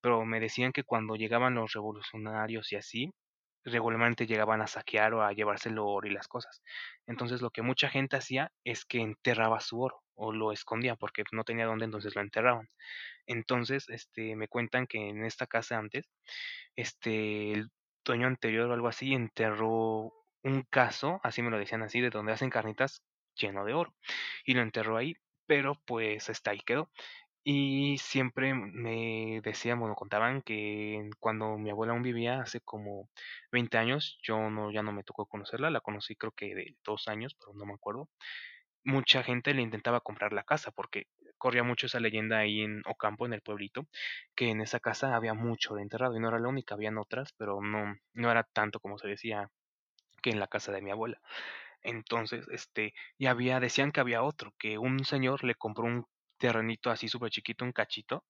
[0.00, 3.12] Pero me decían que cuando llegaban los revolucionarios y así,
[3.64, 6.62] regularmente llegaban a saquear o a llevarse el oro y las cosas.
[7.06, 11.24] Entonces lo que mucha gente hacía es que enterraba su oro o lo escondía porque
[11.32, 12.68] no tenía dónde, entonces lo enterraban.
[13.26, 16.06] Entonces, este, me cuentan que en esta casa antes,
[16.76, 17.68] este, el
[18.04, 22.32] dueño anterior o algo así enterró un caso, así me lo decían así, de donde
[22.32, 23.02] hacen carnitas
[23.34, 23.94] lleno de oro
[24.44, 25.14] y lo enterró ahí,
[25.48, 26.90] pero pues hasta ahí quedó.
[27.44, 33.10] Y siempre me decían, bueno, contaban que cuando mi abuela aún vivía hace como
[33.52, 37.08] 20 años, yo no, ya no me tocó conocerla, la conocí creo que de dos
[37.08, 38.10] años, pero no me acuerdo.
[38.84, 41.06] Mucha gente le intentaba comprar la casa porque
[41.38, 43.86] corría mucho esa leyenda ahí en Ocampo, en el pueblito,
[44.34, 47.32] que en esa casa había mucho de enterrado y no era la única, habían otras,
[47.38, 49.50] pero no, no era tanto como se decía
[50.22, 51.20] que en la casa de mi abuela.
[51.82, 56.06] Entonces, este, y había, decían que había otro, que un señor le compró un
[56.38, 58.24] terrenito así súper chiquito, un cachito,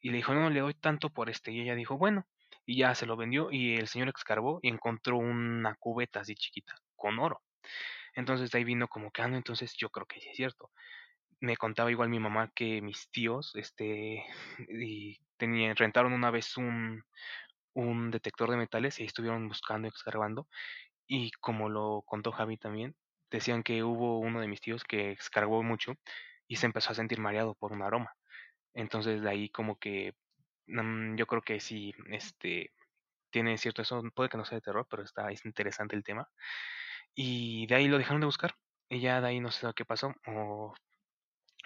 [0.00, 1.52] y le dijo, no, le doy tanto por este.
[1.52, 2.26] Y ella dijo, bueno,
[2.66, 6.74] y ya se lo vendió, y el señor escarbó y encontró una cubeta así chiquita,
[6.96, 7.42] con oro.
[8.14, 10.70] Entonces de ahí vino como que, ah, entonces yo creo que sí es cierto.
[11.40, 14.24] Me contaba igual mi mamá que mis tíos, este,
[14.68, 17.02] y tenían, rentaron una vez un,
[17.74, 20.48] un detector de metales y ahí estuvieron buscando y escarbando
[21.08, 22.96] y como lo contó Javi también,
[23.30, 25.94] decían que hubo uno de mis tíos que escarbó mucho
[26.48, 28.14] y se empezó a sentir mareado por un aroma.
[28.74, 30.14] Entonces de ahí como que
[30.68, 32.72] mm, yo creo que sí, este,
[33.30, 36.28] tiene cierto eso, puede que no sea de terror, pero está es interesante el tema.
[37.14, 38.54] Y de ahí lo dejaron de buscar.
[38.90, 40.14] Y ya de ahí no sé qué pasó.
[40.26, 40.74] O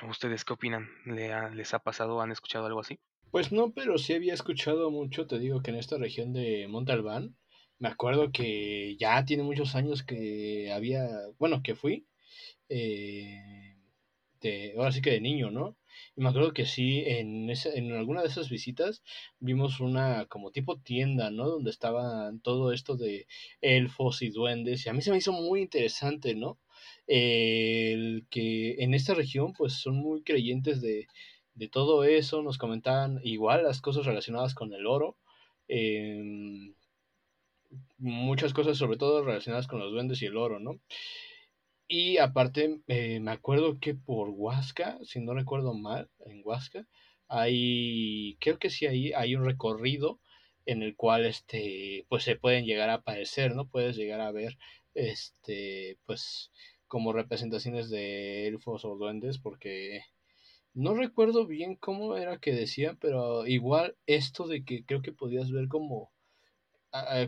[0.07, 0.91] ustedes qué opinan?
[1.07, 2.21] ¿Le ha- ¿Les ha pasado?
[2.21, 3.01] ¿Han escuchado algo así?
[3.33, 7.37] Pues no, pero sí había escuchado mucho, te digo que en esta región de Montalbán,
[7.83, 11.09] me acuerdo que ya tiene muchos años que había,
[11.41, 12.07] bueno, que fui,
[12.69, 13.75] eh,
[14.41, 15.77] de, ahora sí que de niño, ¿no?
[16.15, 19.03] Y me acuerdo que sí, en, ese, en alguna de esas visitas
[19.41, 21.49] vimos una como tipo tienda, ¿no?
[21.49, 23.27] Donde estaban todo esto de
[23.61, 26.61] elfos y duendes, y a mí se me hizo muy interesante, ¿no?
[27.09, 31.09] Eh, el que en esta región pues son muy creyentes de,
[31.55, 35.17] de todo eso, nos comentaban igual las cosas relacionadas con el oro,
[35.67, 36.75] em,
[37.99, 40.81] muchas cosas sobre todo relacionadas con los duendes y el oro, ¿no?
[41.89, 46.87] Y aparte, eh, me acuerdo que por Huasca, si no recuerdo mal, en Huasca,
[47.29, 50.21] hay, creo que sí, hay, hay un recorrido
[50.67, 53.69] en el cual, este, pues se pueden llegar a aparecer, ¿no?
[53.69, 54.59] Puedes llegar a ver,
[54.95, 56.51] este, pues,
[56.89, 60.03] como representaciones de elfos o duendes, porque
[60.75, 65.51] no recuerdo bien cómo era que decían, pero igual esto de que creo que podías
[65.51, 66.11] ver como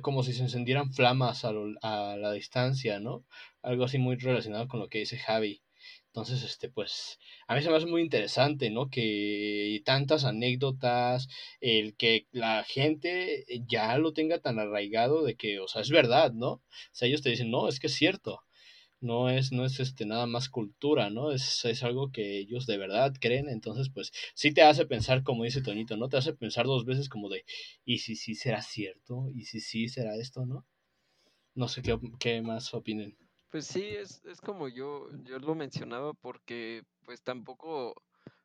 [0.03, 3.25] como si se encendieran flamas a, lo- a la distancia, ¿no?
[3.63, 5.63] Algo así muy relacionado con lo que dice Javi.
[6.07, 7.19] Entonces, este, pues,
[7.49, 8.89] a mí se me hace muy interesante, ¿no?
[8.91, 11.29] Que tantas anécdotas,
[11.61, 16.33] el que la gente ya lo tenga tan arraigado de que, o sea, es verdad,
[16.33, 16.51] ¿no?
[16.53, 16.63] O
[16.93, 18.44] sea, ellos te dicen, no, es que es cierto.
[19.05, 21.31] No es, no es este nada más cultura, ¿no?
[21.33, 25.45] Es, es algo que ellos de verdad creen, entonces pues sí te hace pensar, como
[25.45, 26.09] dice Toñito, ¿no?
[26.09, 27.45] Te hace pensar dos veces como de,
[27.85, 29.29] ¿y si sí será cierto?
[29.35, 30.67] ¿Y si sí será esto, no?
[31.55, 33.17] no sé qué, qué más opinen.
[33.51, 37.95] Pues sí, es, es como yo, yo lo mencionaba porque pues tampoco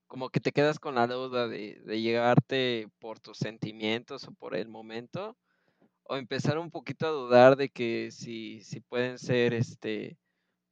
[0.07, 4.56] como que te quedas con la duda de, de llegarte por tus sentimientos o por
[4.56, 5.38] el momento,
[6.03, 10.18] o empezar un poquito a dudar de que si, si pueden ser este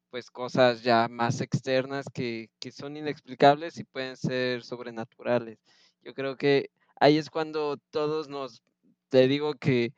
[0.10, 5.60] pues cosas ya más externas que, que son inexplicables y pueden ser sobrenaturales.
[6.02, 6.70] Yo creo que
[7.00, 8.64] ahí es cuando todos nos,
[9.10, 9.94] te digo que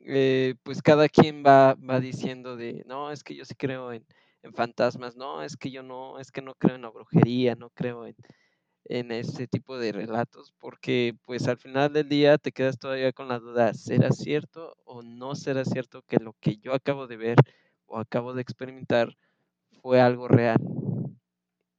[0.00, 4.06] eh, pues cada quien va, va diciendo de, no, es que yo sí creo en,
[4.54, 8.06] fantasmas, no, es que yo no, es que no creo en la brujería, no creo
[8.06, 8.14] en,
[8.84, 13.26] en ese tipo de relatos, porque pues al final del día te quedas todavía con
[13.26, 17.36] la duda, ¿será cierto o no será cierto que lo que yo acabo de ver
[17.86, 19.16] o acabo de experimentar
[19.82, 20.58] fue algo real?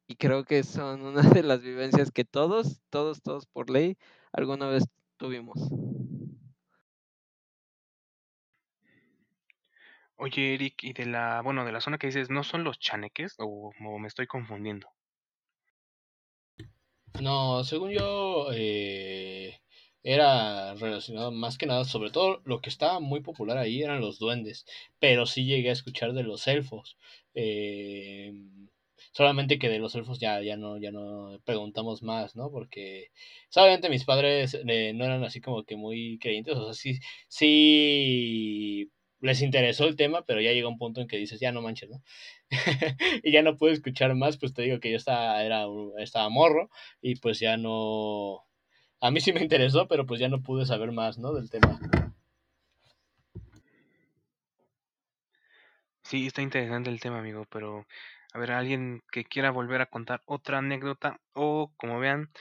[0.08, 3.98] Y creo que son una de las vivencias que todos, todos, todos por ley
[4.32, 4.86] alguna vez
[5.18, 5.70] tuvimos.
[10.16, 13.36] Oye, Eric, y de la, bueno, de la zona que dices, ¿no son los chaneques
[13.38, 14.88] o, o me estoy confundiendo?
[17.22, 19.17] No, según yo, eh,
[20.08, 24.20] era relacionado más que nada, sobre todo lo que estaba muy popular ahí eran los
[24.20, 24.66] duendes,
[25.00, 26.98] pero sí llegué a escuchar de los elfos.
[27.36, 28.32] Eh,
[29.12, 32.50] solamente que de los elfos ya, ya no, ya no preguntamos más, ¿no?
[32.52, 33.12] Porque
[33.56, 38.90] obviamente mis padres eh, no eran así como que muy creyentes, o sea, sí, sí
[39.20, 41.90] les interesó el tema, pero ya llega un punto en que dices, ya no manches,
[41.90, 42.02] ¿no?
[43.24, 45.66] y ya no puedo escuchar más, pues te digo que yo estaba, era,
[45.98, 46.70] estaba morro
[47.02, 48.47] y pues ya no...
[49.00, 51.34] A mí sí me interesó, pero pues ya no pude saber más, ¿no?
[51.34, 51.80] Del tema.
[56.04, 57.86] Sí, está interesante el tema, amigo, pero
[58.34, 62.32] a ver, alguien que quiera volver a contar otra anécdota o como vean,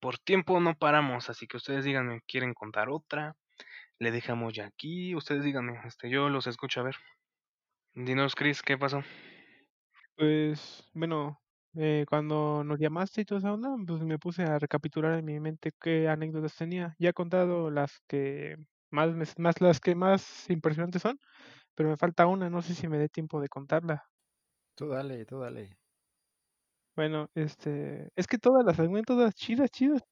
[0.00, 3.36] por tiempo no paramos, así que ustedes díganme, ¿quieren contar otra?
[3.98, 6.96] Le dejamos ya aquí, ustedes díganme, este, yo los escucho a ver.
[7.94, 9.02] Dinos, Chris, ¿qué pasó?
[10.16, 11.40] Pues, bueno,
[11.78, 15.38] eh, cuando nos llamaste y toda esa onda, pues me puse a recapitular en mi
[15.40, 16.96] mente qué anécdotas tenía.
[16.98, 18.56] Ya he contado las que
[18.90, 21.18] más, más las que más impresionantes son,
[21.74, 24.04] pero me falta una, no sé si me dé tiempo de contarla.
[24.74, 25.76] Tú dale, tú dale.
[26.96, 28.76] Bueno, este, es que todas las
[29.06, 30.02] todas chidas, chidas,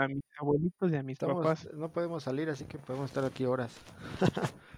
[0.00, 1.68] a mis abuelitos y a mis Estamos, papás.
[1.74, 3.78] no podemos salir, así que podemos estar aquí horas.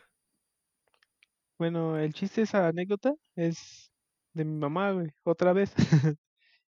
[1.58, 3.90] Bueno, el chiste de esa anécdota es
[4.38, 5.74] de mi mamá, güey, otra vez.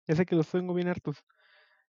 [0.07, 1.17] Ya sé que los tengo bien hartos.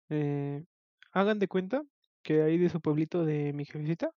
[0.08, 0.64] Eh,
[1.12, 1.84] hagan de cuenta
[2.24, 4.10] que ahí de su pueblito de mi jefecita,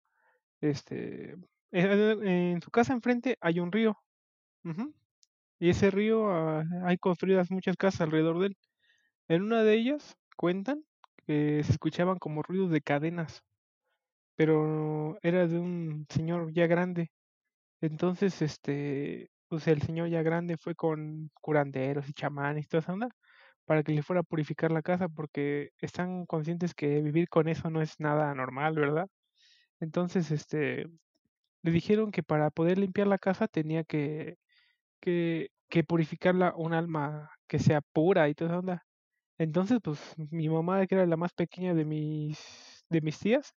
[0.61, 1.35] este,
[1.71, 3.95] en su casa enfrente hay un río.
[5.59, 8.57] Y ese río ah, hay construidas muchas casas alrededor de él.
[9.27, 10.83] En una de ellas cuentan
[11.27, 13.43] que se escuchaban como ruidos de cadenas,
[14.35, 17.11] pero era de un señor ya grande.
[17.81, 22.93] Entonces, este, pues el señor ya grande fue con curanderos y chamanes y toda esa
[22.93, 23.09] onda
[23.65, 27.69] para que le fuera a purificar la casa porque están conscientes que vivir con eso
[27.69, 29.07] no es nada normal, ¿verdad?
[29.79, 30.85] Entonces, este,
[31.63, 34.37] le dijeron que para poder limpiar la casa tenía que,
[35.01, 38.83] que, que purificarla un alma que sea pura y toda esa onda.
[39.39, 39.99] Entonces, pues
[40.31, 43.53] mi mamá, que era la más pequeña de mis, de mis tías,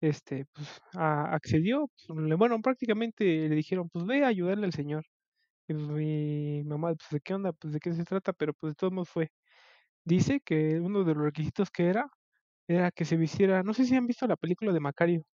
[0.00, 1.88] este, pues accedió.
[2.08, 5.04] pues, Bueno, prácticamente le dijeron, pues ve a ayudarle al señor.
[5.68, 8.72] Y pues mi mamá, pues de qué onda, pues de qué se trata, pero pues
[8.72, 9.30] de todos modos fue.
[10.04, 12.08] Dice que uno de los requisitos que era,
[12.68, 15.24] era que se vistiera, no sé si han visto la película de Macario.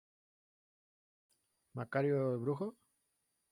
[1.74, 2.76] Macario el brujo.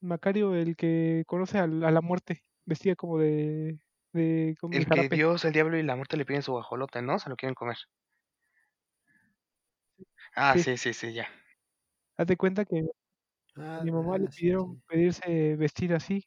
[0.01, 3.78] Macario, el que conoce al- a, la muerte, vestía como de,
[4.12, 5.09] de, como de El que.
[5.16, 7.19] Dios, el diablo y la muerte le piden su guajolote, ¿no?
[7.19, 7.77] Se lo quieren comer.
[10.35, 10.65] Ah, Sí.
[10.65, 11.28] sí, sí, sí, ya.
[12.16, 12.86] Haz de cuenta que
[13.57, 14.82] Ah, mi mamá le ah, sí, pidieron sí.
[14.89, 16.24] pedirse vestir así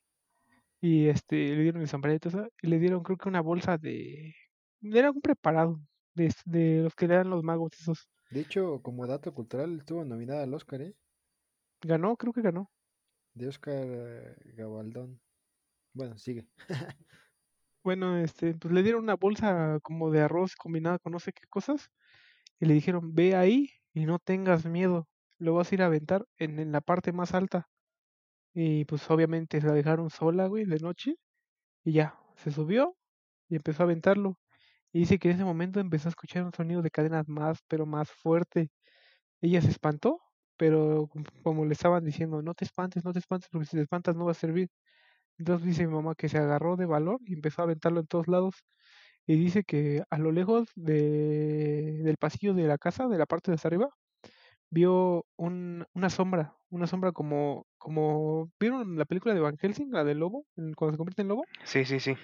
[0.84, 3.42] y este le dieron el sombrero y todo eso, y le dieron creo que una
[3.42, 4.36] bolsa de
[4.82, 5.80] era un preparado
[6.14, 8.10] de, de los que le dan los magos esos.
[8.30, 10.94] De hecho, como dato cultural, estuvo nominada al Oscar, ¿eh?
[11.82, 12.70] Ganó, creo que ganó.
[13.34, 15.22] De Oscar eh, Gabaldón.
[15.94, 16.48] Bueno, sigue.
[17.84, 21.46] Bueno, este, pues le dieron una bolsa como de arroz combinada con no sé qué
[21.50, 21.90] cosas
[22.60, 26.26] y le dijeron, ve ahí y no tengas miedo, lo vas a ir a aventar
[26.38, 27.70] en, en la parte más alta.
[28.54, 31.16] Y pues obviamente se la dejaron sola, güey, de noche
[31.84, 32.96] y ya, se subió
[33.50, 34.40] y empezó a aventarlo.
[34.94, 37.86] Y dice que en ese momento empezó a escuchar un sonido de cadenas más, pero
[37.88, 38.72] más fuerte.
[39.42, 40.22] Ella se espantó,
[40.58, 43.84] pero com- como le estaban diciendo, no te espantes, no te espantes, porque si te
[43.84, 44.70] espantas no va a servir.
[45.38, 48.28] Entonces dice mi mamá que se agarró de valor y empezó a aventarlo en todos
[48.28, 48.56] lados.
[49.28, 53.52] Y dice que a lo lejos de, del pasillo de la casa, de la parte
[53.52, 53.90] de hasta arriba,
[54.74, 60.04] vio un, una sombra, una sombra como, como, ¿vieron la película de Van Helsing, la
[60.04, 60.46] del lobo,
[60.76, 61.44] cuando se convierte en lobo?
[61.64, 62.16] Sí, sí, sí.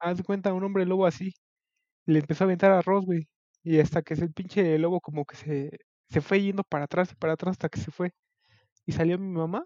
[0.00, 1.34] Haz de cuenta un hombre lobo así,
[2.06, 3.28] le empezó a aventar arroz, güey,
[3.62, 5.78] y hasta que el pinche lobo como que se,
[6.10, 8.12] se fue yendo para atrás y para atrás hasta que se fue,
[8.86, 9.64] y salió mi mamá,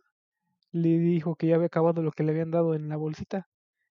[0.73, 3.49] le dijo que ya había acabado lo que le habían dado en la bolsita,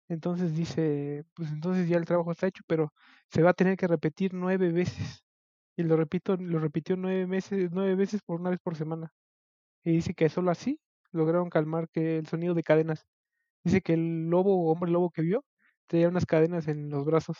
[0.07, 2.93] entonces dice, pues entonces ya el trabajo está hecho, pero
[3.29, 5.23] se va a tener que repetir nueve veces.
[5.75, 9.11] Y lo repito, lo repitió nueve meses, nueve veces por una vez por semana.
[9.83, 10.79] Y dice que solo así
[11.11, 13.05] lograron calmar que el sonido de cadenas.
[13.63, 15.45] Dice que el lobo, hombre lobo que vio,
[15.87, 17.37] tenía unas cadenas en los brazos.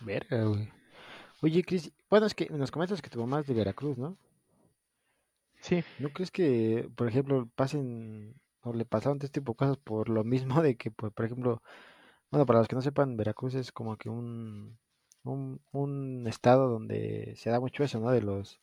[0.00, 0.72] Verga, güey.
[1.42, 4.16] Oye, Cris, bueno, es que nos comentas que tu mamá es de Veracruz, ¿no?
[5.60, 10.08] Sí, ¿No crees que, por ejemplo, pasen o le pasaron este tipo de cosas por
[10.08, 11.62] lo mismo de que, pues, por ejemplo,
[12.30, 14.78] bueno, para los que no sepan, Veracruz es como que un,
[15.24, 18.10] un, un estado donde se da mucho eso, ¿no?
[18.10, 18.60] De los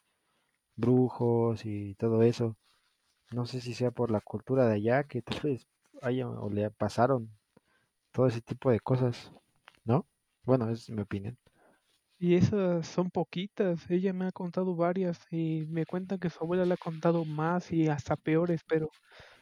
[0.75, 2.57] brujos y todo eso.
[3.31, 5.67] No sé si sea por la cultura de allá que tal vez
[6.01, 7.31] haya o le pasaron
[8.13, 9.33] todo ese tipo de cosas,
[9.85, 10.07] ¿no?
[10.43, 11.37] Bueno, es mi opinión.
[12.17, 13.89] y esas son poquitas.
[13.89, 17.71] Ella me ha contado varias y me cuenta que su abuela le ha contado más
[17.71, 18.89] y hasta peores, pero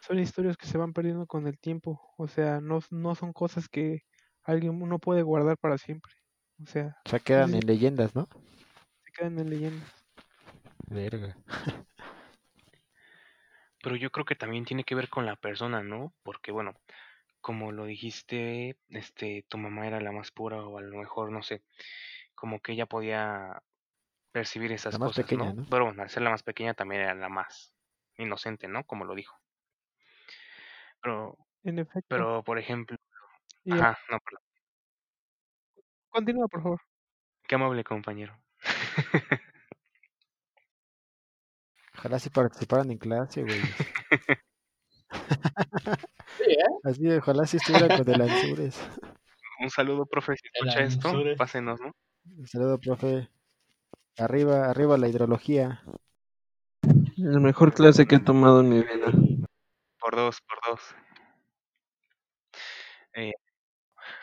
[0.02, 1.99] son historias que se van perdiendo con el tiempo.
[2.18, 4.02] O sea, no, no son cosas que
[4.44, 6.14] alguien uno puede guardar para siempre.
[6.61, 7.57] O sea, O sea, quedan Sí.
[7.59, 8.27] en leyendas, ¿no?
[9.05, 9.89] se quedan en leyendas.
[10.89, 11.35] Verga.
[13.84, 16.13] Pero yo creo que también tiene que ver con la persona, ¿no?
[16.23, 16.73] Porque, bueno,
[17.41, 21.43] como lo dijiste, este, tu mamá era la más pura o a lo mejor, no
[21.43, 21.63] sé,
[22.35, 23.61] como que ella podía
[24.31, 25.61] percibir esas más cosas, pequeña, ¿no?
[25.63, 25.67] ¿no?
[25.69, 27.73] Pero bueno, al ser la más pequeña también era la más
[28.17, 28.84] inocente, ¿no?
[28.85, 29.38] Como lo dijo.
[31.01, 32.07] Pero, En efecto.
[32.09, 32.97] pero, por ejemplo,
[33.63, 34.41] Y ajá, no, perdón.
[36.09, 36.81] Continúa, por favor.
[37.47, 38.38] Qué amable compañero.
[41.97, 43.59] Ojalá si participaran en clase, güey.
[46.38, 46.79] Sí, ¿eh?
[46.84, 48.77] Así, ojalá si estuvieran con el Anzures.
[49.59, 51.91] Un saludo, profe, si escucha esto, pásenos, ¿no?
[52.38, 53.29] Un saludo, profe.
[54.17, 55.81] Arriba, arriba la hidrología.
[57.15, 59.11] La mejor clase que he tomado en mi vida.
[59.99, 60.81] Por dos, por dos.
[63.13, 63.34] Eh,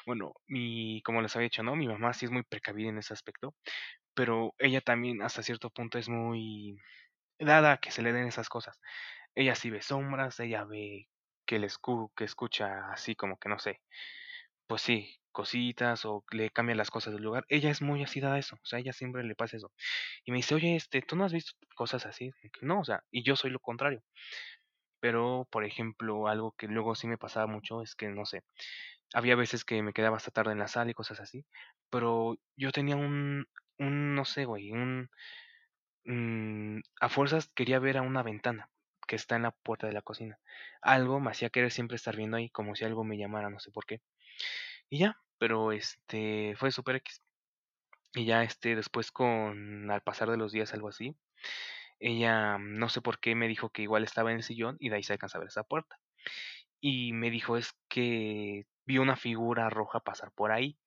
[0.07, 1.77] bueno, mi, como les había dicho, ¿no?
[1.77, 3.55] Mi mamá sí es muy precavida en ese aspecto,
[4.15, 6.79] pero ella también hasta cierto punto es muy
[7.41, 8.81] dada a que se le den esas cosas.
[9.35, 11.09] Ella sí ve sombras, ella ve
[11.47, 13.81] que le escu que escucha así como que no sé,
[14.67, 17.45] pues sí, cositas o le cambia las cosas del lugar.
[17.49, 19.73] Ella es muy así dada a eso, o sea, ella siempre le pasa eso.
[20.25, 22.33] Y me dice, oye, este, ¿tú no has visto cosas así?
[22.63, 24.03] No, o sea, y yo soy lo contrario.
[25.01, 28.43] Pero, por ejemplo, algo que luego sí me pasaba mucho es que, no sé,
[29.15, 31.47] había veces que me quedaba hasta tarde en la sala y cosas así,
[31.91, 33.47] pero yo tenía un,
[33.79, 35.09] un, no sé, güey, un,
[36.05, 38.71] mm, a fuerzas quería ver a una ventana
[39.07, 40.39] que está en la puerta de la cocina.
[40.83, 43.71] Algo me hacía querer siempre estar viendo ahí, como si algo me llamara, no sé
[43.71, 44.01] por qué.
[44.91, 47.23] Y ya, pero este, fue super X.
[48.15, 51.17] Y ya este, después con, al pasar de los días, algo así,
[52.01, 54.97] ella, no sé por qué, me dijo que igual estaba en el sillón y de
[54.97, 55.99] ahí se alcanza a ver esa puerta.
[56.81, 60.79] Y me dijo es que vio una figura roja pasar por ahí.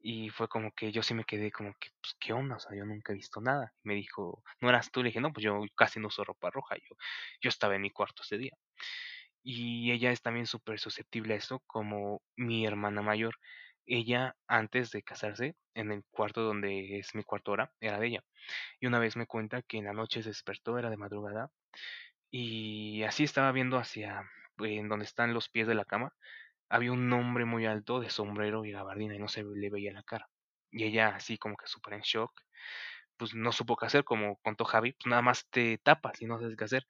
[0.00, 2.56] Y fue como que yo sí me quedé como que, pues, ¿qué onda?
[2.56, 3.74] O sea, yo nunca he visto nada.
[3.84, 5.02] Me dijo, ¿no eras tú?
[5.02, 6.76] Le dije, no, pues yo casi no uso ropa roja.
[6.76, 6.96] Yo,
[7.40, 8.52] yo estaba en mi cuarto ese día.
[9.42, 13.36] Y ella es también súper susceptible a eso, como mi hermana mayor.
[13.86, 18.24] Ella, antes de casarse, en el cuarto donde es mi cuarto ahora, era de ella.
[18.80, 21.50] Y una vez me cuenta que en la noche se despertó, era de madrugada,
[22.30, 24.22] y así estaba viendo hacia
[24.60, 26.12] eh, en donde están los pies de la cama.
[26.68, 30.02] Había un hombre muy alto de sombrero y gabardina y no se le veía la
[30.02, 30.28] cara.
[30.70, 32.32] Y ella así como que súper en shock,
[33.16, 36.38] pues no supo qué hacer, como contó Javi, pues nada más te tapas y no
[36.40, 36.86] sabes qué hacer.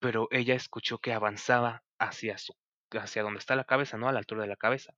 [0.00, 2.54] Pero ella escuchó que avanzaba hacia su,
[2.92, 4.08] hacia donde está la cabeza, ¿no?
[4.08, 4.94] A la altura de la cabeza.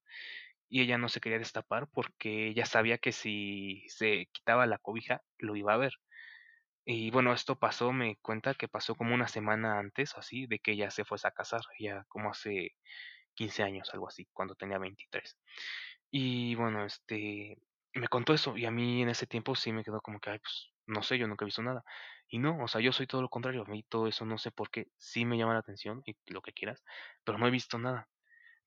[0.68, 5.22] Y ella no se quería destapar porque ella sabía que si se quitaba la cobija,
[5.38, 5.94] lo iba a ver.
[6.86, 10.72] Y bueno, esto pasó, me cuenta que pasó como una semana antes, así, de que
[10.72, 12.72] ella se fuese a casar, ya como hace
[13.34, 15.36] 15 años, algo así, cuando tenía 23.
[16.10, 17.58] Y bueno, este,
[17.94, 20.38] me contó eso y a mí en ese tiempo sí me quedó como que, ay,
[20.38, 21.84] pues, no sé, yo nunca he visto nada.
[22.28, 24.50] Y no, o sea, yo soy todo lo contrario, a mí todo eso no sé
[24.50, 26.82] por qué, sí me llama la atención y lo que quieras,
[27.24, 28.08] pero no he visto nada.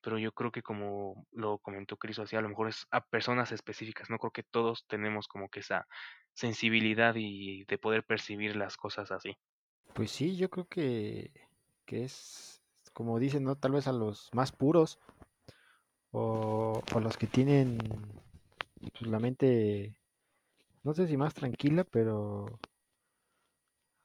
[0.01, 3.51] Pero yo creo que como lo comentó Cris, así a lo mejor es a personas
[3.51, 5.87] específicas, no creo que todos tenemos como que esa
[6.33, 9.35] sensibilidad y de poder percibir las cosas así.
[9.93, 11.31] Pues sí, yo creo que,
[11.85, 12.56] que es,
[12.97, 13.55] como dicen, ¿no?
[13.55, 14.97] Tal vez a los más puros
[16.09, 17.77] o, o los que tienen
[18.81, 19.95] pues, la mente
[20.83, 22.47] no sé si más tranquila, pero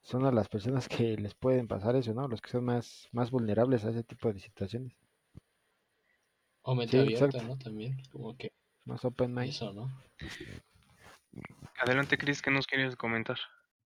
[0.03, 2.27] son a las personas que les pueden pasar eso, ¿no?
[2.27, 4.93] Los que son más, más vulnerables a ese tipo de situaciones.
[6.61, 7.47] O mente Sí, abierta, exacto.
[7.47, 7.57] ¿no?
[7.57, 8.53] También, como que
[8.85, 9.49] Más open mind.
[9.49, 9.89] eso, ¿no?
[11.79, 13.39] Adelante, Chris, ¿qué nos quieres comentar?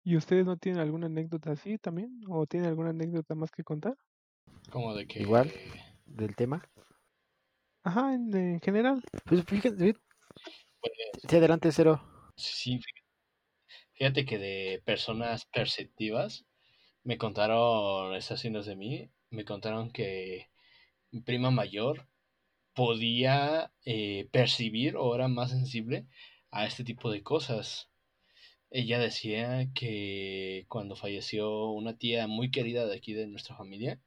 [0.04, 2.22] ¿Y ustedes no tienen alguna anécdota así también?
[2.30, 3.96] ¿O tienen alguna anécdota más que contar?
[4.70, 5.22] Como de que...
[5.22, 5.52] Igual.
[6.06, 6.64] Del tema.
[7.84, 9.02] Ajá, en, en general.
[9.26, 9.96] Pues fíjate,
[10.82, 10.94] pues,
[11.28, 12.02] sí, adelante, cero.
[12.36, 12.80] sí,
[13.94, 16.46] fíjate que de personas perceptivas
[17.04, 20.50] me contaron, esas sí no es de mí, me contaron que
[21.12, 22.08] mi prima mayor
[22.74, 26.08] podía eh, percibir o era más sensible
[26.52, 27.90] a este tipo de cosas.
[28.70, 34.00] Ella decía que cuando falleció una tía muy querida de aquí de nuestra familia,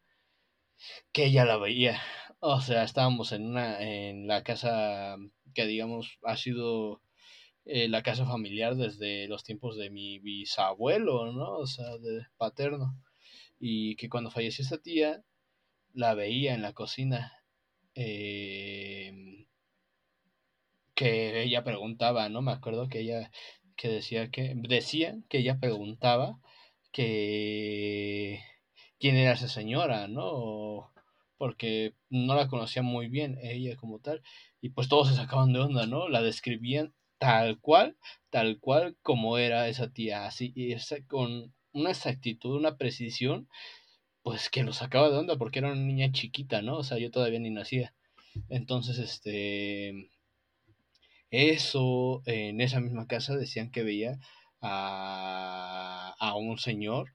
[1.12, 2.00] que ella la veía.
[2.40, 5.16] O sea, estábamos en una en la casa
[5.54, 7.02] que digamos ha sido
[7.64, 11.58] eh, la casa familiar desde los tiempos de mi bisabuelo, ¿no?
[11.58, 12.96] O sea, de paterno.
[13.58, 15.22] Y que cuando falleció esta tía,
[15.94, 17.32] la veía en la cocina.
[17.94, 19.46] Eh,
[20.94, 22.42] que ella preguntaba, ¿no?
[22.42, 23.30] Me acuerdo que ella
[23.76, 26.38] que decía que decía que ella preguntaba
[26.92, 28.42] que
[29.00, 30.92] quién era esa señora, ¿no?
[31.38, 34.22] Porque no la conocía muy bien ella como tal
[34.60, 36.08] y pues todos se sacaban de onda, ¿no?
[36.08, 37.96] La describían tal cual,
[38.30, 43.48] tal cual como era esa tía, así y esa, con una exactitud, una precisión,
[44.22, 46.78] pues que lo sacaba de onda porque era una niña chiquita, ¿no?
[46.78, 47.94] O sea, yo todavía ni nacía.
[48.48, 50.10] Entonces, este
[51.30, 54.18] eso, en esa misma casa decían que veía
[54.60, 57.14] a, a un señor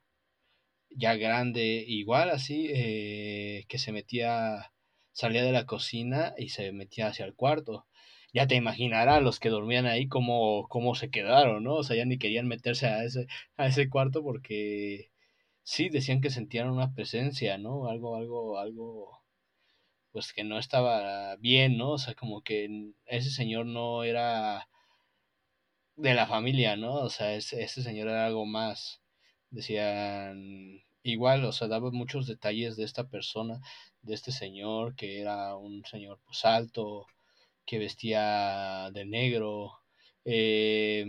[0.95, 4.72] ya grande, igual así, eh, que se metía,
[5.11, 7.85] salía de la cocina y se metía hacia el cuarto.
[8.34, 11.76] Ya te imaginarás los que dormían ahí cómo, cómo se quedaron, ¿no?
[11.76, 13.27] O sea, ya ni querían meterse a ese,
[13.57, 15.11] a ese cuarto porque
[15.63, 17.88] sí, decían que sentían una presencia, ¿no?
[17.89, 19.23] Algo, algo, algo,
[20.11, 21.91] pues que no estaba bien, ¿no?
[21.91, 24.67] O sea, como que ese señor no era
[25.97, 26.95] de la familia, ¿no?
[26.95, 29.01] O sea, ese, ese señor era algo más.
[29.49, 33.61] Decían, igual, o sea, daba muchos detalles de esta persona,
[34.02, 37.07] de este señor, que era un señor pues alto,
[37.65, 39.73] que vestía de negro,
[40.26, 41.06] eh,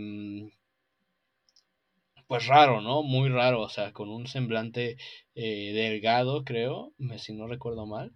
[2.27, 3.03] pues raro, ¿no?
[3.03, 4.97] Muy raro, o sea, con un semblante
[5.35, 8.13] eh, delgado, creo, si no recuerdo mal,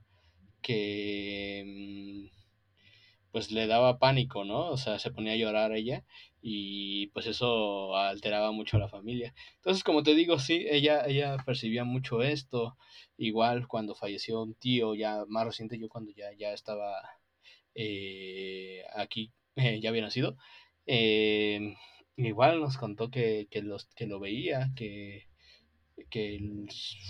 [0.62, 2.30] que
[3.32, 4.70] pues le daba pánico, ¿no?
[4.70, 6.04] O sea, se ponía a llorar ella
[6.42, 9.34] y pues eso alteraba mucho a la familia.
[9.58, 12.78] Entonces, como te digo, sí, ella, ella percibía mucho esto.
[13.18, 16.96] Igual cuando falleció un tío, ya más reciente, yo cuando ya, ya estaba
[17.76, 19.32] eh, aquí,
[19.82, 20.38] ya había nacido,
[20.88, 21.76] eh,
[22.18, 25.28] igual nos contó que, que, los, que lo veía, que,
[26.10, 26.40] que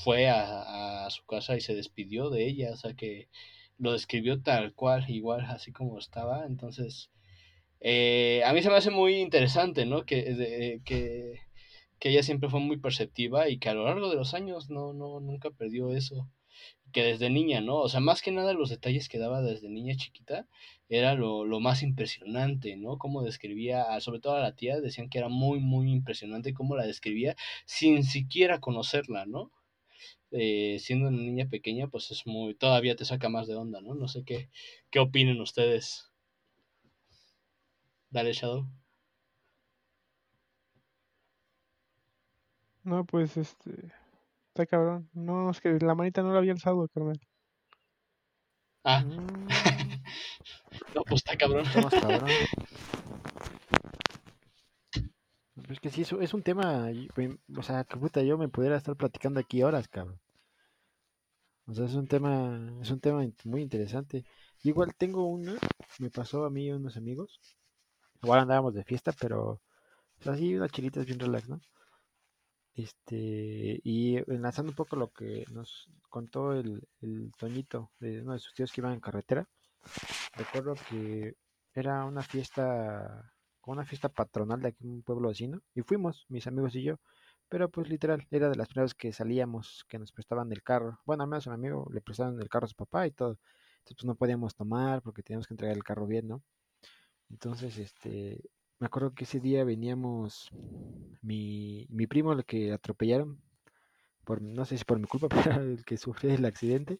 [0.03, 3.29] fue a, a, su casa y se despidió de ella, o sea que
[3.77, 6.45] lo describió tal cual, igual, así como estaba.
[6.45, 7.11] Entonces,
[7.81, 10.05] eh, a mí se me hace muy interesante, ¿no?
[10.05, 11.39] Que, que,
[11.99, 14.93] que, ella siempre fue muy perceptiva y que a lo largo de los años no,
[14.93, 16.29] no, nunca perdió eso.
[16.93, 17.77] Que desde niña, ¿no?
[17.77, 20.47] O sea, más que nada los detalles que daba desde niña chiquita
[20.89, 22.97] era lo, lo más impresionante, ¿no?
[22.97, 26.85] Cómo describía, sobre todo a la tía, decían que era muy, muy impresionante cómo la
[26.85, 27.35] describía
[27.65, 29.51] sin siquiera conocerla, ¿no?
[30.31, 33.95] Eh, siendo una niña pequeña, pues es muy, todavía te saca más de onda, ¿no?
[33.95, 34.49] No sé qué,
[34.91, 36.10] qué opinen ustedes.
[38.11, 38.67] Dale, Shadow.
[42.83, 43.91] No, pues este.
[44.49, 45.09] Está cabrón.
[45.13, 47.19] No, es que la manita no la había alzado, carnal.
[48.83, 49.01] Ah.
[49.03, 49.47] Mm.
[50.95, 51.65] no, pues está cabrón.
[51.65, 52.29] Está más cabrón.
[55.69, 56.89] Es que sí, es un tema,
[57.57, 60.19] o sea, que puta, yo me pudiera estar platicando aquí horas, cabrón.
[61.67, 64.25] O sea, es un tema, es un tema muy interesante.
[64.63, 65.53] Igual tengo una,
[65.99, 67.39] me pasó a mí y a unos amigos.
[68.21, 69.61] Igual andábamos de fiesta, pero
[70.25, 71.61] así unas chilitas bien relax, ¿no?
[72.73, 78.39] Este, y enlazando un poco lo que nos contó el, el Toñito de uno de
[78.39, 79.47] sus tíos que iban en carretera,
[80.35, 81.35] recuerdo que
[81.73, 83.31] era una fiesta
[83.65, 86.99] una fiesta patronal de aquí un pueblo vecino y fuimos, mis amigos y yo,
[87.49, 91.23] pero pues literal, era de las primeras que salíamos, que nos prestaban el carro, bueno,
[91.23, 93.37] al menos a mi amigo le prestaban el carro a su papá y todo,
[93.79, 96.43] entonces pues no podíamos tomar porque teníamos que entregar el carro bien, ¿no?
[97.31, 98.41] Entonces, este,
[98.79, 100.49] me acuerdo que ese día veníamos,
[101.21, 103.41] mi, mi primo, el que atropellaron,
[104.25, 106.99] por, no sé si por mi culpa, pero el que sufrió el accidente,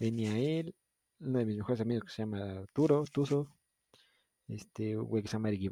[0.00, 0.74] venía él,
[1.20, 3.48] uno de mis mejores amigos que se llama Arturo, Tuzo,
[4.48, 5.70] este güey que se llama Eric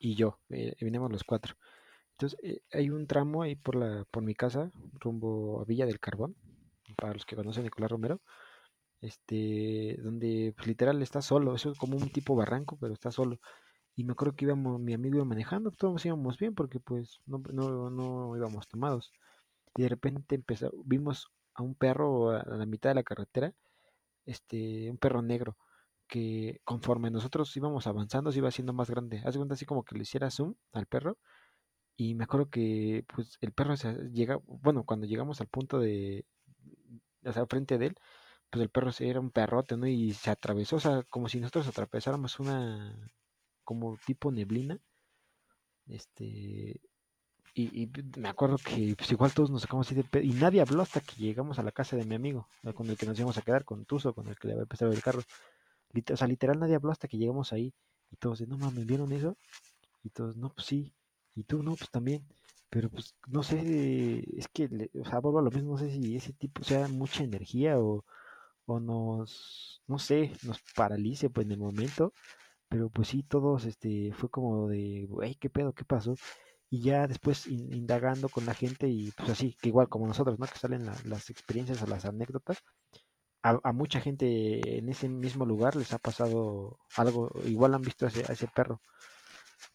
[0.00, 1.54] y yo, eh, veníamos los cuatro.
[2.12, 6.00] Entonces, eh, hay un tramo ahí por, la, por mi casa, rumbo a Villa del
[6.00, 6.36] Carbón,
[6.96, 8.20] para los que conocen Nicolás Romero,
[9.00, 13.38] este, donde pues, literal está solo, eso es como un tipo barranco, pero está solo.
[13.94, 17.42] Y me acuerdo que íbamos, mi amigo iba manejando, todos íbamos bien porque pues no,
[17.52, 19.12] no, no íbamos tomados.
[19.76, 23.54] Y de repente empezó, vimos a un perro a la mitad de la carretera,
[24.26, 25.56] este, un perro negro,
[26.08, 29.22] que conforme nosotros íbamos avanzando se iba haciendo más grande.
[29.24, 31.18] Hace cuenta así como que le hiciera zoom al perro.
[31.96, 36.24] Y me acuerdo que pues el perro se llega, bueno, cuando llegamos al punto de,
[37.24, 37.96] o sea, frente de él,
[38.50, 39.86] pues el perro era un perrote, ¿no?
[39.86, 42.96] Y se atravesó, o sea, como si nosotros atravesáramos una,
[43.64, 44.78] como tipo neblina.
[45.86, 46.80] Este,
[47.54, 50.82] y, me acuerdo que pues igual todos nos sacamos así de pedo, y nadie habló
[50.82, 53.42] hasta que llegamos a la casa de mi amigo, con el que nos íbamos a
[53.42, 55.20] quedar, con Tuzo, con el que le había empezado el carro.
[55.20, 57.74] o sea, literal nadie habló hasta que llegamos ahí.
[58.10, 59.36] Y todos de, no mames, ¿vieron eso?
[60.02, 60.94] Y todos, no, pues sí.
[61.34, 62.26] Y tú, no, pues también.
[62.70, 66.16] Pero pues no sé, es que, o sea, vuelvo a lo mismo, no sé si
[66.16, 68.04] ese tipo sea mucha energía o,
[68.68, 72.12] o nos, no sé, nos paralice pues en el momento.
[72.68, 75.72] Pero pues sí, todos, este, fue como de, güey, ¿qué pedo?
[75.74, 76.14] ¿Qué pasó?
[76.70, 80.46] y ya después indagando con la gente y pues así, que igual como nosotros, ¿no?
[80.46, 82.62] Que salen las experiencias o las anécdotas,
[83.42, 88.08] a, mucha gente en ese mismo lugar les ha pasado algo, igual han visto a
[88.08, 88.80] ese, a ese perro.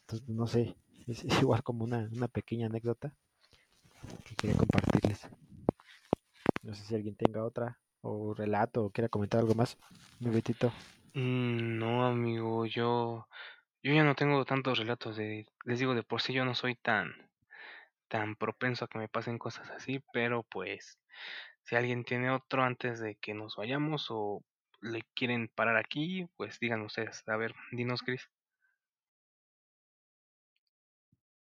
[0.01, 0.75] Entonces, no sé,
[1.07, 3.15] es, igual como una, una, pequeña anécdota
[4.25, 5.21] que quería compartirles.
[6.61, 9.77] No sé si alguien tenga otra o relato o quiera comentar algo más,
[10.19, 10.71] mi betito.
[11.15, 13.27] Mm, no, amigo, yo
[13.83, 16.75] yo ya no tengo tantos relatos de, les digo, de por sí yo no soy
[16.75, 17.11] tan,
[18.07, 20.97] tan propenso a que me pasen cosas así, pero pues,
[21.63, 24.41] si alguien tiene otro antes de que nos vayamos o
[24.81, 27.23] le quieren parar aquí, pues digan ustedes.
[27.27, 28.29] A ver, dinos, Chris.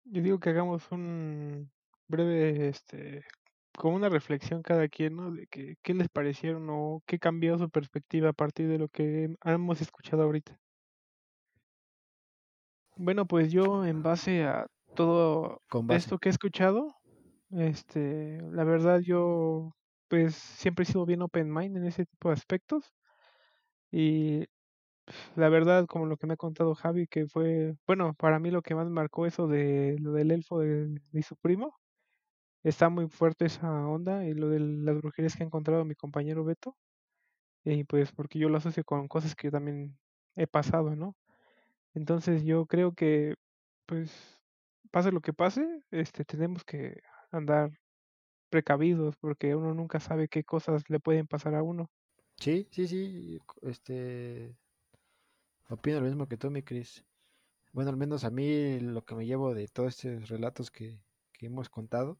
[0.04, 1.70] Yo digo que hagamos un
[2.08, 3.26] breve, este,
[3.76, 5.30] como una reflexión cada quien, ¿no?
[5.32, 9.36] De que, qué les parecieron o qué cambió su perspectiva a partir de lo que
[9.44, 10.58] hemos escuchado ahorita.
[12.96, 15.60] Bueno, pues yo en base a todo
[15.90, 16.94] esto que he escuchado,
[17.50, 19.74] este, la verdad yo
[20.08, 22.92] pues siempre he sido bien open mind en ese tipo de aspectos
[23.90, 24.46] y
[25.36, 28.62] la verdad como lo que me ha contado Javi que fue, bueno, para mí lo
[28.62, 31.74] que más marcó eso de lo del elfo de, de su primo,
[32.64, 36.44] está muy fuerte esa onda y lo de las brujerías que ha encontrado mi compañero
[36.44, 36.76] Beto
[37.64, 39.96] y pues porque yo lo asocio con cosas que yo también
[40.36, 41.16] he pasado, ¿no?
[41.94, 43.36] Entonces yo creo que,
[43.86, 44.40] pues,
[44.90, 47.00] pase lo que pase, este, tenemos que
[47.30, 47.70] andar
[48.50, 51.90] precavidos porque uno nunca sabe qué cosas le pueden pasar a uno.
[52.36, 54.56] Sí, sí, sí, este,
[55.68, 57.04] opino lo mismo que tú, mi Cris.
[57.72, 61.00] Bueno, al menos a mí lo que me llevo de todos estos relatos que,
[61.32, 62.18] que hemos contado,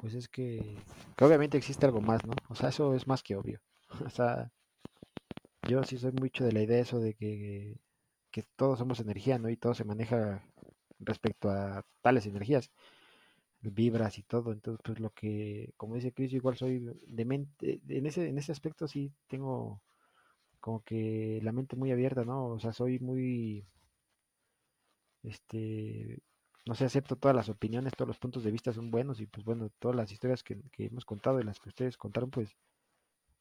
[0.00, 0.76] pues es que,
[1.20, 2.34] obviamente existe algo más, ¿no?
[2.48, 3.60] O sea, eso es más que obvio.
[4.06, 4.50] O sea,
[5.66, 7.76] yo sí soy mucho de la idea eso de que
[8.30, 9.50] que todos somos energía, ¿no?
[9.50, 10.42] Y todo se maneja
[11.00, 12.70] respecto a tales energías,
[13.62, 14.52] vibras y todo.
[14.52, 18.38] Entonces, pues lo que, como dice Chris, yo igual soy de mente, en ese, en
[18.38, 19.82] ese aspecto sí tengo
[20.60, 22.48] como que la mente muy abierta, ¿no?
[22.48, 23.66] O sea, soy muy,
[25.22, 26.18] este,
[26.66, 29.44] no sé, acepto todas las opiniones, todos los puntos de vista son buenos y pues
[29.44, 32.56] bueno, todas las historias que, hemos contado y las que ustedes contaron, pues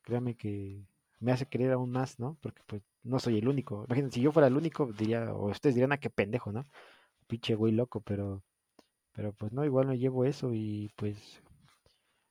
[0.01, 0.83] créanme que
[1.19, 2.37] me hace querer aún más, ¿no?
[2.41, 3.85] Porque pues no soy el único.
[3.87, 6.67] Imagínense, si yo fuera el único, diría, o ustedes dirían, a ah, qué pendejo, ¿no?
[7.27, 8.43] Pinche güey loco, pero,
[9.13, 11.43] pero pues no, igual me llevo eso y pues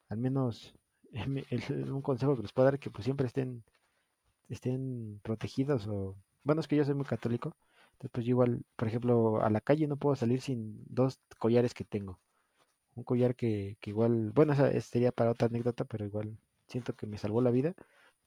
[0.09, 0.75] al menos
[1.93, 3.65] un consejo que les puedo dar es que pues siempre estén,
[4.49, 7.57] estén protegidos o, bueno, es que yo soy muy católico,
[8.13, 11.85] pues yo igual, por ejemplo, a la calle no puedo salir sin dos collares que
[11.85, 12.21] tengo.
[12.97, 16.39] Un collar que, que igual, bueno, esa sería para otra anécdota, pero igual
[16.69, 17.75] siento que me salvó la vida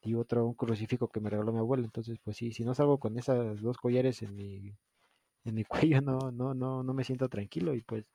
[0.02, 1.84] y otro un crucifijo que me regaló mi abuelo.
[1.85, 4.73] Entonces, pues sí, si no salgo con esas dos collares en mi,
[5.45, 8.06] en mi cuello, no, no, no, no me siento tranquilo y pues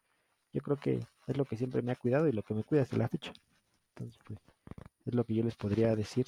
[0.52, 2.82] yo creo que es lo que siempre me ha cuidado y lo que me cuida
[2.82, 3.32] hasta la fecha.
[3.96, 4.40] Entonces, pues
[5.06, 6.26] es lo que yo les podría decir.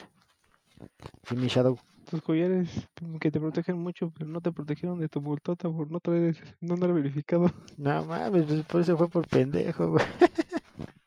[1.28, 1.78] Sí, mi Shadow.
[2.10, 2.88] Tus collares
[3.20, 6.74] que te protegen mucho, pero no te protegieron de tu multota por no traer, no
[6.74, 7.50] andar verificado.
[7.76, 10.04] No mames, pues por eso fue por pendejo, güey.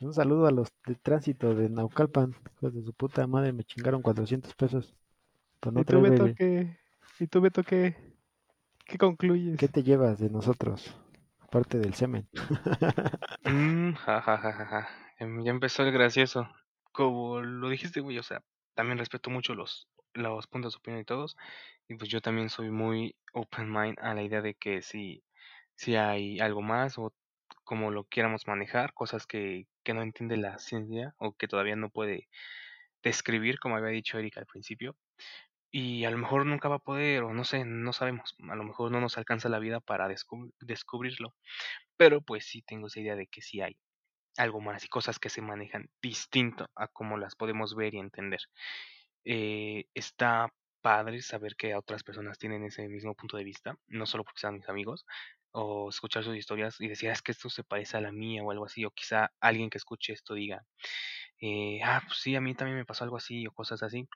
[0.00, 2.36] Un saludo a los de tránsito de Naucalpan.
[2.56, 4.94] Hijos de su puta madre, me chingaron 400 pesos.
[5.74, 6.78] ¿Y, tú, Beto, ¿qué,
[7.18, 7.96] ¿Y tú, Beto, qué,
[8.86, 9.58] qué concluyes?
[9.58, 10.94] ¿Qué te llevas de nosotros?
[11.40, 12.28] Aparte del semen.
[13.44, 14.88] mm, ja, ja, ja, ja,
[15.18, 16.48] Ya empezó el gracioso.
[16.92, 18.44] Como lo dijiste, güey, o sea,
[18.78, 21.36] también respeto mucho los, los puntos de opinión de todos.
[21.88, 25.24] Y pues yo también soy muy open mind a la idea de que si,
[25.74, 27.12] si hay algo más o
[27.64, 31.90] como lo quieramos manejar, cosas que, que no entiende la ciencia o que todavía no
[31.90, 32.28] puede
[33.02, 34.94] describir, como había dicho Erika al principio.
[35.72, 38.62] Y a lo mejor nunca va a poder, o no sé, no sabemos, a lo
[38.62, 40.08] mejor no nos alcanza la vida para
[40.60, 41.34] descubrirlo.
[41.96, 43.76] Pero pues sí tengo esa idea de que sí hay
[44.38, 48.40] algo más y cosas que se manejan distinto a como las podemos ver y entender.
[49.24, 54.24] Eh, está padre saber que otras personas tienen ese mismo punto de vista, no solo
[54.24, 55.04] porque sean mis amigos,
[55.52, 58.42] o escuchar sus historias y decir, ah, es que esto se parece a la mía
[58.42, 60.64] o algo así, o quizá alguien que escuche esto diga,
[61.40, 64.08] eh, ah, pues sí, a mí también me pasó algo así o cosas así.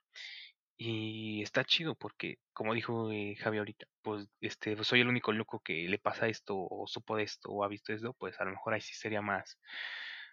[0.76, 5.32] Y está chido porque, como dijo eh, Javi ahorita, pues este, pues, soy el único
[5.32, 8.44] loco que le pasa esto o supo de esto o ha visto esto, pues a
[8.44, 9.58] lo mejor ahí sí sería más,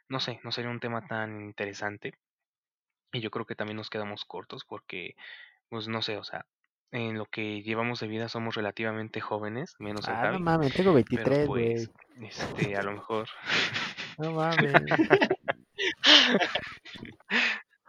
[0.09, 2.13] no sé, no sería un tema tan interesante.
[3.13, 5.15] Y yo creo que también nos quedamos cortos porque,
[5.69, 6.45] pues no sé, o sea,
[6.91, 10.73] en lo que llevamos de vida somos relativamente jóvenes, menos el Ah, no Javi, mames,
[10.73, 11.73] tengo pero 23, güey.
[11.75, 11.91] pues,
[12.21, 13.27] este, a lo mejor,
[14.17, 14.73] No mames.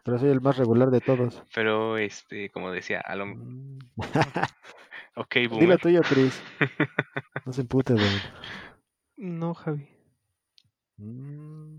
[0.04, 1.42] Pero soy el más regular de todos.
[1.54, 3.78] pero este, como decía, a lo, Mm.
[5.16, 5.78] ok, Dilo boomer.
[5.80, 6.42] tuyo, Chris.
[7.46, 8.20] No se empute, güey.
[9.16, 9.88] No, Javi.
[10.98, 11.78] Mm.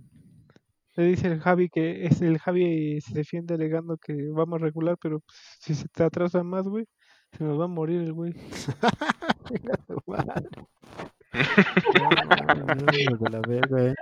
[0.95, 5.19] Le dice el Javi que es el Javi se defiende alegando que vamos regular, pero
[5.19, 6.85] pues, si se te atrasa más, güey,
[7.31, 8.33] se nos va a morir el güey.
[13.21, 13.95] No verga, eh.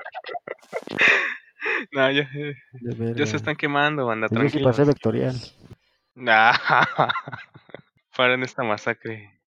[1.92, 2.12] Ya,
[3.16, 4.72] ya se están quemando, banda, sí tranquilos.
[4.72, 5.36] pasé vectorial.
[6.16, 6.52] Nah,
[8.18, 9.39] Paren esta masacre.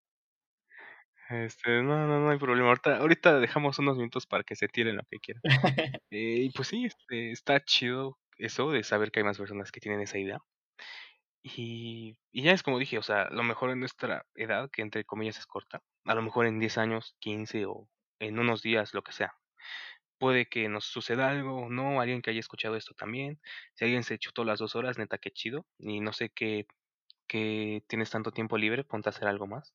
[1.33, 2.69] Este, no, no, no hay problema.
[2.69, 5.43] Ahorita, ahorita dejamos unos minutos para que se tiren lo que quieran.
[6.11, 9.81] Eh, y pues sí, este, está chido eso de saber que hay más personas que
[9.81, 10.41] tienen esa idea.
[11.45, 14.83] Y, y ya es como dije, o sea, a lo mejor en nuestra edad, que
[14.83, 17.89] entre comillas es corta, a lo mejor en 10 años, 15 o
[18.21, 19.35] en unos días, lo que sea,
[20.19, 23.41] puede que nos suceda algo o no, alguien que haya escuchado esto también.
[23.75, 25.67] Si alguien se chutó las dos horas, neta, qué chido.
[25.79, 26.67] Y no sé qué,
[27.29, 29.75] que tienes tanto tiempo libre, ponte a hacer algo más.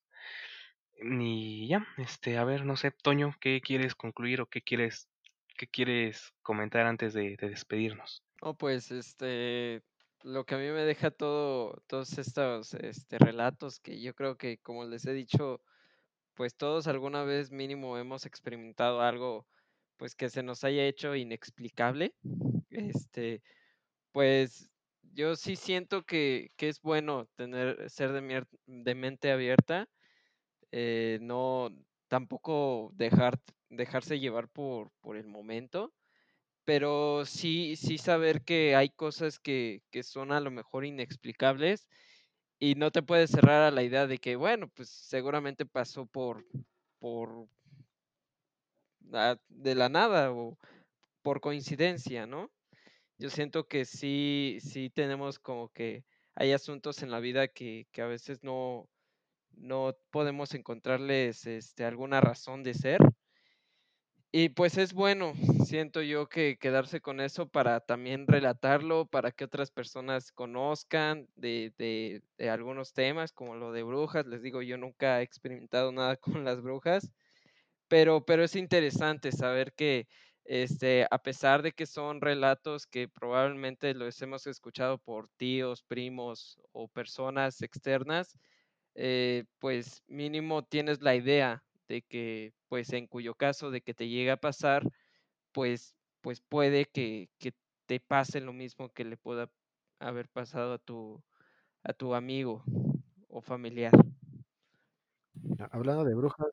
[0.99, 5.10] Y ya, este, a ver, no sé, Toño, ¿qué quieres concluir o qué quieres,
[5.57, 8.24] qué quieres comentar antes de, de despedirnos?
[8.41, 9.84] No, pues este,
[10.24, 14.57] lo que a mí me deja todo, todos estos este, relatos que yo creo que,
[14.60, 15.61] como les he dicho,
[16.34, 19.48] pues todos alguna vez mínimo hemos experimentado algo,
[19.98, 22.14] pues que se nos haya hecho inexplicable.
[22.69, 23.41] Este,
[24.11, 24.69] pues
[25.14, 29.90] yo sí siento que, que es bueno tener, ser de, de mente abierta,
[30.72, 31.69] eh, no,
[32.07, 33.39] tampoco dejar,
[33.69, 35.94] dejarse llevar por, por el momento
[36.65, 41.88] pero sí, sí saber que hay cosas que, que son a lo mejor inexplicables
[42.60, 46.45] y no te puedes cerrar a la idea de que, bueno, pues seguramente pasó por,
[46.99, 47.48] por
[49.02, 50.57] la- de la nada o
[51.23, 52.52] por coincidencia, ¿no?
[53.18, 58.02] Yo siento que sí, sí tenemos como que hay asuntos en la vida que, que
[58.02, 58.89] a veces no,
[59.58, 63.00] no podemos encontrarles este, alguna razón de ser.
[64.32, 65.34] Y pues es bueno,
[65.66, 71.74] siento yo que quedarse con eso para también relatarlo, para que otras personas conozcan de,
[71.78, 74.26] de- algunos temas, como lo de brujas.
[74.28, 77.10] Les digo, yo nunca he experimentado nada con las brujas,
[77.88, 80.08] pero, pero es interesante saber que
[80.46, 86.60] este, a pesar de que son relatos que probablemente los hemos escuchado por tíos, primos
[86.74, 88.38] o personas externas,
[88.99, 94.10] eh, pues mínimo tienes la idea de que, pues en cuyo caso de que te
[94.10, 94.90] llegue a pasar,
[95.52, 97.53] pues, pues puede que, que
[97.86, 99.52] te pase lo mismo que le pueda
[99.99, 101.24] haber pasado a tu,
[101.84, 102.64] a tu amigo
[103.30, 103.94] o familiar.
[105.72, 106.48] Hablando de brujas,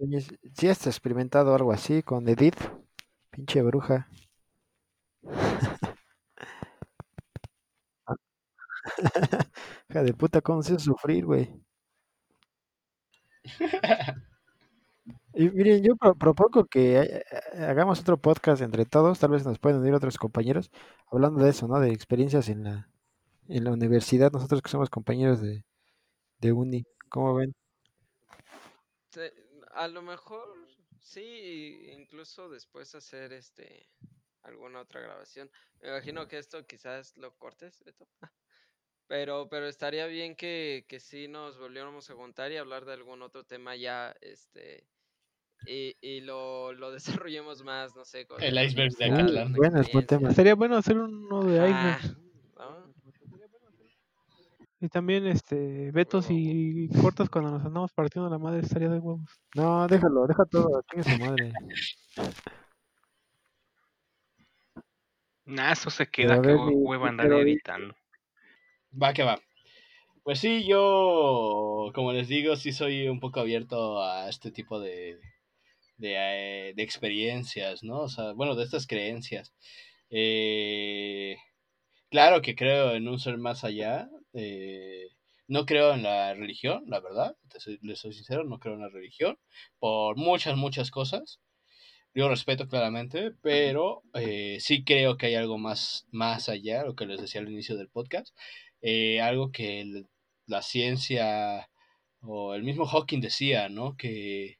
[0.00, 0.22] oye,
[0.54, 2.60] ¿sí has experimentado algo así con Edith?
[3.30, 4.08] Pinche bruja.
[9.90, 11.50] Hija de puta, ¿cómo se sufrir, güey?
[15.34, 19.44] Y miren, yo pro- propongo que eh, eh, hagamos otro podcast entre todos, tal vez
[19.44, 20.70] nos pueden unir otros compañeros,
[21.10, 21.80] hablando de eso, ¿no?
[21.80, 22.88] De experiencias en la,
[23.48, 25.64] en la universidad, nosotros que somos compañeros de,
[26.38, 27.54] de uni, ¿cómo ven?
[29.72, 30.48] A lo mejor
[31.00, 33.88] sí, incluso después hacer este
[34.42, 35.50] alguna otra grabación.
[35.80, 38.06] Me imagino que esto quizás lo cortes, Beto.
[39.10, 43.22] Pero, pero estaría bien que, que sí nos volviéramos a juntar y hablar de algún
[43.22, 44.86] otro tema ya, este,
[45.66, 46.92] y, y lo, lo
[47.26, 50.28] desarrollemos más, no sé, con El iceberg de alguna Bueno, es buen tema.
[50.28, 52.18] Estaría bueno hacer uno de Ajá, iceberg.
[52.56, 52.94] ¿no?
[54.78, 59.28] Y también, este, Beto, si cortas cuando nos andamos partiendo la madre, estaría de huevos.
[59.56, 61.52] No, déjalo, deja todo, chingue su madre.
[65.46, 67.92] Nah, eso se queda, que ver, hue- mi- hueva mi andar editando.
[68.92, 69.38] Va que va.
[70.24, 75.18] Pues sí, yo, como les digo, sí soy un poco abierto a este tipo de,
[75.98, 76.14] de,
[76.70, 78.00] eh, de experiencias, ¿no?
[78.02, 79.54] O sea, bueno, de estas creencias.
[80.10, 81.36] Eh,
[82.10, 84.08] claro que creo en un ser más allá.
[84.34, 85.08] eh,
[85.48, 87.36] no creo en la religión, la verdad.
[87.82, 89.38] Les soy sincero, no creo en la religión.
[89.80, 91.40] Por muchas, muchas cosas.
[92.14, 97.06] Yo respeto claramente, pero eh, sí creo que hay algo más, más allá, lo que
[97.06, 98.36] les decía al inicio del podcast.
[98.82, 100.04] Eh, algo que
[100.46, 101.68] la ciencia
[102.22, 103.96] o el mismo Hawking decía, ¿no?
[103.96, 104.58] Que,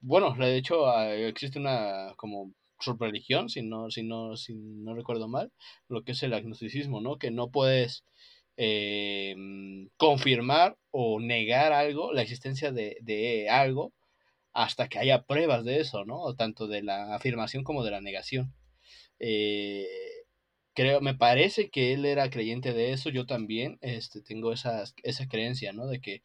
[0.00, 5.28] bueno, de hecho ah, existe una como subreligión, si no, si no, si no recuerdo
[5.28, 5.52] mal,
[5.88, 7.18] lo que es el agnosticismo, ¿no?
[7.18, 8.04] Que no puedes
[8.56, 9.34] eh,
[9.96, 13.92] confirmar o negar algo, la existencia de, de algo,
[14.52, 16.34] hasta que haya pruebas de eso, ¿no?
[16.36, 18.54] Tanto de la afirmación como de la negación.
[19.18, 19.86] Eh,
[20.74, 25.28] creo, me parece que él era creyente de eso, yo también este, tengo esa, esa
[25.28, 25.86] creencia, ¿no?
[25.86, 26.22] De que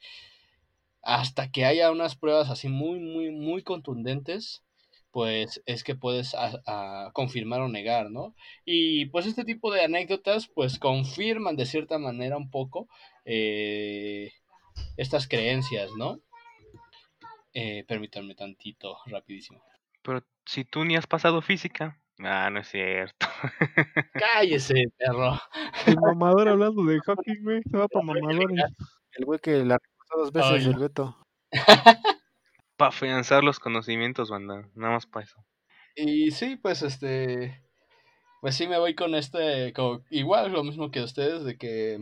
[1.01, 4.63] hasta que haya unas pruebas así muy, muy, muy contundentes,
[5.11, 8.35] pues es que puedes a confirmar o negar, ¿no?
[8.65, 12.87] Y pues este tipo de anécdotas pues confirman de cierta manera un poco
[13.25, 14.31] eh,
[14.97, 16.19] estas creencias, ¿no?
[17.53, 19.61] Eh, permítanme tantito, rapidísimo.
[20.01, 21.99] Pero si tú ni has pasado física.
[22.21, 23.27] Ah, no es cierto.
[24.13, 25.39] Cállese, perro.
[25.85, 28.61] El mamador hablando de hockey, güey, se va para mamadores.
[29.13, 31.17] El güey que la repasó dos veces, el Beto.
[32.77, 34.69] Para afianzar los conocimientos, banda.
[34.73, 35.43] Nada más para eso.
[35.95, 37.61] Y sí, pues este.
[38.39, 39.73] Pues sí, me voy con este.
[39.73, 41.99] como- igual lo mismo que ustedes, de que.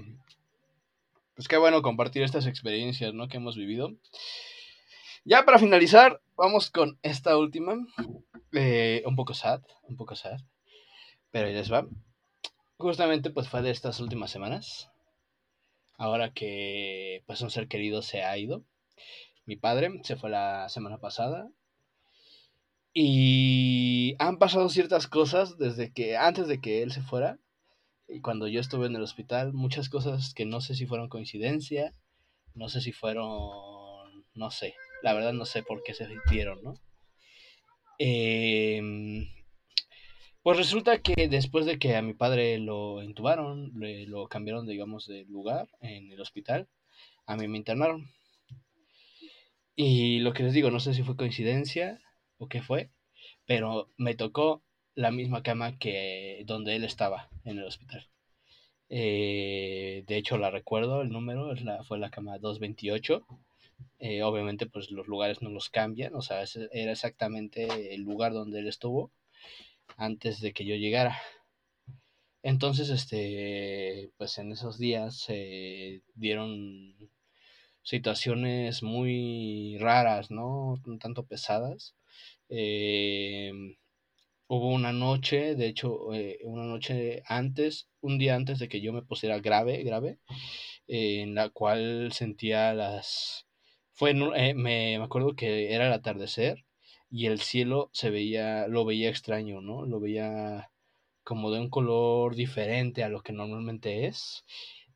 [1.35, 3.27] Pues qué bueno compartir estas experiencias, ¿no?
[3.27, 3.93] Que hemos vivido.
[5.25, 7.75] Ya para finalizar, vamos con esta última.
[8.53, 10.39] eh, un poco sad, un poco sad.
[11.31, 11.87] Pero ahí les va.
[12.77, 14.89] Justamente, pues fue de estas últimas semanas.
[15.97, 18.63] Ahora que, pues, un ser querido se ha ido.
[19.45, 21.49] Mi padre se fue la semana pasada.
[22.93, 27.39] Y han pasado ciertas cosas desde que, antes de que él se fuera,
[28.07, 31.93] y cuando yo estuve en el hospital, muchas cosas que no sé si fueron coincidencia,
[32.55, 34.73] no sé si fueron, no sé,
[35.03, 36.75] la verdad no sé por qué se dieron, ¿no?
[37.99, 39.27] Em,
[40.41, 45.05] pues resulta que después de que a mi padre lo intubaron, le- lo cambiaron, digamos,
[45.07, 46.67] de lugar en el hospital,
[47.27, 48.09] a mí me internaron.
[49.75, 52.01] Y lo que les digo, no sé si fue coincidencia
[52.37, 52.89] o qué fue,
[53.45, 54.63] pero me tocó
[54.95, 58.07] la misma cama que donde él estaba en el hospital.
[58.89, 63.25] Eh, de hecho, la recuerdo, el número es la, fue la cama 228.
[63.99, 68.33] Eh, obviamente, pues los lugares no los cambian, o sea, ese era exactamente el lugar
[68.33, 69.11] donde él estuvo
[69.97, 71.19] antes de que yo llegara.
[72.43, 76.95] Entonces, este, pues en esos días se dieron
[77.83, 80.75] situaciones muy raras, ¿no?
[80.85, 81.95] Un tanto pesadas.
[82.49, 83.51] Eh,
[84.47, 88.93] hubo una noche, de hecho, eh, una noche antes, un día antes de que yo
[88.93, 90.19] me pusiera grave, grave,
[90.87, 93.46] en la cual sentía las...
[93.97, 96.65] Fue, en eh, me, me acuerdo que era el atardecer
[97.09, 99.87] y el cielo se veía, lo veía extraño, ¿no?
[99.87, 100.71] Lo veía
[101.23, 104.45] como de un color diferente a lo que normalmente es.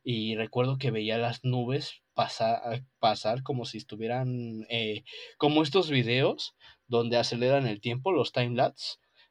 [0.04, 5.02] Y recuerdo que veía las nubes pasar, pasar como si estuvieran, eh,
[5.36, 6.54] como estos videos
[6.86, 8.54] donde aceleran el tiempo, los time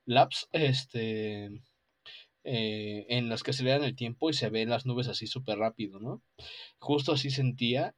[0.06, 1.46] lapse este,
[2.44, 6.00] eh, en los que aceleran el tiempo y se ven las nubes así súper rápido,
[6.00, 6.22] ¿no?
[6.80, 7.96] Justo así sentía.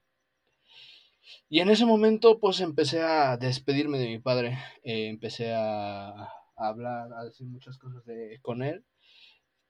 [1.50, 7.14] Y en ese momento pues empecé a despedirme de mi padre, eh, empecé a, hablar,
[7.14, 8.84] a decir muchas cosas de, con él,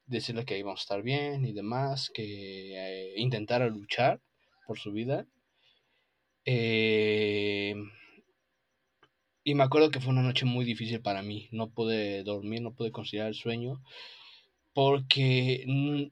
[0.05, 4.21] decirle que íbamos a estar bien y demás, que eh, intentara luchar
[4.67, 5.27] por su vida.
[6.45, 7.75] Eh,
[9.45, 11.49] y me acuerdo que fue una noche muy difícil para mí.
[11.51, 13.81] No pude dormir, no pude conciliar el sueño.
[14.73, 16.03] Porque mm,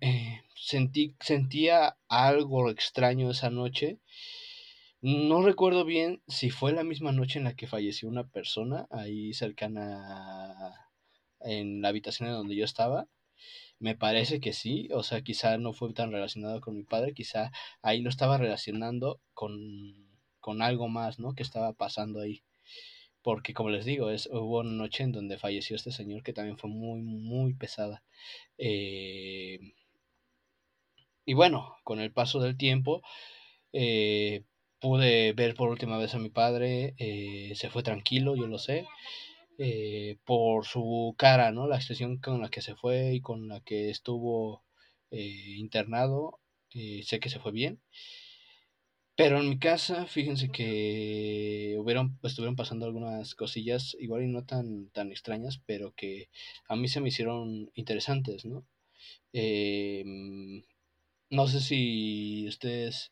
[0.00, 3.98] eh, sentí, sentía algo extraño esa noche.
[5.02, 9.34] No recuerdo bien si fue la misma noche en la que falleció una persona ahí
[9.34, 10.88] cercana
[11.40, 13.08] en la habitación en donde yo estaba.
[13.80, 17.50] Me parece que sí, o sea, quizá no fue tan relacionado con mi padre, quizá
[17.82, 19.58] ahí lo estaba relacionando con,
[20.40, 21.34] con algo más, ¿no?
[21.34, 22.44] Que estaba pasando ahí.
[23.22, 26.58] Porque como les digo, es, hubo una noche en donde falleció este señor que también
[26.58, 28.04] fue muy, muy pesada.
[28.58, 29.58] Eh,
[31.24, 33.02] y bueno, con el paso del tiempo,
[33.72, 34.44] eh,
[34.82, 38.86] pude ver por última vez a mi padre, eh, se fue tranquilo, yo lo sé,
[39.58, 41.66] eh, por su cara, ¿no?
[41.68, 44.64] La expresión con la que se fue y con la que estuvo
[45.10, 46.40] internado,
[46.70, 47.80] sé que se fue bien.
[49.16, 54.88] Pero en mi casa, fíjense que hubieron, estuvieron pasando algunas cosillas, igual y no tan,
[54.90, 56.28] tan extrañas, pero que
[56.68, 58.66] a mí se me hicieron interesantes, ¿no?
[59.32, 60.62] Em,
[61.30, 63.10] no sé si ustedes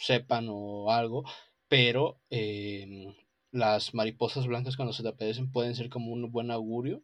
[0.00, 1.24] sepan o algo,
[1.68, 3.14] pero em,
[3.52, 7.02] las mariposas blancas cuando se te aparecen pueden ser como un buen augurio,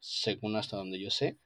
[0.00, 1.38] según hasta donde yo sé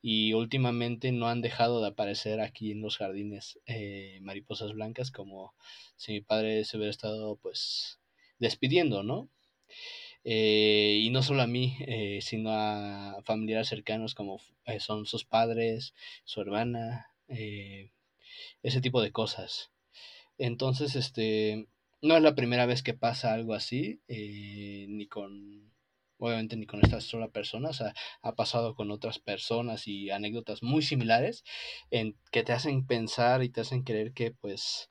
[0.00, 5.54] y últimamente no han dejado de aparecer aquí en los jardines eh, mariposas blancas como
[5.96, 8.00] si mi padre se hubiera estado pues
[8.38, 9.30] despidiendo, ¿no?
[10.24, 14.40] Eh, y no solo a mí, eh, sino a familiares cercanos como
[14.78, 15.94] son sus padres,
[16.24, 17.08] su hermana,
[18.62, 19.71] ese tipo de cosas.
[20.42, 21.68] Entonces, este,
[22.00, 25.70] no es la primera vez que pasa algo así, ni con
[26.18, 30.64] obviamente ni con esta sola persona, o sea, ha pasado con otras personas y anécdotas
[30.64, 31.44] muy similares
[31.92, 34.90] en que te hacen pensar y te hacen creer que pues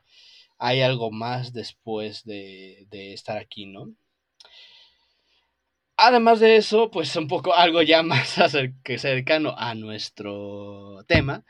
[0.57, 3.93] hay algo más después de, de estar aquí, ¿no?
[5.97, 8.37] Además de eso, pues un poco algo ya más
[8.97, 11.43] cercano a nuestro tema,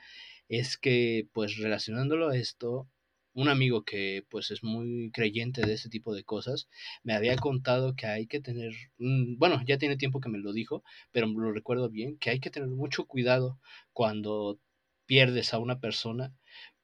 [0.49, 2.87] es que pues relacionándolo a esto,
[3.33, 6.67] un amigo que pues es muy creyente de ese tipo de cosas,
[7.03, 10.53] me había contado que hay que tener, mm, bueno, ya tiene tiempo que me lo
[10.53, 13.59] dijo, pero lo recuerdo bien, que hay que tener mucho cuidado
[13.93, 14.59] cuando
[15.05, 16.33] pierdes a una persona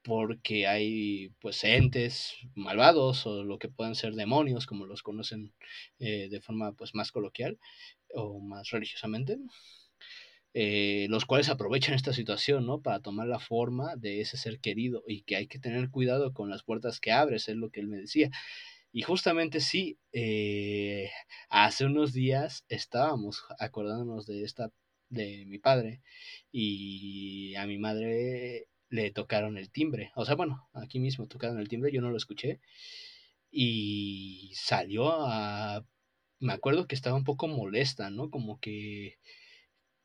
[0.04, 5.54] porque hay pues entes malvados o lo que pueden ser demonios como los conocen
[6.00, 7.60] eh, de forma pues más coloquial
[8.14, 9.38] o más religiosamente
[10.60, 12.82] eh, los cuales aprovechan esta situación, ¿no?
[12.82, 16.50] Para tomar la forma de ese ser querido y que hay que tener cuidado con
[16.50, 18.32] las puertas que abres, es lo que él me decía.
[18.92, 21.12] Y justamente sí, eh,
[21.50, 24.72] hace unos días estábamos acordándonos de esta,
[25.10, 26.02] de mi padre,
[26.52, 30.12] y a mi madre le tocaron el timbre.
[30.16, 32.62] O sea, bueno, aquí mismo tocaron el timbre, yo no lo escuché.
[33.52, 35.86] Y salió a...
[36.40, 38.32] Me acuerdo que estaba un poco molesta, ¿no?
[38.32, 39.20] Como que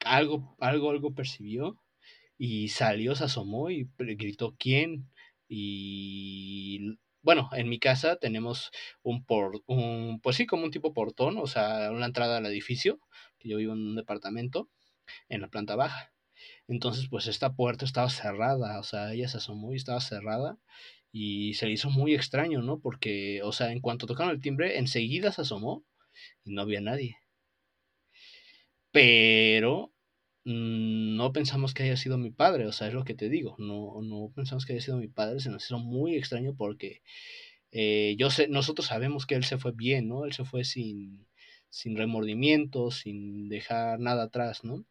[0.05, 1.81] algo, algo, algo percibió
[2.39, 5.11] y salió, se asomó y gritó ¿quién?
[5.49, 8.71] Y bueno, en mi casa tenemos
[9.03, 12.99] un por, un, pues sí, como un tipo portón, o sea, una entrada al edificio,
[13.39, 14.69] que yo vivo en un departamento,
[15.29, 16.13] en la planta baja.
[16.69, 20.59] Entonces, pues esta puerta estaba cerrada, o sea, ella se asomó y estaba cerrada
[21.13, 22.81] y se le hizo muy extraño, ¿no?
[22.81, 25.85] Porque, o sea, en cuanto tocaron el timbre, enseguida se asomó
[26.45, 27.19] y no había nadie.
[28.91, 29.92] Pero
[30.45, 34.01] no pensamos que haya sido mi padre, o sea, es lo que te digo, no,
[34.03, 37.03] no pensamos que haya sido mi padre, se nos hizo muy extraño porque
[37.73, 40.25] eh, yo sé, nosotros sabemos que él se fue bien, ¿no?
[40.27, 41.27] Él se fue sin,
[41.71, 44.85] sin remordimiento, sin dejar nada atrás, ¿no?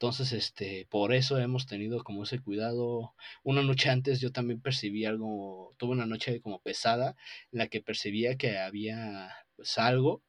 [0.00, 3.14] Entonces, este, por eso hemos tenido como ese cuidado.
[3.44, 7.16] Una noche antes yo también percibí algo, tuve una noche como pesada,
[7.52, 10.22] en la que percibía que había pues algo,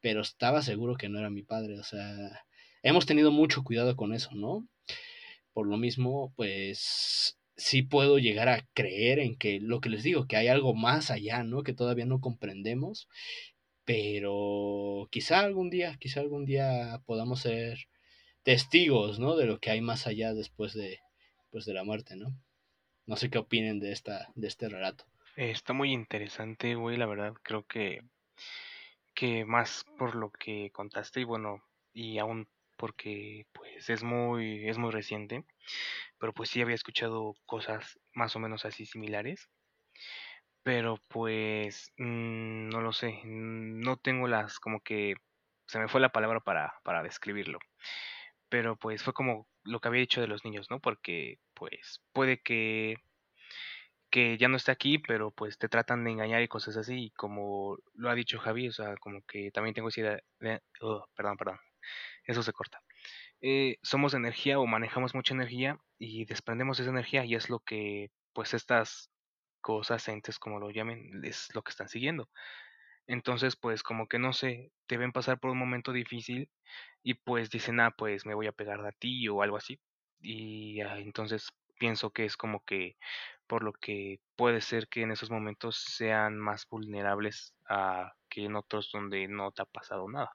[0.00, 2.45] pero estaba seguro que no era mi padre, o sea,
[2.86, 4.66] hemos tenido mucho cuidado con eso, ¿no?
[5.52, 10.26] Por lo mismo, pues sí puedo llegar a creer en que lo que les digo,
[10.26, 11.64] que hay algo más allá, ¿no?
[11.64, 13.08] Que todavía no comprendemos,
[13.84, 17.88] pero quizá algún día, quizá algún día podamos ser
[18.44, 19.36] testigos, ¿no?
[19.36, 21.00] De lo que hay más allá después de,
[21.50, 22.28] pues, de la muerte, ¿no?
[23.06, 25.06] No sé qué opinen de, esta, de este relato.
[25.34, 28.02] Está muy interesante, güey, la verdad, creo que,
[29.14, 34.78] que más por lo que contaste y bueno, y aún porque pues es muy, es
[34.78, 35.44] muy reciente,
[36.18, 39.50] pero pues sí había escuchado cosas más o menos así similares,
[40.62, 45.14] pero pues mm, no lo sé, no tengo las, como que
[45.66, 47.58] se me fue la palabra para, para describirlo,
[48.48, 50.80] pero pues fue como lo que había dicho de los niños, ¿no?
[50.80, 52.96] Porque pues puede que
[54.10, 57.10] que ya no está aquí, pero pues te tratan de engañar y cosas así, y
[57.10, 61.06] como lo ha dicho Javi, o sea, como que también tengo esa idea, de, oh,
[61.14, 61.58] perdón, perdón,
[62.26, 62.80] eso se corta.
[63.40, 68.10] Eh, somos energía o manejamos mucha energía y desprendemos esa energía y es lo que
[68.32, 69.10] pues estas
[69.60, 72.28] cosas, entes como lo llamen, es lo que están siguiendo.
[73.06, 76.50] Entonces, pues como que no sé, te ven pasar por un momento difícil
[77.02, 79.80] y pues dicen, ah, pues me voy a pegar a ti o algo así.
[80.20, 81.48] Y ah, entonces
[81.78, 82.96] pienso que es como que
[83.46, 88.56] por lo que puede ser que en esos momentos sean más vulnerables a que en
[88.56, 90.32] otros donde no te ha pasado nada.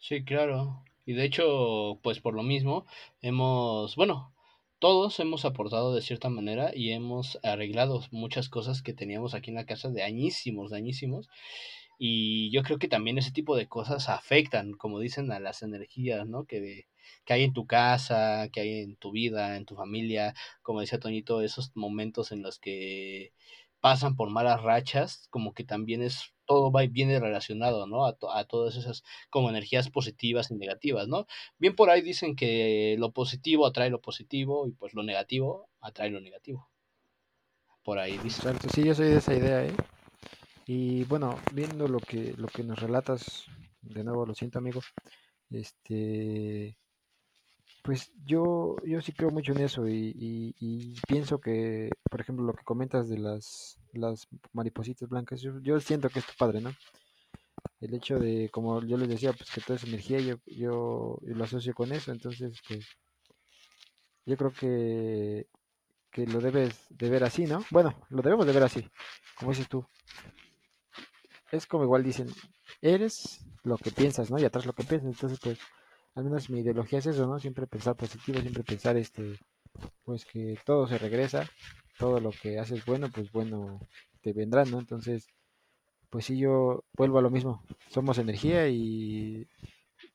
[0.00, 0.82] Sí, claro.
[1.06, 2.86] Y de hecho, pues por lo mismo,
[3.20, 4.32] hemos, bueno,
[4.78, 9.56] todos hemos aportado de cierta manera y hemos arreglado muchas cosas que teníamos aquí en
[9.56, 11.28] la casa de añísimos, de.
[11.98, 16.26] Y yo creo que también ese tipo de cosas afectan, como dicen, a las energías,
[16.26, 16.44] ¿no?
[16.46, 16.86] Que,
[17.26, 20.34] que hay en tu casa, que hay en tu vida, en tu familia.
[20.62, 23.32] Como decía Toñito, esos momentos en los que
[23.80, 28.06] pasan por malas rachas, como que también es todo va y viene relacionado, ¿no?
[28.06, 31.28] A, a, todas esas como energías positivas y negativas, ¿no?
[31.58, 36.10] Bien por ahí dicen que lo positivo atrae lo positivo y pues lo negativo atrae
[36.10, 36.68] lo negativo.
[37.84, 38.58] Por ahí dicen.
[38.68, 39.72] Sí, yo soy de esa idea, ¿eh?
[40.66, 43.44] Y bueno, viendo lo que lo que nos relatas,
[43.82, 44.80] de nuevo lo siento, amigo.
[45.50, 46.76] Este
[47.84, 52.44] pues yo, yo sí creo mucho en eso y, y, y, pienso que, por ejemplo,
[52.44, 56.60] lo que comentas de las, las maripositas blancas, yo, yo, siento que es tu padre,
[56.60, 56.72] ¿no?
[57.80, 61.44] El hecho de, como yo les decía, pues que toda esa energía yo, yo, lo
[61.44, 62.86] asocio con eso, entonces, pues,
[64.26, 65.46] yo creo que,
[66.10, 67.64] que lo debes de ver así, ¿no?
[67.70, 68.88] Bueno, lo debemos de ver así,
[69.36, 69.84] como dices tú.
[71.50, 72.28] Es como igual dicen,
[72.80, 74.38] eres lo que piensas, ¿no?
[74.38, 75.58] Y atrás lo que piensas, entonces, pues,
[76.14, 77.38] al menos mi ideología es eso, ¿no?
[77.38, 79.38] Siempre pensar positivo, siempre pensar este,
[80.04, 81.48] pues que todo se regresa,
[82.00, 83.78] todo lo que haces bueno, pues bueno
[84.22, 84.80] te vendrá, ¿no?
[84.80, 85.28] Entonces,
[86.08, 89.46] pues sí, yo vuelvo a lo mismo, somos energía y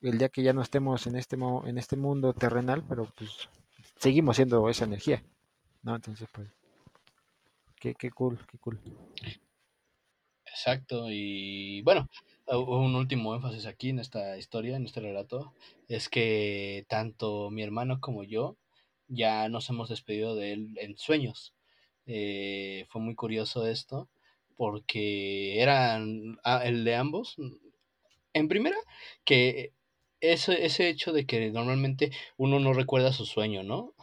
[0.01, 3.49] el día que ya no estemos en este, en este mundo terrenal, pero pues
[3.97, 5.23] seguimos siendo esa energía,
[5.83, 5.95] ¿no?
[5.95, 6.49] Entonces, pues,
[7.79, 8.79] qué, qué cool, qué cool.
[10.45, 12.09] Exacto, y bueno,
[12.47, 15.53] un último énfasis aquí en esta historia, en este relato,
[15.87, 18.57] es que tanto mi hermano como yo
[19.07, 21.54] ya nos hemos despedido de él en sueños.
[22.07, 24.09] Eh, fue muy curioso esto,
[24.55, 27.37] porque eran ah, el de ambos.
[28.33, 28.77] En primera,
[29.23, 29.73] que
[30.21, 33.93] ese, ese hecho de que normalmente uno no recuerda su sueño, ¿no?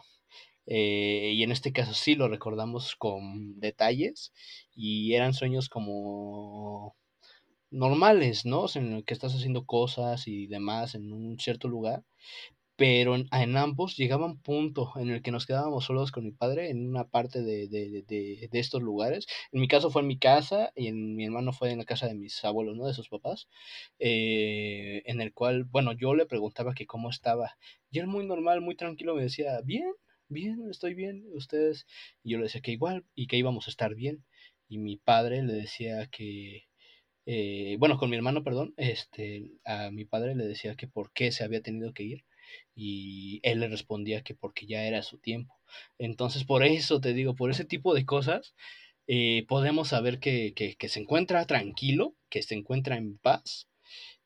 [0.65, 4.33] Eh, y en este caso sí lo recordamos con detalles
[4.75, 6.95] y eran sueños como
[7.73, 8.65] normales, ¿no?
[8.75, 12.03] en el que estás haciendo cosas y demás en un cierto lugar,
[12.75, 16.69] pero en, ambos llegaba un punto en el que nos quedábamos solos con mi padre
[16.69, 19.27] en una parte de, de, de, de, estos lugares.
[19.51, 22.07] En mi caso fue en mi casa y en mi hermano fue en la casa
[22.07, 22.87] de mis abuelos, ¿no?
[22.87, 23.47] De sus papás,
[23.99, 27.57] eh, en el cual, bueno, yo le preguntaba que cómo estaba
[27.91, 29.93] y él muy normal, muy tranquilo me decía, bien,
[30.27, 31.85] bien, estoy bien, ustedes,
[32.23, 34.25] y yo le decía que igual y que íbamos a estar bien.
[34.67, 36.63] Y mi padre le decía que,
[37.27, 41.31] eh, bueno, con mi hermano, perdón, este, a mi padre le decía que por qué
[41.31, 42.25] se había tenido que ir
[42.75, 45.55] y él le respondía que porque ya era su tiempo.
[45.97, 48.55] Entonces, por eso te digo, por ese tipo de cosas,
[49.07, 53.67] eh, podemos saber que, que, que, se encuentra tranquilo, que se encuentra en paz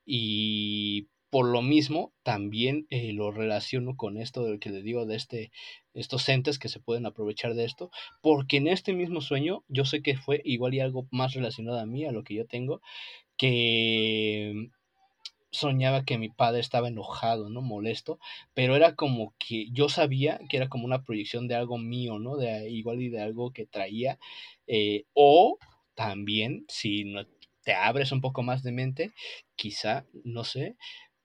[0.05, 5.15] y por lo mismo también eh, lo relaciono con esto del que le digo de
[5.15, 5.51] este
[5.93, 7.91] estos entes que se pueden aprovechar de esto
[8.21, 11.85] porque en este mismo sueño yo sé que fue igual y algo más relacionado a
[11.85, 12.81] mí a lo que yo tengo
[13.37, 14.69] que
[15.57, 17.61] soñaba que mi padre estaba enojado, ¿no?
[17.61, 18.19] Molesto,
[18.53, 22.37] pero era como que yo sabía que era como una proyección de algo mío, ¿no?
[22.37, 24.19] De igual y de algo que traía,
[24.67, 25.57] eh, o
[25.95, 27.25] también, si no
[27.63, 29.11] te abres un poco más de mente,
[29.55, 30.77] quizá, no sé,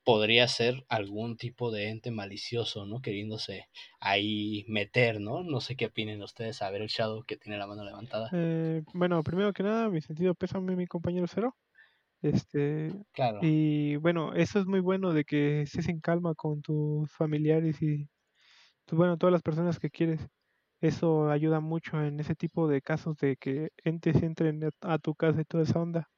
[0.04, 3.00] podría ser algún tipo de ente malicioso, ¿no?
[3.00, 3.68] Queriéndose
[4.00, 5.42] ahí meter, ¿no?
[5.44, 8.30] No sé qué opinen ustedes a ver el Shadow que tiene la mano levantada.
[8.32, 11.56] Eh, bueno, primero que nada, mi sentido pésame, mi compañero Cero.
[12.22, 13.40] Este, claro.
[13.40, 18.08] Y bueno, eso es muy bueno de que estés en calma con tus familiares y,
[18.86, 20.28] tu, bueno, todas las personas que quieres.
[20.80, 25.40] Eso ayuda mucho en ese tipo de casos de que entes entren a tu casa
[25.42, 26.10] y toda esa onda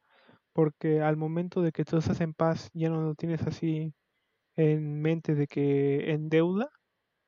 [0.53, 3.95] porque al momento de que tú estás en paz ya no lo tienes así
[4.57, 6.71] en mente de que en deuda,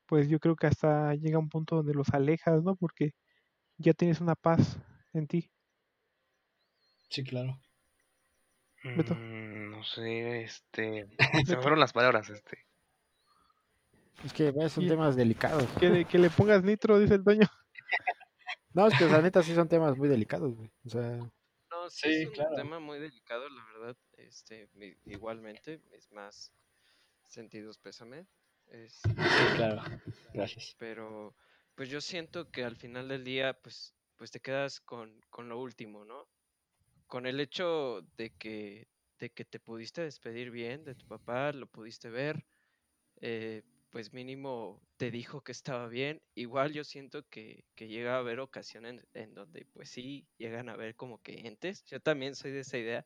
[0.07, 2.75] pues yo creo que hasta llega un punto donde los alejas, ¿no?
[2.77, 3.11] Porque
[3.77, 4.79] ya tienes una paz
[5.13, 5.51] en ti.
[7.09, 7.59] Sí, claro.
[8.83, 11.07] Mm, no sé, este,
[11.45, 12.65] se me fueron las palabras, este.
[14.23, 15.65] Es que son y, temas delicados.
[15.79, 17.47] Que, de, que le pongas nitro, dice el dueño.
[18.73, 20.69] No, es que la neta sí son temas muy delicados, güey.
[20.85, 21.19] O sea,
[21.89, 22.51] sí, sí, es claro.
[22.51, 23.97] un tema muy delicado, la verdad.
[24.17, 24.69] Este,
[25.05, 26.53] igualmente, es más
[27.27, 28.27] sentidos pésame.
[28.67, 29.15] Es, sí,
[29.55, 29.81] claro.
[30.33, 30.75] Gracias.
[30.77, 31.35] Pero,
[31.75, 35.59] pues yo siento que al final del día, pues, pues te quedas con, con lo
[35.59, 36.27] último, ¿no?
[37.07, 38.87] Con el hecho de que,
[39.19, 42.45] de que te pudiste despedir bien de tu papá, lo pudiste ver,
[43.21, 46.21] eh, pues mínimo te dijo que estaba bien.
[46.35, 50.75] Igual yo siento que, que llega a haber ocasiones en, donde pues sí llegan a
[50.75, 51.85] ver como que entes.
[51.85, 53.05] Yo también soy de esa idea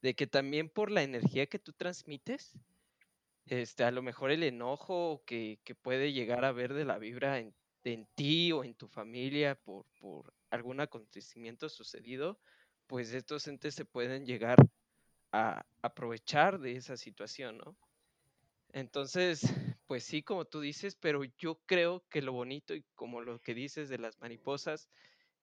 [0.00, 2.58] de que también por la energía que tú transmites,
[3.46, 7.40] este, a lo mejor el enojo que, que puede llegar a ver de la vibra
[7.40, 7.54] en,
[7.84, 12.38] en ti o en tu familia por, por algún acontecimiento sucedido,
[12.86, 14.58] pues estos entes se pueden llegar
[15.32, 17.76] a aprovechar de esa situación, ¿no?
[18.72, 19.42] Entonces,
[19.86, 23.54] pues sí, como tú dices, pero yo creo que lo bonito y como lo que
[23.54, 24.88] dices de las mariposas,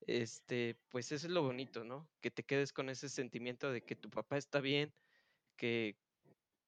[0.08, 2.10] este, pues eso es lo bonito, ¿no?
[2.22, 4.94] Que te quedes con ese sentimiento de que tu papá está bien,
[5.56, 5.96] que,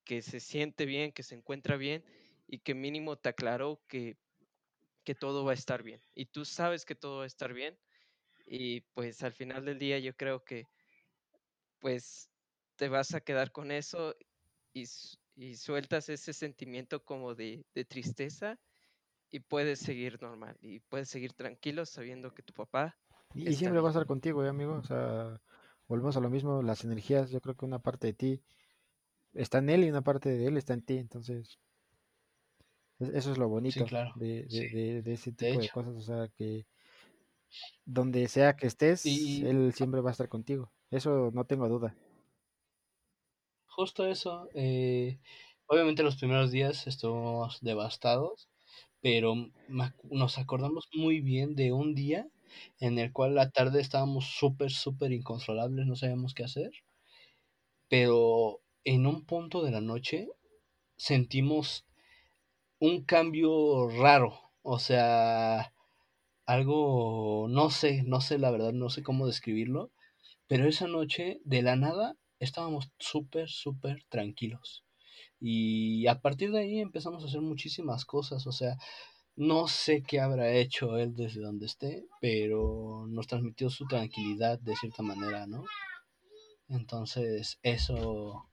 [0.05, 2.03] que se siente bien, que se encuentra bien
[2.47, 4.17] y que mínimo te aclaró que,
[5.03, 6.01] que todo va a estar bien.
[6.13, 7.77] Y tú sabes que todo va a estar bien
[8.45, 10.70] y pues al final del día yo creo que
[11.80, 12.32] pues
[12.76, 14.15] te vas a quedar con eso
[14.74, 14.86] y,
[15.36, 18.61] y sueltas ese sentimiento como de, de tristeza
[19.32, 22.99] y puedes seguir normal y puedes seguir tranquilo sabiendo que tu papá
[23.34, 24.76] Y, siempre va a estar contigo, ¿eh, amigo.
[24.76, 25.41] O sea,
[25.88, 28.44] volvemos a lo mismo, las energías, yo creo que una parte de ti
[29.34, 30.98] está en él y una parte de él está en ti.
[30.98, 31.60] Entonces,
[32.99, 34.14] es- eso es lo Sí, bonito claro.
[34.14, 35.95] de, de, Sí, de, de ese tipo de cosas.
[35.95, 36.68] O sea, que
[37.85, 40.71] donde sea que estés, Y él siempre va a estar contigo.
[40.91, 41.95] Eso no tengo duda.
[43.67, 45.19] justo eso, eh,
[45.67, 48.49] obviamente los primeros días estuvimos devastados,
[49.01, 49.35] pero
[50.03, 52.27] nos acordamos muy bien de un día
[52.80, 56.71] en el cual la tarde estábamos súper, súper incontrolables, no sabíamos qué hacer,
[57.89, 60.27] pero en un punto de la noche
[60.97, 61.85] sentimos
[62.80, 65.72] un cambio raro, o sea,
[66.45, 69.91] algo, no sé, no sé la verdad, no sé cómo describirlo,
[70.48, 74.84] pero esa noche de la nada estábamos súper, súper tranquilos.
[75.40, 78.78] Y a partir de ahí empezamos a hacer muchísimas cosas, o sea,
[79.36, 84.76] no sé qué habrá hecho él desde donde esté, pero nos transmitió su tranquilidad de
[84.76, 85.64] cierta manera, ¿no?
[86.70, 88.48] Entonces, eso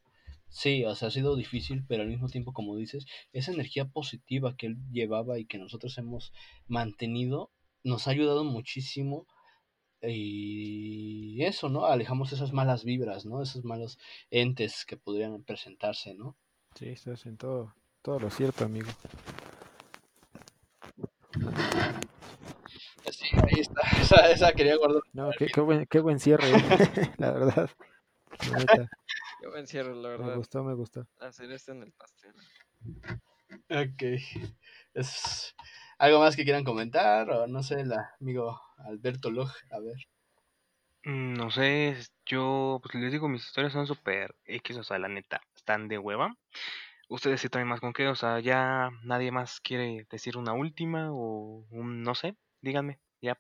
[0.49, 4.57] sí, o sea, ha sido difícil, pero al mismo tiempo, como dices, esa energía positiva
[4.57, 6.33] que él llevaba y que nosotros hemos
[6.67, 7.51] mantenido,
[7.85, 9.27] nos ha ayudado muchísimo
[10.03, 11.85] y eso, ¿no?
[11.87, 13.43] Alejamos esas malas vibras, ¿no?
[13.43, 13.99] Esos malos
[14.31, 16.37] entes que podrían presentarse, ¿no?
[16.75, 18.89] Sí, estás en todo, todo lo cierto, amigo.
[23.11, 25.03] Sí, ahí está, esa, esa quería guardar.
[25.13, 26.55] No, qué, qué buen, qué buen cierre, ¿eh?
[27.19, 27.71] la verdad.
[28.53, 28.89] La
[29.43, 31.07] Yo me encierro, la me verdad, gustó, me gustó.
[31.21, 32.33] hacer esto en el pastel.
[33.69, 34.03] Ok.
[34.95, 35.55] Es
[36.01, 39.97] algo más que quieran comentar o no sé, el amigo Alberto Loj, a ver.
[41.05, 41.97] Mm, No sé,
[42.27, 45.99] yo pues les digo, mis historias son súper X, o sea, la neta, están de
[45.99, 46.37] hueva.
[47.09, 51.13] Ustedes sí traen más con qué, o sea, ya nadie más quiere decir una última
[51.13, 53.39] o un no sé, díganme, ya.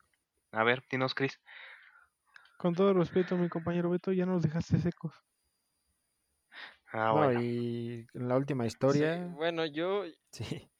[0.53, 1.41] A ver, dinos, Chris.
[2.57, 5.15] Con todo respeto, mi compañero Beto, ya nos dejaste secos.
[6.93, 7.33] Ah, No, bueno.
[7.33, 10.71] y en la última Sí, historia, bueno, yo, sí.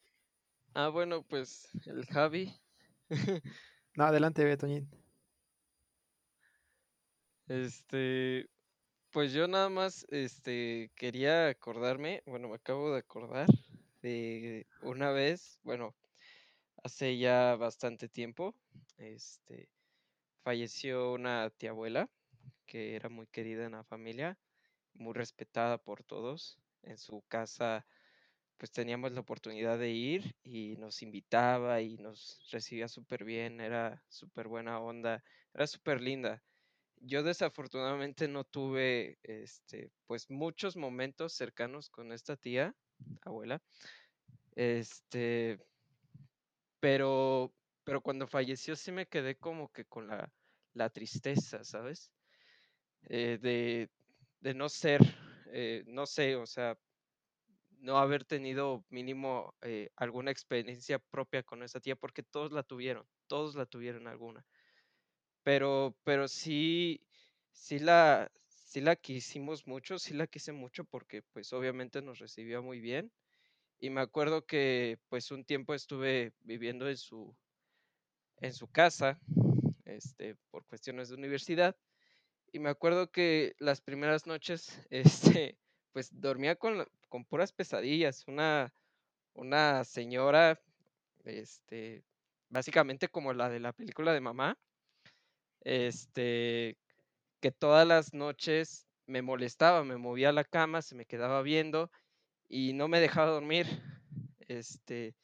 [0.73, 2.53] Ah, bueno, pues el Javi,
[3.95, 4.89] No, adelante, Betoñín.
[7.47, 8.49] este,
[9.11, 13.47] pues yo nada más, este, quería acordarme, bueno, me acabo de acordar
[14.01, 15.95] de una vez, bueno,
[16.83, 18.55] hace ya bastante tiempo,
[18.97, 19.69] este,
[20.43, 22.09] falleció una tía abuela
[22.65, 24.39] que era muy querida en la familia,
[24.93, 26.59] muy respetada por todos.
[26.83, 27.85] En su casa,
[28.61, 34.03] pues teníamos la oportunidad de ir y nos invitaba y nos recibía súper bien, era
[34.07, 36.43] súper buena onda, era súper linda.
[36.97, 42.75] Yo desafortunadamente no tuve, este, pues muchos momentos cercanos con esta tía,
[43.21, 43.63] abuela,
[44.55, 45.57] este,
[46.79, 47.51] pero,
[47.83, 50.31] pero cuando falleció sí me quedé como que con la,
[50.75, 52.11] la tristeza, ¿sabes?
[53.09, 53.89] Eh, de,
[54.39, 55.01] de no ser,
[55.51, 56.77] eh, no sé, o sea,
[57.81, 63.05] no haber tenido mínimo eh, alguna experiencia propia con esa tía, porque todos la tuvieron,
[63.27, 64.45] todos la tuvieron alguna.
[65.43, 67.01] Pero, pero sí,
[67.51, 72.61] sí la, sí la quisimos mucho, sí la quise mucho porque pues obviamente nos recibió
[72.63, 73.11] muy bien.
[73.79, 77.35] Y me acuerdo que pues un tiempo estuve viviendo en su,
[78.37, 79.19] en su casa,
[79.85, 81.75] este, por cuestiones de universidad.
[82.51, 85.57] Y me acuerdo que las primeras noches, este,
[85.91, 88.27] pues dormía con, con puras pesadillas.
[88.27, 88.73] Una,
[89.33, 90.59] una señora,
[91.23, 92.03] este,
[92.49, 94.57] básicamente como la de la película de mamá,
[95.61, 96.77] este,
[97.39, 101.91] que todas las noches me molestaba, me movía la cama, se me quedaba viendo
[102.47, 103.67] y no me dejaba dormir.
[104.47, 105.15] Este,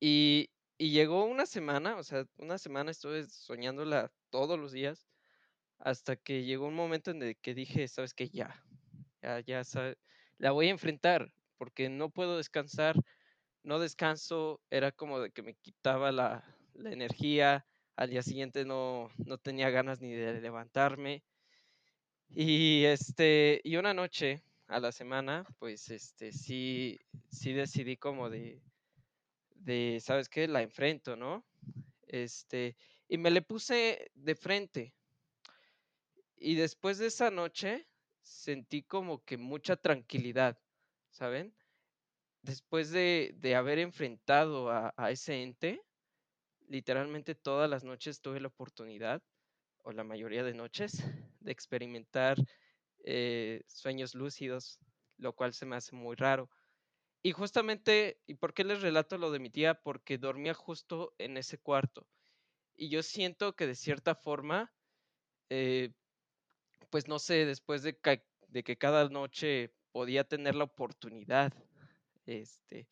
[0.00, 5.08] y, y llegó una semana, o sea, una semana estuve soñándola todos los días
[5.78, 8.62] hasta que llegó un momento en el que dije, sabes que ya,
[9.22, 9.62] ya, ya,
[10.38, 12.96] la voy a enfrentar porque no puedo descansar
[13.68, 16.42] no descanso, era como de que me quitaba la,
[16.74, 17.66] la energía,
[17.96, 21.22] al día siguiente no, no tenía ganas ni de levantarme.
[22.30, 26.98] Y este, y una noche a la semana, pues este, sí,
[27.30, 28.62] sí decidí como de,
[29.54, 30.48] de, ¿sabes qué?
[30.48, 31.44] La enfrento, ¿no?
[32.06, 32.74] Este,
[33.06, 34.94] y me le puse de frente.
[36.36, 37.86] Y después de esa noche
[38.28, 40.58] sentí como que mucha tranquilidad,
[41.10, 41.54] ¿saben?
[42.42, 45.82] Después de, de haber enfrentado a, a ese ente,
[46.68, 49.22] literalmente todas las noches tuve la oportunidad,
[49.82, 51.02] o la mayoría de noches,
[51.40, 52.36] de experimentar
[53.04, 54.78] eh, sueños lúcidos,
[55.16, 56.50] lo cual se me hace muy raro.
[57.22, 59.74] Y justamente, ¿y por qué les relato lo de mi tía?
[59.74, 62.06] Porque dormía justo en ese cuarto.
[62.76, 64.72] Y yo siento que de cierta forma,
[65.50, 65.92] eh,
[66.90, 71.52] pues no sé, después de que, cada noche podía tener la oportunidad
[72.26, 72.88] este,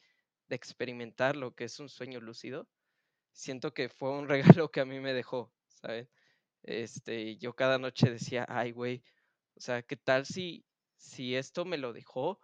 [0.48, 2.68] de experimentar lo que es un sueño lúcido,
[3.32, 4.28] siento que fue un
[4.64, 6.08] regalo que a mí me dejó, ¿saben?
[6.62, 9.02] Este, yo cada noche decía, ay, güey,
[9.54, 10.64] o sea, ¿qué tal si,
[10.96, 12.40] si esto me lo dejó?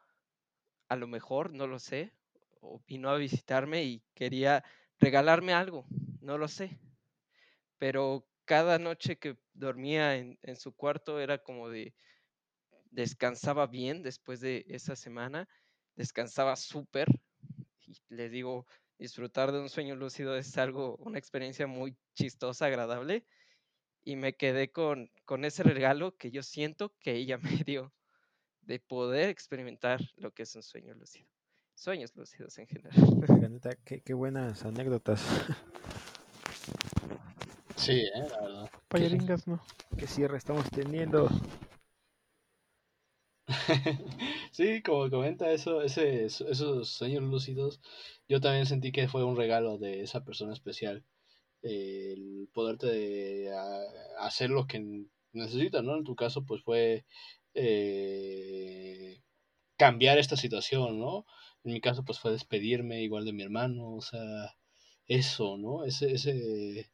[0.88, 2.12] A lo mejor, no lo sé,
[2.60, 4.64] o vino a visitarme y quería
[4.98, 5.86] regalarme algo,
[6.20, 6.78] no lo sé.
[7.78, 11.94] Pero cada noche que dormía en, su cuarto era como de,
[12.90, 15.48] descansaba bien después de esa semana,
[15.94, 17.08] descansaba súper,
[17.86, 18.66] y les digo,
[18.98, 23.24] disfrutar de un sueño lúcido es algo, una experiencia muy chistosa, agradable,
[24.04, 27.92] y me quedé con, con ese regalo que yo siento que ella me dio
[28.62, 31.28] de poder experimentar lo que es un sueño lúcido.
[31.74, 32.92] Sueños lúcidos en general.
[33.84, 35.24] Qué, qué buenas anécdotas.
[37.82, 38.70] Sí, eh, la verdad.
[38.88, 39.60] Payaringas, no.
[39.98, 41.28] Qué cierre estamos teniendo.
[44.52, 47.80] Sí, como comenta eso, ese, esos sueños lúcidos,
[48.28, 51.04] yo también sentí que fue un regalo de esa persona especial.
[51.62, 55.96] eh, el poderte de, a- hacer lo que necesitas, ¿no?
[55.98, 57.06] En tu caso, pues fue
[57.54, 59.22] eh,
[59.78, 61.26] cambiar esta situación, ¿no?
[61.64, 64.56] En mi caso, pues fue despedirme igual de mi hermano, o sea,
[65.06, 65.84] eso, ¿no?
[65.84, 66.90] Ese, ese,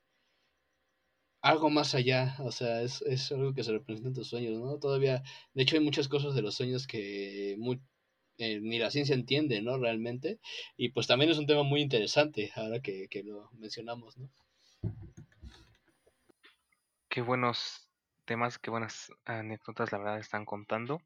[1.40, 4.78] algo más allá, o sea, es, es algo que se representa en tus sueños, ¿no?
[4.78, 5.22] Todavía,
[5.54, 7.56] de hecho, hay muchas cosas de los sueños que
[8.38, 9.78] eh, ni la ciencia entiende, ¿no?
[9.78, 10.40] Realmente,
[10.76, 14.30] y pues también es un tema muy interesante ahora que, que lo mencionamos, ¿no?
[17.08, 17.88] Qué buenos
[18.28, 21.00] temas, qué buenas anécdotas la verdad están contando.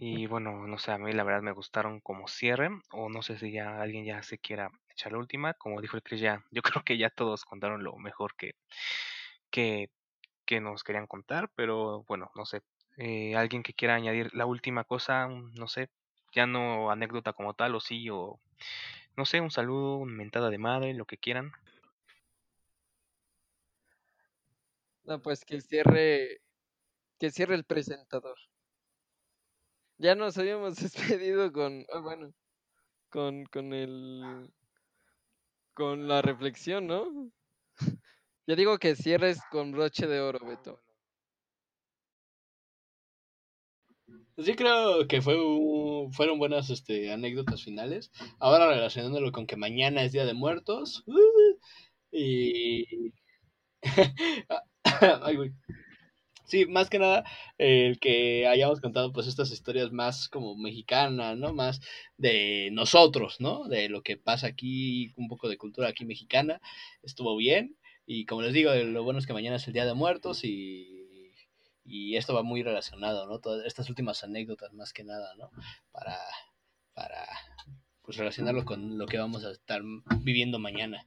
[0.00, 3.38] Y bueno, no sé, a mí la verdad me gustaron como cierre, o no sé
[3.38, 6.62] si ya alguien ya se quiera echar la última, como dijo el Chris ya, yo
[6.82, 8.54] creo que ya todos contaron lo mejor que,
[9.50, 9.90] que,
[10.46, 12.62] que nos querían contar, pero bueno, no sé,
[12.98, 15.90] eh, alguien que quiera añadir la última cosa, un- no sé,
[16.34, 18.40] ya no anécdota como tal, o sí, o
[19.16, 21.52] no sé, un saludo, una mentada de madre, lo que quieran.
[25.04, 26.40] No, pues que cierre,
[27.18, 28.36] que cierre el presentador.
[29.98, 32.32] Ya nos habíamos despedido con, ah, bueno,
[33.10, 34.52] con, con el,
[35.74, 37.32] con la reflexión, ¿no?
[38.50, 40.80] Ya digo que cierres con broche de oro, Beto.
[44.38, 48.10] Sí creo que fue un- fueron buenas este, anécdotas finales.
[48.40, 51.04] Ahora relacionándolo con que mañana es Día de Muertos.
[51.06, 51.58] ¡uh!
[52.10, 53.12] y...
[55.36, 55.52] Güey.
[56.46, 57.24] Sí, más que nada
[57.58, 61.52] el que hayamos contado pues estas historias más como mexicanas, ¿no?
[61.54, 61.80] Más
[62.18, 63.68] de nosotros, ¿no?
[63.68, 66.60] De lo que pasa aquí, un poco de cultura aquí mexicana.
[67.02, 67.76] Estuvo bien.
[68.12, 71.32] Y como les digo, lo bueno es que mañana es el Día de Muertos y,
[71.84, 73.38] y esto va muy relacionado, ¿no?
[73.38, 75.52] Todas estas últimas anécdotas más que nada, ¿no?
[75.92, 76.18] Para,
[76.92, 77.24] para
[78.02, 79.80] pues relacionarlo con lo que vamos a estar
[80.22, 81.06] viviendo mañana.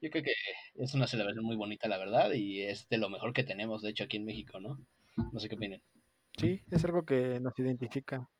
[0.00, 0.34] Yo creo que
[0.76, 3.90] es una celebración muy bonita, la verdad, y es de lo mejor que tenemos, de
[3.90, 4.78] hecho, aquí en México, ¿no?
[5.32, 5.82] No sé qué opinan.
[6.38, 8.30] Sí, es algo que nos identifica.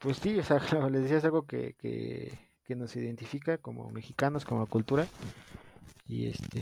[0.00, 0.58] Pues sí, o sea,
[0.90, 5.06] les decía, es algo que, que, que nos identifica como mexicanos, como cultura.
[6.06, 6.60] Y este,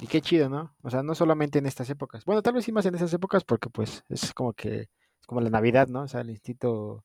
[0.00, 0.74] y qué chido, ¿no?
[0.82, 2.24] O sea, no solamente en estas épocas.
[2.24, 5.40] Bueno, tal vez sí más en esas épocas porque pues es como que, es como
[5.40, 6.02] la Navidad, ¿no?
[6.02, 7.04] O sea, el instinto,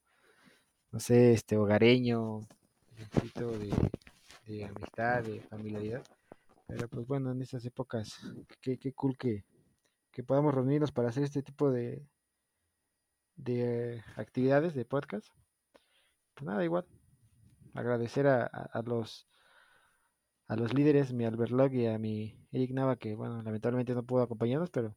[0.91, 2.47] no sé, este, hogareño,
[2.95, 3.71] el instinto de,
[4.45, 6.03] de amistad, de familiaridad.
[6.67, 8.19] Pero pues bueno, en estas épocas,
[8.61, 9.43] qué, qué cool que,
[10.11, 12.05] que podamos reunirnos para hacer este tipo de,
[13.35, 15.27] de actividades de podcast.
[16.35, 16.85] Pues nada, igual,
[17.73, 19.27] agradecer a, a, a los
[20.47, 24.03] a los líderes, mi Albert Log y a mi Eric Nava, que bueno, lamentablemente no
[24.03, 24.93] pudo acompañarnos, pero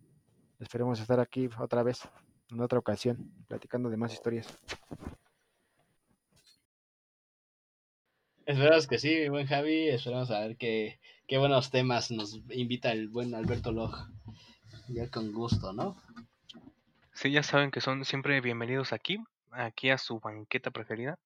[0.59, 2.03] esperemos estar aquí otra vez.
[2.51, 4.47] en otra ocasión, platicando de más historias.
[8.45, 9.89] Esperamos que sí, mi buen Javi.
[9.89, 13.93] Esperamos a ver qué, qué buenos temas nos invita el buen Alberto Log.
[14.89, 15.97] Ya con gusto, ¿no?
[17.13, 19.19] Sí, ya saben que son siempre bienvenidos aquí,
[19.51, 21.19] aquí a su banqueta preferida.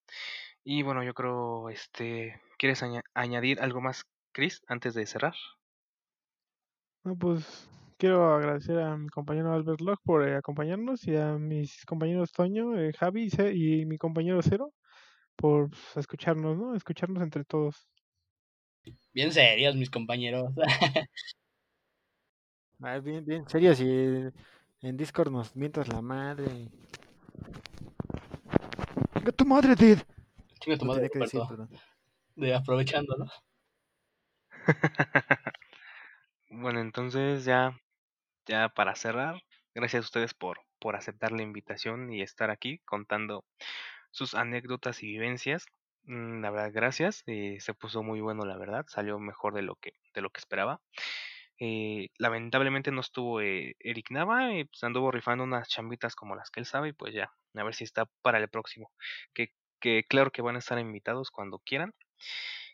[0.65, 5.35] Y bueno, yo creo, este, ¿quieres aña- añadir algo más, Chris, antes de cerrar?
[7.03, 11.85] No, pues quiero agradecer a mi compañero Albert Locke por eh, acompañarnos y a mis
[11.87, 14.73] compañeros Toño, eh, Javi y y mi compañero Cero
[15.37, 16.75] por pues, escucharnos, ¿no?
[16.75, 17.89] Escucharnos entre todos.
[19.15, 20.53] Bien serios, mis compañeros.
[22.83, 26.47] Ah, bien, bien, serio, si en Discord nos mientas la madre.
[29.15, 29.99] ¡Venga tu madre, Did!
[30.61, 31.41] Chinga tu madre, que decir.
[32.37, 33.27] De aprovechando, ¿no?
[36.51, 37.79] Bueno, entonces ya,
[38.47, 39.43] ya para cerrar,
[39.75, 43.45] gracias a ustedes por, por aceptar la invitación y estar aquí contando
[44.13, 45.67] sus anécdotas y vivencias.
[46.05, 47.23] Mm, La verdad, gracias.
[47.27, 48.87] eh, se puso muy bueno, la verdad.
[48.89, 50.83] Salió mejor de lo que, de lo que esperaba.
[51.59, 56.51] Eh, lamentablemente no estuvo eh, Eric Nava, eh, pues anduvo rifando unas chambitas como las
[56.51, 58.91] que él sabe y pues ya, a ver si está para el próximo.
[59.35, 59.49] Que,
[59.81, 61.95] que claro que van a estar invitados cuando quieran.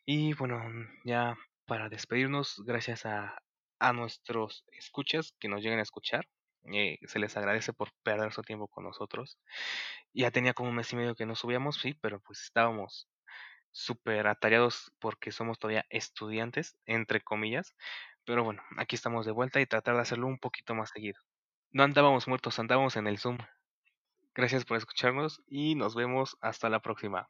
[0.06, 0.62] Y bueno,
[1.04, 1.36] ya
[1.66, 3.38] para despedirnos, gracias a,
[3.80, 6.26] a nuestros escuchas que nos llegan a escuchar.
[6.72, 9.38] eh, se les agradece por perder su tiempo con nosotros.
[10.14, 13.08] Ya tenía como un mes y medio que no subíamos, sí, pero pues estábamos
[13.72, 17.74] súper atareados porque somos todavía estudiantes, entre comillas.
[18.24, 21.20] Pero bueno, aquí estamos de vuelta y tratar de hacerlo un poquito más seguido.
[21.72, 23.38] No andábamos muertos, andábamos en el Zoom.
[24.36, 27.28] Gracias por escucharnos y nos vemos hasta la próxima.